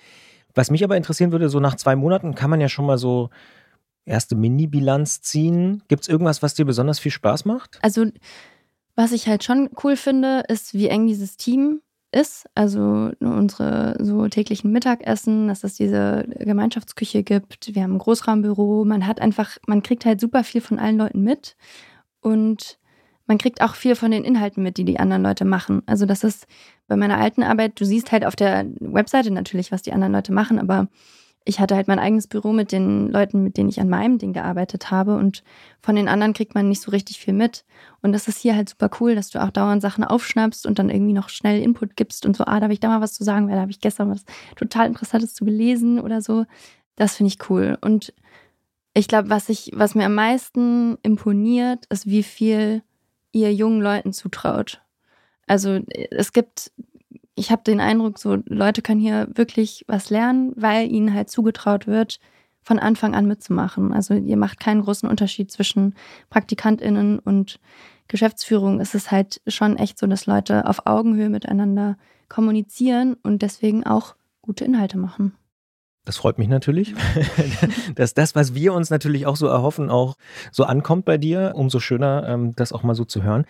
was 0.54 0.70
mich 0.70 0.82
aber 0.82 0.96
interessieren 0.96 1.30
würde, 1.30 1.50
so 1.50 1.60
nach 1.60 1.74
zwei 1.74 1.94
Monaten 1.94 2.34
kann 2.34 2.48
man 2.48 2.62
ja 2.62 2.70
schon 2.70 2.86
mal 2.86 2.96
so 2.96 3.28
erste 4.06 4.34
Mini-Bilanz 4.34 5.20
ziehen. 5.20 5.82
Gibt 5.88 6.04
es 6.04 6.08
irgendwas, 6.08 6.42
was 6.42 6.54
dir 6.54 6.64
besonders 6.64 7.00
viel 7.00 7.12
Spaß 7.12 7.44
macht? 7.44 7.78
Also 7.82 8.06
was 8.94 9.12
ich 9.12 9.28
halt 9.28 9.44
schon 9.44 9.68
cool 9.84 9.96
finde, 9.96 10.44
ist, 10.48 10.72
wie 10.72 10.88
eng 10.88 11.06
dieses 11.06 11.36
Team 11.36 11.82
ist. 12.14 12.46
Also 12.54 13.10
unsere 13.20 13.96
so 14.00 14.26
täglichen 14.28 14.72
Mittagessen, 14.72 15.48
dass 15.48 15.64
es 15.64 15.74
diese 15.74 16.26
Gemeinschaftsküche 16.38 17.22
gibt. 17.22 17.74
Wir 17.74 17.82
haben 17.82 17.94
ein 17.94 17.98
Großraumbüro. 17.98 18.84
Man 18.84 19.06
hat 19.06 19.20
einfach, 19.20 19.58
man 19.66 19.82
kriegt 19.82 20.04
halt 20.04 20.20
super 20.20 20.44
viel 20.44 20.60
von 20.60 20.78
allen 20.78 20.98
Leuten 20.98 21.22
mit 21.22 21.56
und 22.20 22.78
man 23.26 23.38
kriegt 23.38 23.62
auch 23.62 23.74
viel 23.74 23.96
von 23.96 24.10
den 24.10 24.24
Inhalten 24.24 24.62
mit, 24.62 24.76
die 24.76 24.84
die 24.84 25.00
anderen 25.00 25.22
Leute 25.22 25.44
machen. 25.44 25.82
Also 25.86 26.06
das 26.06 26.24
ist 26.24 26.46
bei 26.86 26.96
meiner 26.96 27.18
alten 27.18 27.42
Arbeit, 27.42 27.80
du 27.80 27.84
siehst 27.84 28.12
halt 28.12 28.24
auf 28.24 28.36
der 28.36 28.66
Webseite 28.80 29.30
natürlich, 29.30 29.72
was 29.72 29.82
die 29.82 29.92
anderen 29.92 30.12
Leute 30.12 30.32
machen, 30.32 30.58
aber 30.58 30.88
ich 31.44 31.60
hatte 31.60 31.76
halt 31.76 31.88
mein 31.88 31.98
eigenes 31.98 32.26
Büro 32.26 32.52
mit 32.52 32.72
den 32.72 33.10
Leuten, 33.10 33.42
mit 33.42 33.58
denen 33.58 33.68
ich 33.68 33.80
an 33.80 33.88
meinem 33.88 34.16
Ding 34.18 34.32
gearbeitet 34.32 34.90
habe 34.90 35.16
und 35.16 35.42
von 35.82 35.94
den 35.94 36.08
anderen 36.08 36.32
kriegt 36.32 36.54
man 36.54 36.68
nicht 36.68 36.80
so 36.80 36.90
richtig 36.90 37.18
viel 37.18 37.34
mit. 37.34 37.64
Und 38.00 38.12
das 38.12 38.28
ist 38.28 38.38
hier 38.38 38.56
halt 38.56 38.70
super 38.70 38.90
cool, 39.00 39.14
dass 39.14 39.28
du 39.28 39.42
auch 39.42 39.50
dauernd 39.50 39.82
Sachen 39.82 40.04
aufschnappst 40.04 40.66
und 40.66 40.78
dann 40.78 40.88
irgendwie 40.88 41.12
noch 41.12 41.28
schnell 41.28 41.60
Input 41.60 41.96
gibst 41.96 42.24
und 42.24 42.34
so, 42.34 42.44
ah, 42.44 42.58
da 42.60 42.64
habe 42.64 42.72
ich 42.72 42.80
da 42.80 42.88
mal 42.88 43.02
was 43.02 43.12
zu 43.12 43.24
sagen, 43.24 43.48
weil 43.48 43.56
da 43.56 43.60
habe 43.60 43.70
ich 43.70 43.80
gestern 43.80 44.10
was 44.10 44.24
total 44.56 44.86
Interessantes 44.86 45.34
zu 45.34 45.44
gelesen 45.44 46.00
oder 46.00 46.22
so. 46.22 46.46
Das 46.96 47.16
finde 47.16 47.28
ich 47.28 47.50
cool. 47.50 47.76
Und 47.82 48.14
ich 48.94 49.06
glaube, 49.06 49.28
was 49.28 49.48
was 49.72 49.94
mir 49.94 50.06
am 50.06 50.14
meisten 50.14 50.96
imponiert, 51.02 51.84
ist, 51.86 52.06
wie 52.06 52.22
viel 52.22 52.82
ihr 53.32 53.52
jungen 53.52 53.82
Leuten 53.82 54.14
zutraut. 54.14 54.80
Also 55.46 55.80
es 56.10 56.32
gibt 56.32 56.72
ich 57.34 57.50
habe 57.50 57.62
den 57.62 57.80
Eindruck, 57.80 58.18
so 58.18 58.38
Leute 58.46 58.82
können 58.82 59.00
hier 59.00 59.28
wirklich 59.34 59.84
was 59.88 60.10
lernen, 60.10 60.52
weil 60.56 60.90
ihnen 60.90 61.12
halt 61.12 61.30
zugetraut 61.30 61.86
wird, 61.86 62.20
von 62.62 62.78
Anfang 62.78 63.14
an 63.14 63.26
mitzumachen. 63.26 63.92
Also 63.92 64.14
ihr 64.14 64.36
macht 64.36 64.58
keinen 64.58 64.82
großen 64.82 65.08
Unterschied 65.08 65.50
zwischen 65.50 65.94
PraktikantInnen 66.30 67.18
und 67.18 67.60
Geschäftsführung. 68.08 68.80
Es 68.80 68.94
ist 68.94 69.10
halt 69.10 69.40
schon 69.46 69.76
echt 69.76 69.98
so, 69.98 70.06
dass 70.06 70.26
Leute 70.26 70.66
auf 70.66 70.86
Augenhöhe 70.86 71.28
miteinander 71.28 71.96
kommunizieren 72.28 73.16
und 73.22 73.42
deswegen 73.42 73.84
auch 73.84 74.14
gute 74.40 74.64
Inhalte 74.64 74.98
machen. 74.98 75.34
Das 76.04 76.18
freut 76.18 76.38
mich 76.38 76.48
natürlich, 76.48 76.94
dass 77.94 78.12
das, 78.12 78.34
was 78.34 78.54
wir 78.54 78.74
uns 78.74 78.90
natürlich 78.90 79.26
auch 79.26 79.36
so 79.36 79.46
erhoffen, 79.46 79.90
auch 79.90 80.16
so 80.52 80.64
ankommt 80.64 81.06
bei 81.06 81.16
dir. 81.16 81.52
Umso 81.54 81.80
schöner, 81.80 82.28
ähm, 82.28 82.54
das 82.56 82.72
auch 82.72 82.82
mal 82.82 82.94
so 82.94 83.04
zu 83.04 83.22
hören. 83.22 83.46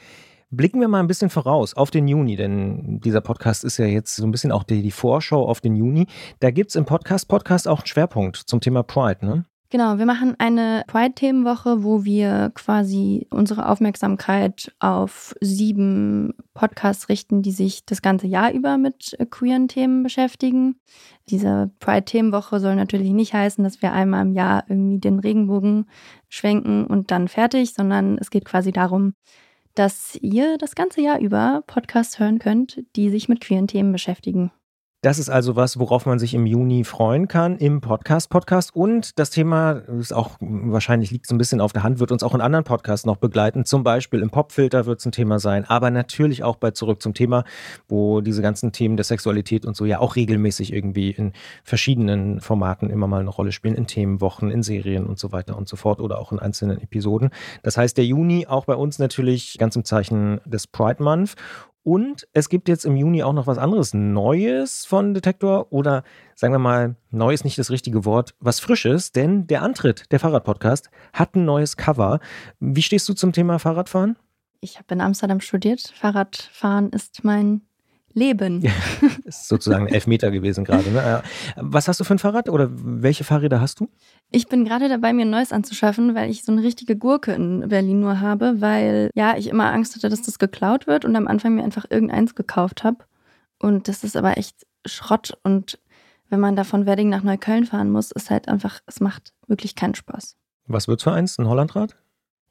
Blicken 0.56 0.80
wir 0.80 0.86
mal 0.86 1.00
ein 1.00 1.08
bisschen 1.08 1.30
voraus 1.30 1.74
auf 1.74 1.90
den 1.90 2.06
Juni, 2.06 2.36
denn 2.36 3.00
dieser 3.00 3.20
Podcast 3.20 3.64
ist 3.64 3.78
ja 3.78 3.86
jetzt 3.86 4.14
so 4.14 4.24
ein 4.24 4.30
bisschen 4.30 4.52
auch 4.52 4.62
die, 4.62 4.82
die 4.82 4.92
Vorschau 4.92 5.48
auf 5.48 5.60
den 5.60 5.74
Juni. 5.74 6.06
Da 6.38 6.52
gibt 6.52 6.70
es 6.70 6.76
im 6.76 6.84
Podcast 6.84 7.26
Podcast 7.26 7.66
auch 7.66 7.80
einen 7.80 7.86
Schwerpunkt 7.86 8.36
zum 8.36 8.60
Thema 8.60 8.84
Pride, 8.84 9.26
ne? 9.26 9.44
Genau, 9.70 9.98
wir 9.98 10.06
machen 10.06 10.36
eine 10.38 10.84
Pride-Themenwoche, 10.86 11.82
wo 11.82 12.04
wir 12.04 12.52
quasi 12.54 13.26
unsere 13.30 13.68
Aufmerksamkeit 13.68 14.72
auf 14.78 15.34
sieben 15.40 16.34
Podcasts 16.52 17.08
richten, 17.08 17.42
die 17.42 17.50
sich 17.50 17.84
das 17.84 18.00
ganze 18.00 18.28
Jahr 18.28 18.52
über 18.52 18.78
mit 18.78 19.16
queeren 19.30 19.66
Themen 19.66 20.04
beschäftigen. 20.04 20.76
Diese 21.28 21.72
Pride-Themenwoche 21.80 22.60
soll 22.60 22.76
natürlich 22.76 23.10
nicht 23.10 23.34
heißen, 23.34 23.64
dass 23.64 23.82
wir 23.82 23.92
einmal 23.92 24.24
im 24.24 24.32
Jahr 24.34 24.62
irgendwie 24.68 25.00
den 25.00 25.18
Regenbogen 25.18 25.86
schwenken 26.28 26.86
und 26.86 27.10
dann 27.10 27.26
fertig, 27.26 27.74
sondern 27.74 28.18
es 28.18 28.30
geht 28.30 28.44
quasi 28.44 28.70
darum, 28.70 29.14
dass 29.74 30.16
ihr 30.20 30.56
das 30.58 30.74
ganze 30.74 31.00
Jahr 31.00 31.20
über 31.20 31.62
Podcasts 31.66 32.18
hören 32.18 32.38
könnt, 32.38 32.82
die 32.96 33.10
sich 33.10 33.28
mit 33.28 33.40
queeren 33.40 33.66
Themen 33.66 33.92
beschäftigen. 33.92 34.52
Das 35.04 35.18
ist 35.18 35.28
also 35.28 35.54
was, 35.54 35.78
worauf 35.78 36.06
man 36.06 36.18
sich 36.18 36.32
im 36.32 36.46
Juni 36.46 36.82
freuen 36.82 37.28
kann 37.28 37.58
im 37.58 37.82
Podcast 37.82 38.30
Podcast 38.30 38.74
und 38.74 39.18
das 39.18 39.28
Thema 39.28 39.72
ist 39.72 40.14
auch 40.14 40.38
wahrscheinlich 40.40 41.10
liegt 41.10 41.26
so 41.26 41.34
ein 41.34 41.38
bisschen 41.38 41.60
auf 41.60 41.74
der 41.74 41.82
Hand, 41.82 41.98
wird 41.98 42.10
uns 42.10 42.22
auch 42.22 42.34
in 42.34 42.40
anderen 42.40 42.64
Podcasts 42.64 43.04
noch 43.04 43.18
begleiten. 43.18 43.66
Zum 43.66 43.82
Beispiel 43.82 44.20
im 44.20 44.30
Popfilter 44.30 44.86
wird 44.86 45.00
es 45.00 45.04
ein 45.04 45.12
Thema 45.12 45.38
sein, 45.38 45.66
aber 45.66 45.90
natürlich 45.90 46.42
auch 46.42 46.56
bei 46.56 46.70
zurück 46.70 47.02
zum 47.02 47.12
Thema, 47.12 47.44
wo 47.86 48.22
diese 48.22 48.40
ganzen 48.40 48.72
Themen 48.72 48.96
der 48.96 49.04
Sexualität 49.04 49.66
und 49.66 49.76
so 49.76 49.84
ja 49.84 49.98
auch 49.98 50.16
regelmäßig 50.16 50.72
irgendwie 50.72 51.10
in 51.10 51.34
verschiedenen 51.64 52.40
Formaten 52.40 52.88
immer 52.88 53.06
mal 53.06 53.20
eine 53.20 53.28
Rolle 53.28 53.52
spielen, 53.52 53.74
in 53.74 53.86
Themenwochen, 53.86 54.50
in 54.50 54.62
Serien 54.62 55.04
und 55.04 55.18
so 55.18 55.32
weiter 55.32 55.58
und 55.58 55.68
so 55.68 55.76
fort 55.76 56.00
oder 56.00 56.18
auch 56.18 56.32
in 56.32 56.38
einzelnen 56.38 56.80
Episoden. 56.80 57.28
Das 57.62 57.76
heißt, 57.76 57.98
der 57.98 58.06
Juni 58.06 58.46
auch 58.46 58.64
bei 58.64 58.74
uns 58.74 58.98
natürlich 58.98 59.58
ganz 59.58 59.76
im 59.76 59.84
Zeichen 59.84 60.40
des 60.46 60.66
Pride 60.66 61.02
Month 61.02 61.34
und 61.84 62.26
es 62.32 62.48
gibt 62.48 62.68
jetzt 62.68 62.86
im 62.86 62.96
Juni 62.96 63.22
auch 63.22 63.34
noch 63.34 63.46
was 63.46 63.58
anderes 63.58 63.94
Neues 63.94 64.86
von 64.86 65.14
Detektor 65.14 65.70
oder 65.70 66.02
sagen 66.34 66.54
wir 66.54 66.58
mal, 66.58 66.96
neu 67.10 67.32
ist 67.32 67.44
nicht 67.44 67.58
das 67.58 67.70
richtige 67.70 68.04
Wort, 68.04 68.34
was 68.40 68.58
Frisches, 68.58 69.12
denn 69.12 69.46
der 69.46 69.62
Antritt, 69.62 70.10
der 70.10 70.18
Fahrradpodcast, 70.18 70.90
hat 71.12 71.36
ein 71.36 71.44
neues 71.44 71.76
Cover. 71.76 72.20
Wie 72.58 72.82
stehst 72.82 73.08
du 73.08 73.12
zum 73.12 73.32
Thema 73.32 73.58
Fahrradfahren? 73.58 74.16
Ich 74.60 74.78
habe 74.78 74.94
in 74.94 75.02
Amsterdam 75.02 75.40
studiert. 75.40 75.92
Fahrradfahren 75.94 76.88
ist 76.88 77.22
mein 77.22 77.60
Leben. 78.14 78.60
Ja, 78.60 78.72
ist 79.24 79.48
sozusagen 79.48 79.86
ein 79.86 79.92
Elfmeter 79.92 80.30
gewesen 80.30 80.64
gerade. 80.64 80.90
Ne? 80.90 81.22
Was 81.56 81.88
hast 81.88 82.00
du 82.00 82.04
für 82.04 82.14
ein 82.14 82.18
Fahrrad 82.18 82.48
oder 82.48 82.70
welche 82.72 83.24
Fahrräder 83.24 83.60
hast 83.60 83.80
du? 83.80 83.88
Ich 84.30 84.48
bin 84.48 84.64
gerade 84.64 84.88
dabei, 84.88 85.12
mir 85.12 85.22
ein 85.22 85.30
neues 85.30 85.52
anzuschaffen, 85.52 86.14
weil 86.14 86.30
ich 86.30 86.44
so 86.44 86.52
eine 86.52 86.62
richtige 86.62 86.96
Gurke 86.96 87.32
in 87.32 87.68
Berlin 87.68 88.00
nur 88.00 88.20
habe, 88.20 88.60
weil 88.60 89.10
ja, 89.14 89.36
ich 89.36 89.48
immer 89.48 89.72
Angst 89.72 89.96
hatte, 89.96 90.08
dass 90.08 90.22
das 90.22 90.38
geklaut 90.38 90.86
wird 90.86 91.04
und 91.04 91.16
am 91.16 91.26
Anfang 91.26 91.56
mir 91.56 91.64
einfach 91.64 91.86
irgendeins 91.90 92.34
gekauft 92.34 92.84
habe. 92.84 92.98
Und 93.60 93.88
das 93.88 94.04
ist 94.04 94.16
aber 94.16 94.38
echt 94.38 94.66
Schrott 94.86 95.36
und 95.42 95.78
wenn 96.30 96.40
man 96.40 96.56
da 96.56 96.64
von 96.64 96.86
Wedding 96.86 97.10
nach 97.10 97.22
Neukölln 97.22 97.64
fahren 97.64 97.90
muss, 97.90 98.10
ist 98.10 98.30
halt 98.30 98.48
einfach, 98.48 98.80
es 98.86 99.00
macht 99.00 99.32
wirklich 99.46 99.74
keinen 99.74 99.94
Spaß. 99.94 100.36
Was 100.66 100.88
wird's 100.88 101.02
für 101.02 101.12
eins? 101.12 101.38
Ein 101.38 101.48
Hollandrad? 101.48 101.96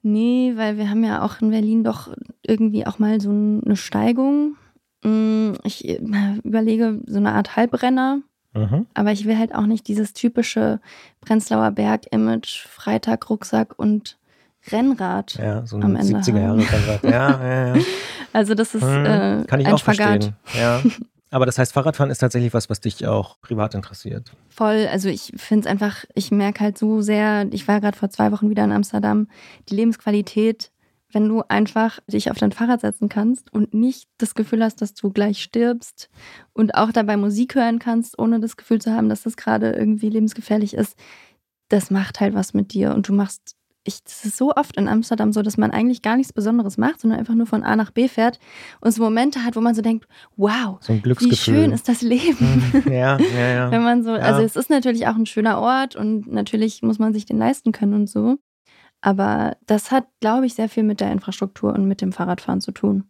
Nee, 0.03 0.53
weil 0.55 0.77
wir 0.77 0.89
haben 0.89 1.03
ja 1.03 1.23
auch 1.23 1.41
in 1.41 1.49
Berlin 1.49 1.83
doch 1.83 2.13
irgendwie 2.45 2.85
auch 2.85 2.99
mal 2.99 3.19
so 3.21 3.29
eine 3.29 3.75
Steigung 3.75 4.57
ich 5.63 5.87
äh, 5.87 5.99
überlege 6.43 7.01
so 7.05 7.17
eine 7.17 7.33
Art 7.33 7.55
Halbrenner. 7.55 8.19
Mhm. 8.53 8.85
Aber 8.93 9.11
ich 9.11 9.25
will 9.25 9.37
halt 9.37 9.55
auch 9.55 9.65
nicht 9.65 9.87
dieses 9.87 10.13
typische 10.13 10.79
Prenzlauer 11.21 11.71
Berg-Image, 11.71 12.67
Freitag, 12.67 13.29
Rucksack 13.29 13.77
und 13.77 14.17
Rennrad. 14.71 15.33
Ja, 15.35 15.65
so 15.65 15.77
ein 15.77 15.97
70er 15.97 16.39
Jahre 16.39 16.59
Rennrad. 16.59 17.03
Ja, 17.03 17.43
ja, 17.43 17.75
ja. 17.75 17.83
Also 18.33 18.55
das 18.55 18.73
ist 18.73 18.83
mhm. 18.83 19.05
äh, 19.05 19.43
Kann 19.45 19.59
ich 19.59 19.67
ein 19.67 19.73
auch 19.73 19.79
Spagat. 19.79 20.23
verstehen. 20.23 20.35
Ja. 20.59 20.81
Aber 21.33 21.47
das 21.47 21.57
heißt, 21.57 21.73
Fahrradfahren 21.73 22.11
ist 22.11 22.19
tatsächlich 22.19 22.53
was, 22.53 22.69
was 22.69 22.79
dich 22.79 23.07
auch 23.07 23.41
privat 23.41 23.73
interessiert. 23.73 24.31
Voll. 24.49 24.87
Also 24.91 25.09
ich 25.09 25.33
finde 25.35 25.61
es 25.61 25.71
einfach, 25.71 26.05
ich 26.13 26.29
merke 26.29 26.59
halt 26.59 26.77
so 26.77 27.01
sehr, 27.01 27.47
ich 27.51 27.67
war 27.67 27.81
gerade 27.81 27.97
vor 27.97 28.11
zwei 28.11 28.31
Wochen 28.31 28.51
wieder 28.51 28.63
in 28.63 28.71
Amsterdam, 28.71 29.27
die 29.69 29.75
Lebensqualität, 29.75 30.69
wenn 31.13 31.29
du 31.29 31.43
einfach 31.47 31.99
dich 32.07 32.31
auf 32.31 32.37
dein 32.37 32.51
Fahrrad 32.51 32.81
setzen 32.81 33.09
kannst 33.09 33.51
und 33.53 33.73
nicht 33.73 34.09
das 34.17 34.35
Gefühl 34.35 34.63
hast, 34.63 34.81
dass 34.81 34.93
du 34.93 35.11
gleich 35.11 35.41
stirbst 35.41 36.09
und 36.53 36.75
auch 36.75 36.91
dabei 36.91 37.17
Musik 37.17 37.55
hören 37.55 37.79
kannst, 37.79 38.17
ohne 38.19 38.39
das 38.39 38.57
Gefühl 38.57 38.81
zu 38.81 38.91
haben, 38.93 39.09
dass 39.09 39.23
das 39.23 39.37
gerade 39.37 39.71
irgendwie 39.71 40.09
lebensgefährlich 40.09 40.73
ist. 40.73 40.97
Das 41.69 41.91
macht 41.91 42.19
halt 42.19 42.33
was 42.33 42.53
mit 42.53 42.73
dir 42.73 42.93
und 42.93 43.07
du 43.07 43.13
machst 43.13 43.55
ich, 43.85 44.03
das 44.03 44.25
ist 44.25 44.37
so 44.37 44.53
oft 44.55 44.77
in 44.77 44.87
Amsterdam 44.87 45.33
so, 45.33 45.41
dass 45.41 45.57
man 45.57 45.71
eigentlich 45.71 46.01
gar 46.01 46.15
nichts 46.15 46.31
Besonderes 46.31 46.77
macht, 46.77 47.01
sondern 47.01 47.19
einfach 47.19 47.33
nur 47.33 47.47
von 47.47 47.63
A 47.63 47.75
nach 47.75 47.91
B 47.91 48.07
fährt 48.07 48.39
und 48.79 48.91
so 48.91 49.03
Momente 49.03 49.43
hat, 49.43 49.55
wo 49.55 49.61
man 49.61 49.75
so 49.75 49.81
denkt, 49.81 50.07
wow, 50.37 50.77
so 50.79 50.93
wie 50.93 51.35
schön 51.35 51.71
ist 51.71 51.89
das 51.89 52.01
Leben. 52.01 52.63
Hm, 52.71 52.93
ja, 52.93 53.17
ja, 53.19 53.47
ja. 53.47 53.71
Wenn 53.71 53.83
man 53.83 54.03
so, 54.03 54.11
ja. 54.11 54.21
also 54.21 54.41
es 54.41 54.55
ist 54.55 54.69
natürlich 54.69 55.07
auch 55.07 55.15
ein 55.15 55.25
schöner 55.25 55.59
Ort 55.59 55.95
und 55.95 56.31
natürlich 56.31 56.81
muss 56.81 56.99
man 56.99 57.13
sich 57.13 57.25
den 57.25 57.37
leisten 57.37 57.71
können 57.71 57.93
und 57.93 58.09
so. 58.09 58.37
Aber 59.05 59.57
das 59.67 59.91
hat, 59.91 60.07
glaube 60.21 60.45
ich, 60.45 60.53
sehr 60.53 60.69
viel 60.69 60.83
mit 60.83 61.01
der 61.01 61.11
Infrastruktur 61.11 61.73
und 61.73 61.89
mit 61.89 61.99
dem 61.99 62.13
Fahrradfahren 62.13 62.61
zu 62.61 62.71
tun. 62.71 63.03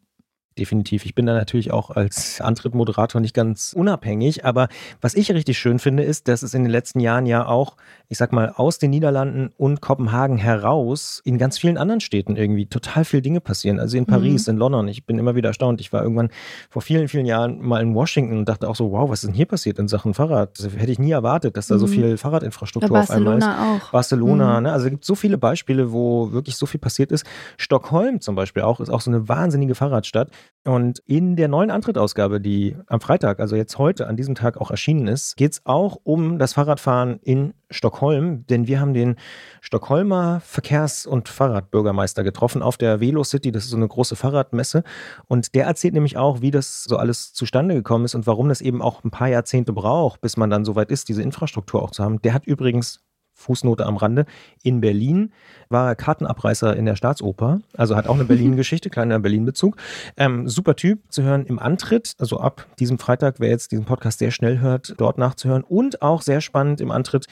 Definitiv. 0.57 1.05
Ich 1.05 1.15
bin 1.15 1.25
da 1.25 1.33
natürlich 1.33 1.71
auch 1.71 1.89
als 1.89 2.39
Antrittmoderator 2.39 3.19
nicht 3.19 3.33
ganz 3.33 3.73
unabhängig. 3.73 4.45
Aber 4.45 4.67
was 5.01 5.15
ich 5.15 5.31
richtig 5.31 5.57
schön 5.57 5.79
finde, 5.79 6.03
ist, 6.03 6.27
dass 6.27 6.43
es 6.43 6.53
in 6.53 6.63
den 6.63 6.71
letzten 6.71 6.99
Jahren 6.99 7.25
ja 7.25 7.47
auch, 7.47 7.75
ich 8.07 8.19
sag 8.19 8.31
mal, 8.31 8.53
aus 8.55 8.77
den 8.77 8.91
Niederlanden 8.91 9.51
und 9.57 9.81
Kopenhagen 9.81 10.37
heraus 10.37 11.21
in 11.25 11.39
ganz 11.39 11.57
vielen 11.57 11.77
anderen 11.77 12.01
Städten 12.01 12.35
irgendwie 12.35 12.67
total 12.67 13.03
viele 13.03 13.23
Dinge 13.23 13.41
passieren. 13.41 13.79
Also 13.79 13.97
in 13.97 14.05
Paris, 14.05 14.45
mhm. 14.45 14.53
in 14.53 14.57
London. 14.57 14.87
Ich 14.89 15.05
bin 15.05 15.17
immer 15.17 15.35
wieder 15.35 15.49
erstaunt. 15.49 15.81
Ich 15.81 15.91
war 15.91 16.03
irgendwann 16.03 16.29
vor 16.69 16.83
vielen, 16.83 17.07
vielen 17.07 17.25
Jahren 17.25 17.59
mal 17.59 17.81
in 17.81 17.95
Washington 17.95 18.37
und 18.37 18.49
dachte 18.49 18.69
auch 18.69 18.75
so, 18.75 18.91
wow, 18.91 19.09
was 19.09 19.23
ist 19.23 19.29
denn 19.29 19.35
hier 19.35 19.47
passiert 19.47 19.79
in 19.79 19.87
Sachen 19.87 20.13
Fahrrad? 20.13 20.59
Das 20.59 20.65
hätte 20.75 20.91
ich 20.91 20.99
nie 20.99 21.11
erwartet, 21.11 21.57
dass 21.57 21.67
da 21.67 21.75
mhm. 21.75 21.79
so 21.79 21.87
viel 21.87 22.17
Fahrradinfrastruktur 22.17 22.99
auf 22.99 23.09
einmal 23.09 23.39
ist. 23.39 23.45
auch. 23.45 23.91
Barcelona, 23.91 24.57
mhm. 24.57 24.63
ne? 24.63 24.71
Also 24.71 24.85
es 24.85 24.91
gibt 24.91 25.05
so 25.05 25.15
viele 25.15 25.39
Beispiele, 25.39 25.91
wo 25.91 26.31
wirklich 26.31 26.57
so 26.57 26.67
viel 26.67 26.79
passiert 26.79 27.11
ist. 27.11 27.25
Stockholm 27.57 28.21
zum 28.21 28.35
Beispiel 28.35 28.61
auch, 28.63 28.79
ist 28.79 28.89
auch 28.89 29.01
so 29.01 29.09
eine 29.09 29.27
wahnsinnige 29.27 29.73
Fahrradstadt. 29.73 30.29
Und 30.65 30.99
in 31.05 31.35
der 31.35 31.49
neuen 31.49 31.71
Antrittausgabe, 31.71 32.39
die 32.39 32.77
am 32.87 33.01
Freitag, 33.01 33.41
also 33.41 33.57
jetzt 33.57 33.77
heute, 33.77 34.07
an 34.07 34.15
diesem 34.15 34.33
Tag 34.33 34.55
auch 34.55 34.71
erschienen 34.71 35.07
ist, 35.07 35.35
geht 35.35 35.51
es 35.51 35.61
auch 35.65 35.97
um 36.03 36.39
das 36.39 36.53
Fahrradfahren 36.53 37.19
in 37.21 37.53
Stockholm, 37.69 38.45
denn 38.47 38.65
wir 38.65 38.79
haben 38.79 38.93
den 38.93 39.17
Stockholmer 39.59 40.39
Verkehrs- 40.39 41.05
und 41.05 41.27
Fahrradbürgermeister 41.27 42.23
getroffen 42.23 42.61
auf 42.61 42.77
der 42.77 43.01
Velo 43.01 43.25
City. 43.25 43.51
Das 43.51 43.65
ist 43.65 43.71
so 43.71 43.77
eine 43.77 43.89
große 43.89 44.15
Fahrradmesse. 44.15 44.83
Und 45.27 45.53
der 45.53 45.65
erzählt 45.65 45.95
nämlich 45.95 46.15
auch, 46.15 46.39
wie 46.39 46.51
das 46.51 46.85
so 46.85 46.95
alles 46.95 47.33
zustande 47.33 47.75
gekommen 47.75 48.05
ist 48.05 48.15
und 48.15 48.25
warum 48.25 48.47
das 48.47 48.61
eben 48.61 48.81
auch 48.81 49.03
ein 49.03 49.11
paar 49.11 49.27
Jahrzehnte 49.27 49.73
braucht, 49.73 50.21
bis 50.21 50.37
man 50.37 50.49
dann 50.49 50.63
so 50.63 50.77
weit 50.77 50.91
ist, 50.91 51.09
diese 51.09 51.23
Infrastruktur 51.23 51.83
auch 51.83 51.91
zu 51.91 52.05
haben. 52.05 52.21
Der 52.21 52.33
hat 52.33 52.45
übrigens 52.45 53.01
Fußnote 53.43 53.85
am 53.85 53.97
Rande, 53.97 54.25
in 54.63 54.81
Berlin 54.81 55.31
war 55.69 55.87
er 55.87 55.95
Kartenabreißer 55.95 56.75
in 56.75 56.85
der 56.85 56.95
Staatsoper, 56.95 57.61
also 57.75 57.95
hat 57.95 58.07
auch 58.07 58.15
eine 58.15 58.25
Berlin-Geschichte, 58.25 58.89
kleiner 58.91 59.19
Berlin-Bezug. 59.19 59.77
Ähm, 60.17 60.47
super 60.47 60.75
Typ 60.75 60.99
zu 61.09 61.23
hören 61.23 61.45
im 61.45 61.59
Antritt, 61.59 62.15
also 62.19 62.39
ab 62.39 62.65
diesem 62.79 62.99
Freitag, 62.99 63.39
wer 63.39 63.49
jetzt 63.49 63.71
diesen 63.71 63.85
Podcast 63.85 64.19
sehr 64.19 64.31
schnell 64.31 64.59
hört, 64.59 64.95
dort 64.97 65.17
nachzuhören 65.17 65.63
und 65.63 66.01
auch 66.01 66.21
sehr 66.21 66.41
spannend 66.41 66.81
im 66.81 66.91
Antritt 66.91 67.27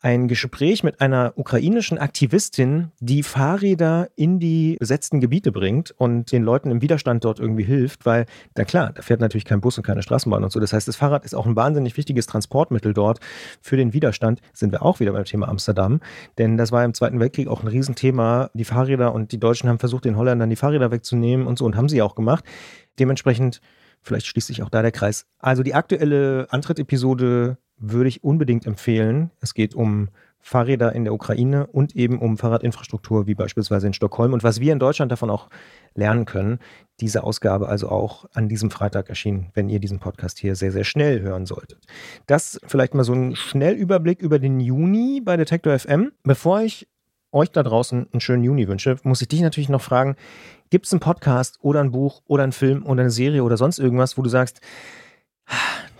ein 0.00 0.28
Gespräch 0.28 0.84
mit 0.84 1.00
einer 1.00 1.32
ukrainischen 1.36 1.98
Aktivistin, 1.98 2.92
die 3.00 3.24
Fahrräder 3.24 4.08
in 4.14 4.38
die 4.38 4.76
besetzten 4.78 5.20
Gebiete 5.20 5.50
bringt 5.50 5.90
und 5.90 6.30
den 6.30 6.44
Leuten 6.44 6.70
im 6.70 6.80
Widerstand 6.82 7.24
dort 7.24 7.40
irgendwie 7.40 7.64
hilft, 7.64 8.06
weil, 8.06 8.26
na 8.56 8.64
klar, 8.64 8.92
da 8.94 9.02
fährt 9.02 9.20
natürlich 9.20 9.44
kein 9.44 9.60
Bus 9.60 9.76
und 9.76 9.84
keine 9.84 10.02
Straßenbahn 10.02 10.44
und 10.44 10.52
so. 10.52 10.60
Das 10.60 10.72
heißt, 10.72 10.86
das 10.86 10.94
Fahrrad 10.94 11.24
ist 11.24 11.34
auch 11.34 11.46
ein 11.46 11.56
wahnsinnig 11.56 11.96
wichtiges 11.96 12.26
Transportmittel 12.26 12.94
dort 12.94 13.18
für 13.60 13.76
den 13.76 13.92
Widerstand. 13.92 14.40
Sind 14.52 14.70
wir 14.70 14.82
auch 14.82 15.00
wieder 15.00 15.12
beim 15.12 15.24
Thema 15.24 15.48
Amsterdam, 15.48 16.00
denn 16.38 16.56
das 16.56 16.70
war 16.70 16.84
im 16.84 16.94
Zweiten 16.94 17.18
Weltkrieg 17.18 17.48
auch 17.48 17.62
ein 17.62 17.68
Riesenthema. 17.68 18.50
Die 18.54 18.64
Fahrräder 18.64 19.12
und 19.12 19.32
die 19.32 19.40
Deutschen 19.40 19.68
haben 19.68 19.80
versucht, 19.80 20.04
den 20.04 20.16
Holländern 20.16 20.48
die 20.48 20.56
Fahrräder 20.56 20.92
wegzunehmen 20.92 21.46
und 21.46 21.58
so 21.58 21.64
und 21.64 21.76
haben 21.76 21.88
sie 21.88 22.02
auch 22.02 22.14
gemacht. 22.14 22.44
Dementsprechend 22.98 23.60
Vielleicht 24.00 24.26
schließt 24.26 24.46
sich 24.46 24.62
auch 24.62 24.70
da 24.70 24.80
der 24.80 24.92
Kreis. 24.92 25.26
Also 25.38 25.62
die 25.62 25.74
aktuelle 25.74 26.46
Antritt-Episode 26.50 27.58
würde 27.78 28.08
ich 28.08 28.24
unbedingt 28.24 28.66
empfehlen. 28.66 29.30
Es 29.40 29.54
geht 29.54 29.74
um 29.74 30.08
Fahrräder 30.40 30.94
in 30.94 31.04
der 31.04 31.12
Ukraine 31.12 31.66
und 31.66 31.94
eben 31.96 32.18
um 32.18 32.38
Fahrradinfrastruktur, 32.38 33.26
wie 33.26 33.34
beispielsweise 33.34 33.86
in 33.86 33.92
Stockholm. 33.92 34.32
Und 34.32 34.44
was 34.44 34.60
wir 34.60 34.72
in 34.72 34.78
Deutschland 34.78 35.12
davon 35.12 35.30
auch 35.30 35.48
lernen 35.94 36.24
können, 36.24 36.58
diese 37.00 37.24
Ausgabe 37.24 37.68
also 37.68 37.88
auch 37.88 38.24
an 38.32 38.48
diesem 38.48 38.70
Freitag 38.70 39.08
erschienen, 39.08 39.50
wenn 39.54 39.68
ihr 39.68 39.78
diesen 39.78 39.98
Podcast 39.98 40.38
hier 40.38 40.54
sehr, 40.56 40.72
sehr 40.72 40.84
schnell 40.84 41.20
hören 41.20 41.44
solltet. 41.44 41.78
Das 42.26 42.60
vielleicht 42.66 42.94
mal 42.94 43.04
so 43.04 43.12
ein 43.12 43.36
Schnellüberblick 43.36 44.22
über 44.22 44.38
den 44.38 44.60
Juni 44.60 45.20
bei 45.22 45.36
Detektor 45.36 45.78
FM. 45.78 46.12
Bevor 46.22 46.62
ich 46.62 46.88
euch 47.30 47.50
da 47.50 47.62
draußen 47.62 48.08
einen 48.10 48.20
schönen 48.20 48.44
Juni 48.44 48.68
wünsche, 48.68 48.96
muss 49.02 49.20
ich 49.20 49.28
dich 49.28 49.42
natürlich 49.42 49.68
noch 49.68 49.82
fragen, 49.82 50.16
gibt 50.70 50.86
es 50.86 50.92
einen 50.92 51.00
Podcast 51.00 51.58
oder 51.60 51.80
ein 51.80 51.90
Buch 51.90 52.22
oder 52.26 52.42
einen 52.42 52.52
Film 52.52 52.86
oder 52.86 53.02
eine 53.02 53.10
Serie 53.10 53.42
oder 53.42 53.56
sonst 53.56 53.78
irgendwas, 53.78 54.16
wo 54.16 54.22
du 54.22 54.30
sagst, 54.30 54.60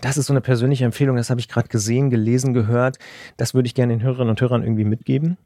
das 0.01 0.17
ist 0.17 0.27
so 0.27 0.33
eine 0.33 0.41
persönliche 0.41 0.85
Empfehlung, 0.85 1.17
das 1.17 1.29
habe 1.29 1.39
ich 1.39 1.47
gerade 1.47 1.67
gesehen, 1.67 2.09
gelesen, 2.09 2.53
gehört. 2.53 2.97
Das 3.37 3.53
würde 3.53 3.67
ich 3.67 3.75
gerne 3.75 3.93
den 3.93 4.03
Hörerinnen 4.03 4.29
und 4.29 4.41
Hörern 4.41 4.63
irgendwie 4.63 4.85
mitgeben. 4.85 5.37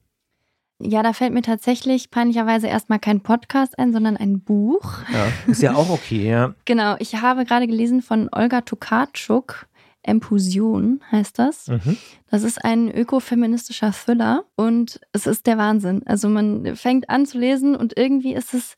Ja, 0.79 1.01
da 1.01 1.13
fällt 1.13 1.33
mir 1.33 1.41
tatsächlich 1.41 2.11
peinlicherweise 2.11 2.67
erstmal 2.67 2.99
kein 2.99 3.21
Podcast 3.21 3.77
ein, 3.79 3.93
sondern 3.93 4.17
ein 4.17 4.41
Buch. 4.41 4.99
Ja, 5.13 5.27
ist 5.47 5.61
ja 5.61 5.75
auch 5.75 5.89
okay, 5.89 6.29
ja. 6.29 6.55
genau, 6.65 6.95
ich 6.99 7.15
habe 7.15 7.45
gerade 7.45 7.67
gelesen 7.67 8.01
von 8.01 8.27
Olga 8.31 8.61
Tokarczuk, 8.61 9.67
Empusion 10.01 11.01
heißt 11.11 11.39
das. 11.39 11.67
Mhm. 11.67 11.97
Das 12.29 12.43
ist 12.43 12.63
ein 12.63 12.91
ökofeministischer 12.91 13.93
Thriller 13.93 14.43
und 14.55 14.99
es 15.13 15.25
ist 15.25 15.47
der 15.47 15.57
Wahnsinn. 15.57 16.01
Also 16.05 16.27
man 16.27 16.75
fängt 16.75 17.09
an 17.09 17.25
zu 17.25 17.37
lesen 17.37 17.75
und 17.75 17.97
irgendwie 17.97 18.33
ist 18.33 18.53
es, 18.53 18.77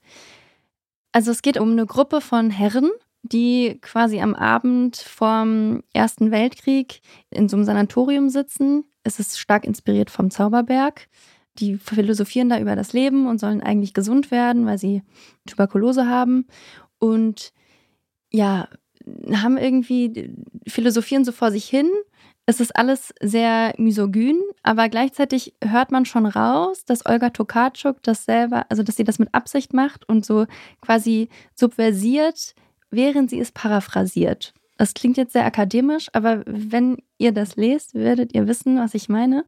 also 1.11 1.31
es 1.31 1.41
geht 1.41 1.59
um 1.59 1.71
eine 1.71 1.87
Gruppe 1.87 2.21
von 2.21 2.51
Herren, 2.51 2.91
die 3.31 3.79
quasi 3.81 4.19
am 4.19 4.35
Abend 4.35 4.97
vorm 4.97 5.83
Ersten 5.93 6.31
Weltkrieg 6.31 7.01
in 7.31 7.49
so 7.49 7.57
einem 7.57 7.65
Sanatorium 7.65 8.29
sitzen. 8.29 8.83
Es 9.03 9.19
ist 9.19 9.39
stark 9.39 9.65
inspiriert 9.65 10.09
vom 10.09 10.29
Zauberberg. 10.29 11.07
Die 11.57 11.77
philosophieren 11.77 12.49
da 12.49 12.59
über 12.59 12.75
das 12.75 12.93
Leben 12.93 13.27
und 13.27 13.39
sollen 13.39 13.61
eigentlich 13.61 13.93
gesund 13.93 14.29
werden, 14.29 14.65
weil 14.65 14.77
sie 14.77 15.01
Tuberkulose 15.47 16.07
haben. 16.07 16.45
Und 16.99 17.51
ja, 18.31 18.67
haben 19.33 19.57
irgendwie, 19.57 20.31
philosophieren 20.67 21.25
so 21.25 21.31
vor 21.31 21.51
sich 21.51 21.65
hin. 21.65 21.89
Es 22.45 22.59
ist 22.59 22.75
alles 22.75 23.11
sehr 23.21 23.73
misogyn, 23.77 24.39
aber 24.61 24.87
gleichzeitig 24.89 25.55
hört 25.63 25.91
man 25.91 26.05
schon 26.05 26.27
raus, 26.27 26.85
dass 26.85 27.05
Olga 27.05 27.31
Tokarczuk 27.31 28.03
das 28.03 28.25
selber, 28.25 28.67
also 28.69 28.83
dass 28.83 28.97
sie 28.97 29.03
das 29.03 29.17
mit 29.17 29.33
Absicht 29.33 29.73
macht 29.73 30.07
und 30.07 30.25
so 30.25 30.45
quasi 30.79 31.29
subversiert 31.55 32.53
während 32.95 33.29
sie 33.29 33.39
es 33.39 33.51
paraphrasiert. 33.51 34.53
Das 34.77 34.93
klingt 34.93 35.17
jetzt 35.17 35.33
sehr 35.33 35.45
akademisch, 35.45 36.09
aber 36.13 36.43
wenn 36.45 36.97
ihr 37.17 37.31
das 37.31 37.55
lest, 37.55 37.93
werdet 37.93 38.33
ihr 38.33 38.47
wissen, 38.47 38.77
was 38.77 38.93
ich 38.93 39.07
meine. 39.07 39.45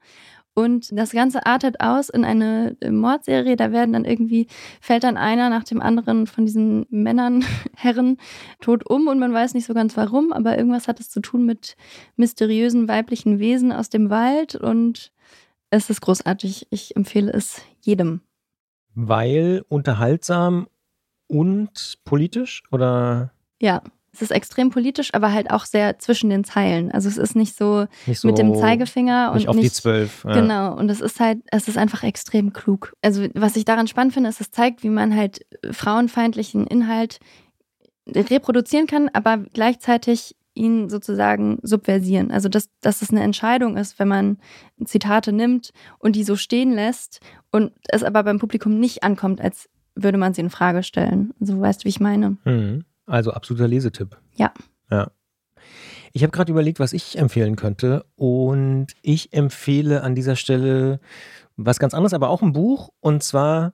Und 0.54 0.90
das 0.98 1.12
Ganze 1.12 1.46
artet 1.46 1.82
aus 1.82 2.10
in 2.10 2.26
eine 2.26 2.76
Mordserie. 2.90 3.56
Da 3.56 3.72
werden 3.72 3.94
dann 3.94 4.06
irgendwie, 4.06 4.48
fällt 4.82 5.04
dann 5.04 5.16
einer 5.16 5.52
nach 5.52 5.64
dem 5.64 5.84
anderen 5.84 6.26
von 6.26 6.48
diesen 6.48 6.88
Männern, 6.90 7.46
Herren, 7.76 8.18
tot 8.60 8.90
um 8.90 9.08
und 9.08 9.20
man 9.20 9.32
weiß 9.32 9.54
nicht 9.54 9.68
so 9.68 9.76
ganz 9.76 9.96
warum, 9.98 10.34
aber 10.34 10.58
irgendwas 10.58 10.88
hat 10.88 11.00
es 11.00 11.12
zu 11.12 11.20
tun 11.20 11.46
mit 11.46 11.76
mysteriösen 12.16 12.88
weiblichen 12.88 13.38
Wesen 13.38 13.72
aus 13.72 13.90
dem 13.90 14.10
Wald 14.10 14.56
und 14.56 15.12
es 15.70 15.92
ist 15.92 16.02
großartig. 16.02 16.68
Ich 16.72 16.96
empfehle 16.96 17.32
es 17.32 17.62
jedem. 17.82 18.22
Weil 18.96 19.64
unterhaltsam 19.70 20.68
und 21.28 22.00
politisch 22.04 22.64
oder? 22.72 23.32
Ja, 23.60 23.82
es 24.14 24.22
ist 24.22 24.32
extrem 24.32 24.72
politisch, 24.72 25.14
aber 25.14 25.32
halt 25.32 25.52
auch 25.52 25.66
sehr 25.66 26.00
zwischen 26.00 26.30
den 26.30 26.44
Zeilen. 26.44 26.92
Also 26.92 27.08
es 27.08 27.18
ist 27.18 27.36
nicht 27.36 27.56
so, 27.56 27.86
nicht 28.08 28.20
so 28.20 28.28
mit 28.28 28.38
dem 28.38 28.56
Zeigefinger 28.56 29.30
und 29.32 29.38
nicht 29.38 29.48
auf 29.48 29.56
nicht, 29.56 29.66
die 29.66 29.82
zwölf. 29.82 30.24
Ja. 30.24 30.34
Genau. 30.42 30.76
Und 30.76 30.90
es 30.90 31.02
ist 31.02 31.20
halt, 31.20 31.40
es 31.52 31.68
ist 31.68 31.78
einfach 31.78 32.04
extrem 32.04 32.52
klug. 32.52 32.94
Also 33.04 33.28
was 33.36 33.56
ich 33.56 33.66
daran 33.66 33.88
spannend 33.88 34.14
finde, 34.14 34.30
ist, 34.30 34.42
es 34.42 34.50
zeigt, 34.50 34.84
wie 34.84 34.90
man 34.90 35.16
halt 35.16 35.46
frauenfeindlichen 35.72 36.66
Inhalt 36.66 37.20
reproduzieren 38.08 38.88
kann, 38.88 39.10
aber 39.14 39.38
gleichzeitig 39.38 40.36
ihn 40.56 40.90
sozusagen 40.90 41.60
subversieren. 41.62 42.32
Also 42.32 42.50
dass, 42.50 42.70
dass 42.82 43.04
es 43.04 43.12
eine 43.12 43.22
Entscheidung 43.22 43.78
ist, 43.78 44.00
wenn 44.00 44.08
man 44.08 44.38
Zitate 44.84 45.32
nimmt 45.32 45.72
und 46.00 46.16
die 46.16 46.24
so 46.24 46.36
stehen 46.36 46.72
lässt 46.72 47.20
und 47.52 47.72
es 47.90 48.04
aber 48.04 48.24
beim 48.24 48.40
Publikum 48.40 48.80
nicht 48.80 49.04
ankommt, 49.04 49.40
als 49.40 49.70
würde 49.94 50.18
man 50.18 50.34
sie 50.34 50.42
in 50.42 50.50
Frage 50.50 50.82
stellen. 50.82 51.34
So 51.40 51.54
also, 51.54 51.62
weißt 51.62 51.82
du, 51.82 51.86
wie 51.86 51.90
ich 51.90 52.00
meine. 52.00 52.38
Mhm. 52.46 52.86
Also 53.08 53.32
absoluter 53.32 53.68
Lesetipp. 53.68 54.18
Ja. 54.36 54.54
Ja. 54.92 55.12
Ich 56.14 56.24
habe 56.24 56.32
gerade 56.32 56.52
überlegt, 56.52 56.80
was 56.80 56.94
ich 56.94 57.18
empfehlen 57.18 57.56
könnte. 57.56 58.06
Und 58.16 58.88
ich 59.02 59.34
empfehle 59.34 60.04
an 60.04 60.14
dieser 60.14 60.36
Stelle 60.36 61.00
was 61.56 61.80
ganz 61.80 61.96
anderes, 61.96 62.14
aber 62.14 62.30
auch 62.30 62.44
ein 62.44 62.54
Buch. 62.54 62.90
Und 63.00 63.24
zwar 63.24 63.74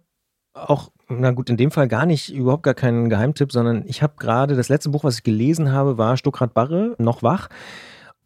auch 0.54 0.92
na 1.10 1.32
gut, 1.32 1.50
in 1.50 1.58
dem 1.58 1.72
Fall 1.72 1.88
gar 1.88 2.06
nicht, 2.06 2.34
überhaupt 2.34 2.64
gar 2.64 2.74
kein 2.74 3.10
Geheimtipp, 3.10 3.52
sondern 3.52 3.84
ich 3.88 4.02
habe 4.02 4.14
gerade, 4.18 4.56
das 4.56 4.70
letzte 4.70 4.90
Buch, 4.90 5.04
was 5.04 5.16
ich 5.16 5.24
gelesen 5.24 5.72
habe, 5.72 5.98
war 5.98 6.18
Stuckrad 6.18 6.54
Barre, 6.54 6.96
noch 6.98 7.24
wach. 7.24 7.50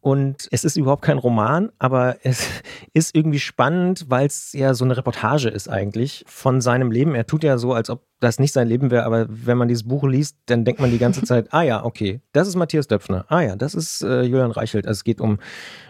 Und 0.07 0.47
es 0.51 0.63
ist 0.63 0.77
überhaupt 0.77 1.01
kein 1.01 1.17
Roman, 1.17 1.69
aber 1.79 2.15
es 2.23 2.47
ist 2.93 3.13
irgendwie 3.13 3.39
spannend, 3.39 4.05
weil 4.07 4.25
es 4.25 4.53
ja 4.53 4.73
so 4.73 4.85
eine 4.85 4.95
Reportage 4.95 5.49
ist 5.49 5.67
eigentlich 5.67 6.23
von 6.27 6.61
seinem 6.61 6.91
Leben. 6.91 7.13
Er 7.13 7.27
tut 7.27 7.43
ja 7.43 7.57
so, 7.57 7.73
als 7.73 7.89
ob 7.89 8.05
das 8.21 8.39
nicht 8.39 8.53
sein 8.53 8.69
Leben 8.69 8.89
wäre, 8.89 9.03
aber 9.03 9.25
wenn 9.27 9.57
man 9.57 9.67
dieses 9.67 9.85
Buch 9.85 10.05
liest, 10.05 10.37
dann 10.45 10.63
denkt 10.63 10.79
man 10.79 10.91
die 10.91 10.97
ganze 10.97 11.23
Zeit, 11.25 11.53
ah 11.53 11.61
ja, 11.61 11.83
okay, 11.83 12.21
das 12.31 12.47
ist 12.47 12.55
Matthias 12.55 12.87
Döpfner. 12.87 13.25
Ah 13.27 13.41
ja, 13.41 13.57
das 13.57 13.75
ist 13.75 14.01
äh, 14.01 14.21
Julian 14.21 14.51
Reichelt. 14.51 14.87
Also 14.87 14.99
es 14.99 15.03
geht 15.03 15.19
um 15.19 15.39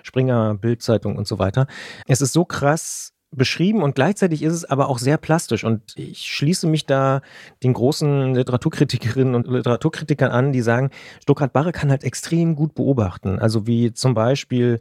Springer, 0.02 0.56
Bildzeitung 0.56 1.16
und 1.16 1.28
so 1.28 1.38
weiter. 1.38 1.68
Es 2.08 2.20
ist 2.20 2.34
so 2.34 2.44
krass 2.44 3.14
beschrieben 3.32 3.84
und 3.84 3.96
gleichzeitig 3.96 4.42
ist 4.42 4.54
es 4.54 4.66
aber 4.66 4.88
auch 4.90 5.00
sehr 5.00 5.18
plastisch. 5.18 5.64
Und 5.64 5.94
ich 5.96 6.22
schließe 6.22 6.68
mich 6.68 6.86
da 6.86 7.22
den 7.64 7.74
großen 7.74 8.34
Literaturkritikerinnen 8.36 9.36
und 9.36 9.48
Literaturkritikern 9.48 10.32
an, 10.32 10.54
die 10.54 10.62
sagen, 10.62 10.92
Stuckrad 11.22 11.54
Barre 11.54 11.72
kann 11.72 11.90
halt 11.90 12.04
extrem 12.04 12.56
gut 12.56 12.74
beobachten. 12.74 13.40
Also 13.40 13.68
wie 13.68 13.94
zum 13.94 14.14
Beispiel 14.14 14.80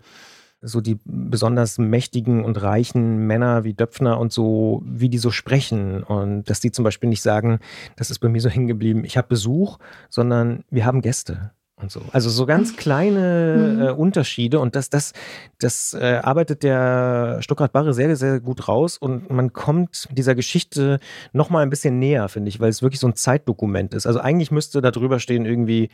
so 0.62 0.80
die 0.80 0.98
besonders 1.04 1.78
mächtigen 1.78 2.44
und 2.44 2.60
reichen 2.62 3.26
Männer 3.26 3.64
wie 3.64 3.74
Döpfner 3.74 4.18
und 4.18 4.32
so, 4.32 4.82
wie 4.86 5.08
die 5.08 5.18
so 5.18 5.30
sprechen. 5.30 6.02
Und 6.02 6.44
dass 6.44 6.60
die 6.60 6.72
zum 6.72 6.84
Beispiel 6.84 7.08
nicht 7.08 7.22
sagen, 7.22 7.60
das 7.96 8.10
ist 8.10 8.20
bei 8.20 8.28
mir 8.28 8.40
so 8.40 8.48
hängen 8.48 8.66
geblieben, 8.66 9.04
ich 9.04 9.16
habe 9.16 9.28
Besuch, 9.28 9.78
sondern 10.08 10.64
wir 10.70 10.84
haben 10.84 11.02
Gäste 11.02 11.52
und 11.80 11.90
so. 11.90 12.00
Also 12.12 12.30
so 12.30 12.46
ganz 12.46 12.72
mhm. 12.72 12.76
kleine 12.76 13.74
mhm. 13.76 13.82
äh, 13.82 13.90
Unterschiede 13.90 14.60
und 14.60 14.74
das, 14.74 14.88
das, 14.88 15.12
das 15.58 15.94
äh, 15.94 16.20
arbeitet 16.22 16.62
der 16.62 17.38
Stuttgart 17.40 17.72
Barre 17.72 17.92
sehr, 17.92 18.16
sehr 18.16 18.40
gut 18.40 18.66
raus 18.66 18.96
und 18.96 19.30
man 19.30 19.52
kommt 19.52 20.08
dieser 20.10 20.34
Geschichte 20.34 20.98
noch 21.32 21.50
mal 21.50 21.62
ein 21.62 21.70
bisschen 21.70 21.98
näher, 21.98 22.28
finde 22.28 22.48
ich, 22.48 22.60
weil 22.60 22.70
es 22.70 22.82
wirklich 22.82 23.00
so 23.00 23.06
ein 23.06 23.14
Zeitdokument 23.14 23.94
ist. 23.94 24.06
Also 24.06 24.20
eigentlich 24.20 24.50
müsste 24.50 24.80
da 24.80 24.90
drüber 24.90 25.20
stehen 25.20 25.44
irgendwie 25.44 25.90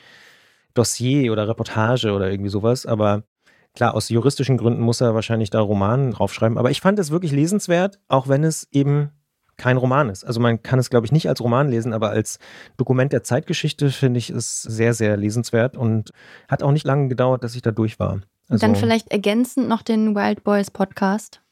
Dossier 0.74 1.32
oder 1.32 1.48
Reportage 1.48 2.12
oder 2.12 2.30
irgendwie 2.30 2.50
sowas, 2.50 2.86
aber 2.86 3.24
klar, 3.74 3.94
aus 3.94 4.08
juristischen 4.08 4.58
Gründen 4.58 4.82
muss 4.82 5.00
er 5.00 5.14
wahrscheinlich 5.14 5.50
da 5.50 5.60
Roman 5.60 6.12
draufschreiben, 6.12 6.58
aber 6.58 6.70
ich 6.70 6.80
fand 6.80 6.98
es 7.00 7.10
wirklich 7.10 7.32
lesenswert, 7.32 7.98
auch 8.08 8.28
wenn 8.28 8.44
es 8.44 8.68
eben 8.70 9.10
kein 9.62 9.76
Roman 9.76 10.08
ist. 10.08 10.24
Also 10.24 10.40
man 10.40 10.60
kann 10.60 10.80
es, 10.80 10.90
glaube 10.90 11.06
ich, 11.06 11.12
nicht 11.12 11.28
als 11.28 11.40
Roman 11.40 11.68
lesen, 11.68 11.92
aber 11.92 12.10
als 12.10 12.40
Dokument 12.78 13.12
der 13.12 13.22
Zeitgeschichte 13.22 13.90
finde 13.90 14.18
ich 14.18 14.28
es 14.28 14.60
sehr, 14.60 14.92
sehr 14.92 15.16
lesenswert 15.16 15.76
und 15.76 16.10
hat 16.48 16.64
auch 16.64 16.72
nicht 16.72 16.84
lange 16.84 17.06
gedauert, 17.06 17.44
dass 17.44 17.54
ich 17.54 17.62
da 17.62 17.70
durch 17.70 18.00
war. 18.00 18.22
Also, 18.48 18.54
und 18.54 18.62
dann 18.62 18.74
vielleicht 18.74 19.12
ergänzend 19.12 19.68
noch 19.68 19.82
den 19.82 20.16
Wild 20.16 20.42
Boys 20.42 20.72
Podcast 20.72 21.42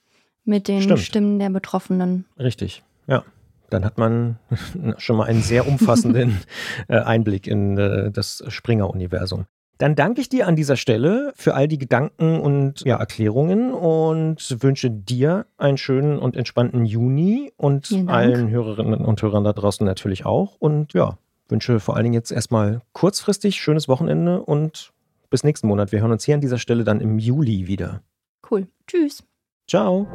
mit 0.44 0.66
den 0.66 0.82
stimmt. 0.82 0.98
Stimmen 0.98 1.38
der 1.38 1.50
Betroffenen. 1.50 2.24
Richtig, 2.36 2.82
ja. 3.06 3.22
Dann 3.68 3.84
hat 3.84 3.96
man 3.96 4.40
schon 4.98 5.16
mal 5.16 5.28
einen 5.28 5.42
sehr 5.42 5.68
umfassenden 5.68 6.40
äh, 6.88 6.98
Einblick 6.98 7.46
in 7.46 7.78
äh, 7.78 8.11
das 8.11 8.42
Springer-Universum. 8.48 9.46
Dann 9.81 9.95
danke 9.95 10.20
ich 10.20 10.28
dir 10.28 10.47
an 10.47 10.57
dieser 10.57 10.76
Stelle 10.76 11.33
für 11.37 11.55
all 11.55 11.66
die 11.66 11.78
Gedanken 11.78 12.39
und 12.39 12.83
ja, 12.83 12.99
Erklärungen 12.99 13.72
und 13.72 14.62
wünsche 14.62 14.91
dir 14.91 15.47
einen 15.57 15.78
schönen 15.78 16.18
und 16.18 16.37
entspannten 16.37 16.85
Juni 16.85 17.51
und 17.57 17.91
allen 18.07 18.51
Hörerinnen 18.51 19.03
und 19.03 19.22
Hörern 19.22 19.43
da 19.43 19.55
draußen 19.55 19.87
natürlich 19.87 20.26
auch. 20.26 20.57
Und 20.59 20.93
ja, 20.93 21.16
wünsche 21.49 21.81
vor 21.81 21.97
allen 21.97 22.05
Dingen 22.05 22.14
jetzt 22.14 22.31
erstmal 22.31 22.83
kurzfristig 22.93 23.57
schönes 23.57 23.89
Wochenende 23.89 24.43
und 24.43 24.93
bis 25.31 25.45
nächsten 25.45 25.66
Monat. 25.66 25.93
Wir 25.93 26.03
hören 26.03 26.12
uns 26.12 26.26
hier 26.26 26.35
an 26.35 26.43
dieser 26.43 26.59
Stelle 26.59 26.85
dann 26.85 27.01
im 27.01 27.18
Juli 27.18 27.66
wieder. 27.66 28.03
Cool. 28.51 28.66
Tschüss. 28.87 29.24
Ciao. 29.66 30.07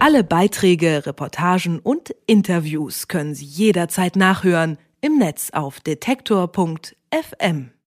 Alle 0.00 0.24
Beiträge, 0.24 1.06
Reportagen 1.06 1.78
und 1.78 2.10
Interviews 2.26 3.06
können 3.06 3.32
Sie 3.32 3.44
jederzeit 3.44 4.16
nachhören 4.16 4.76
im 5.00 5.18
Netz 5.18 5.50
auf 5.52 5.78
detektor.fm. 5.78 7.70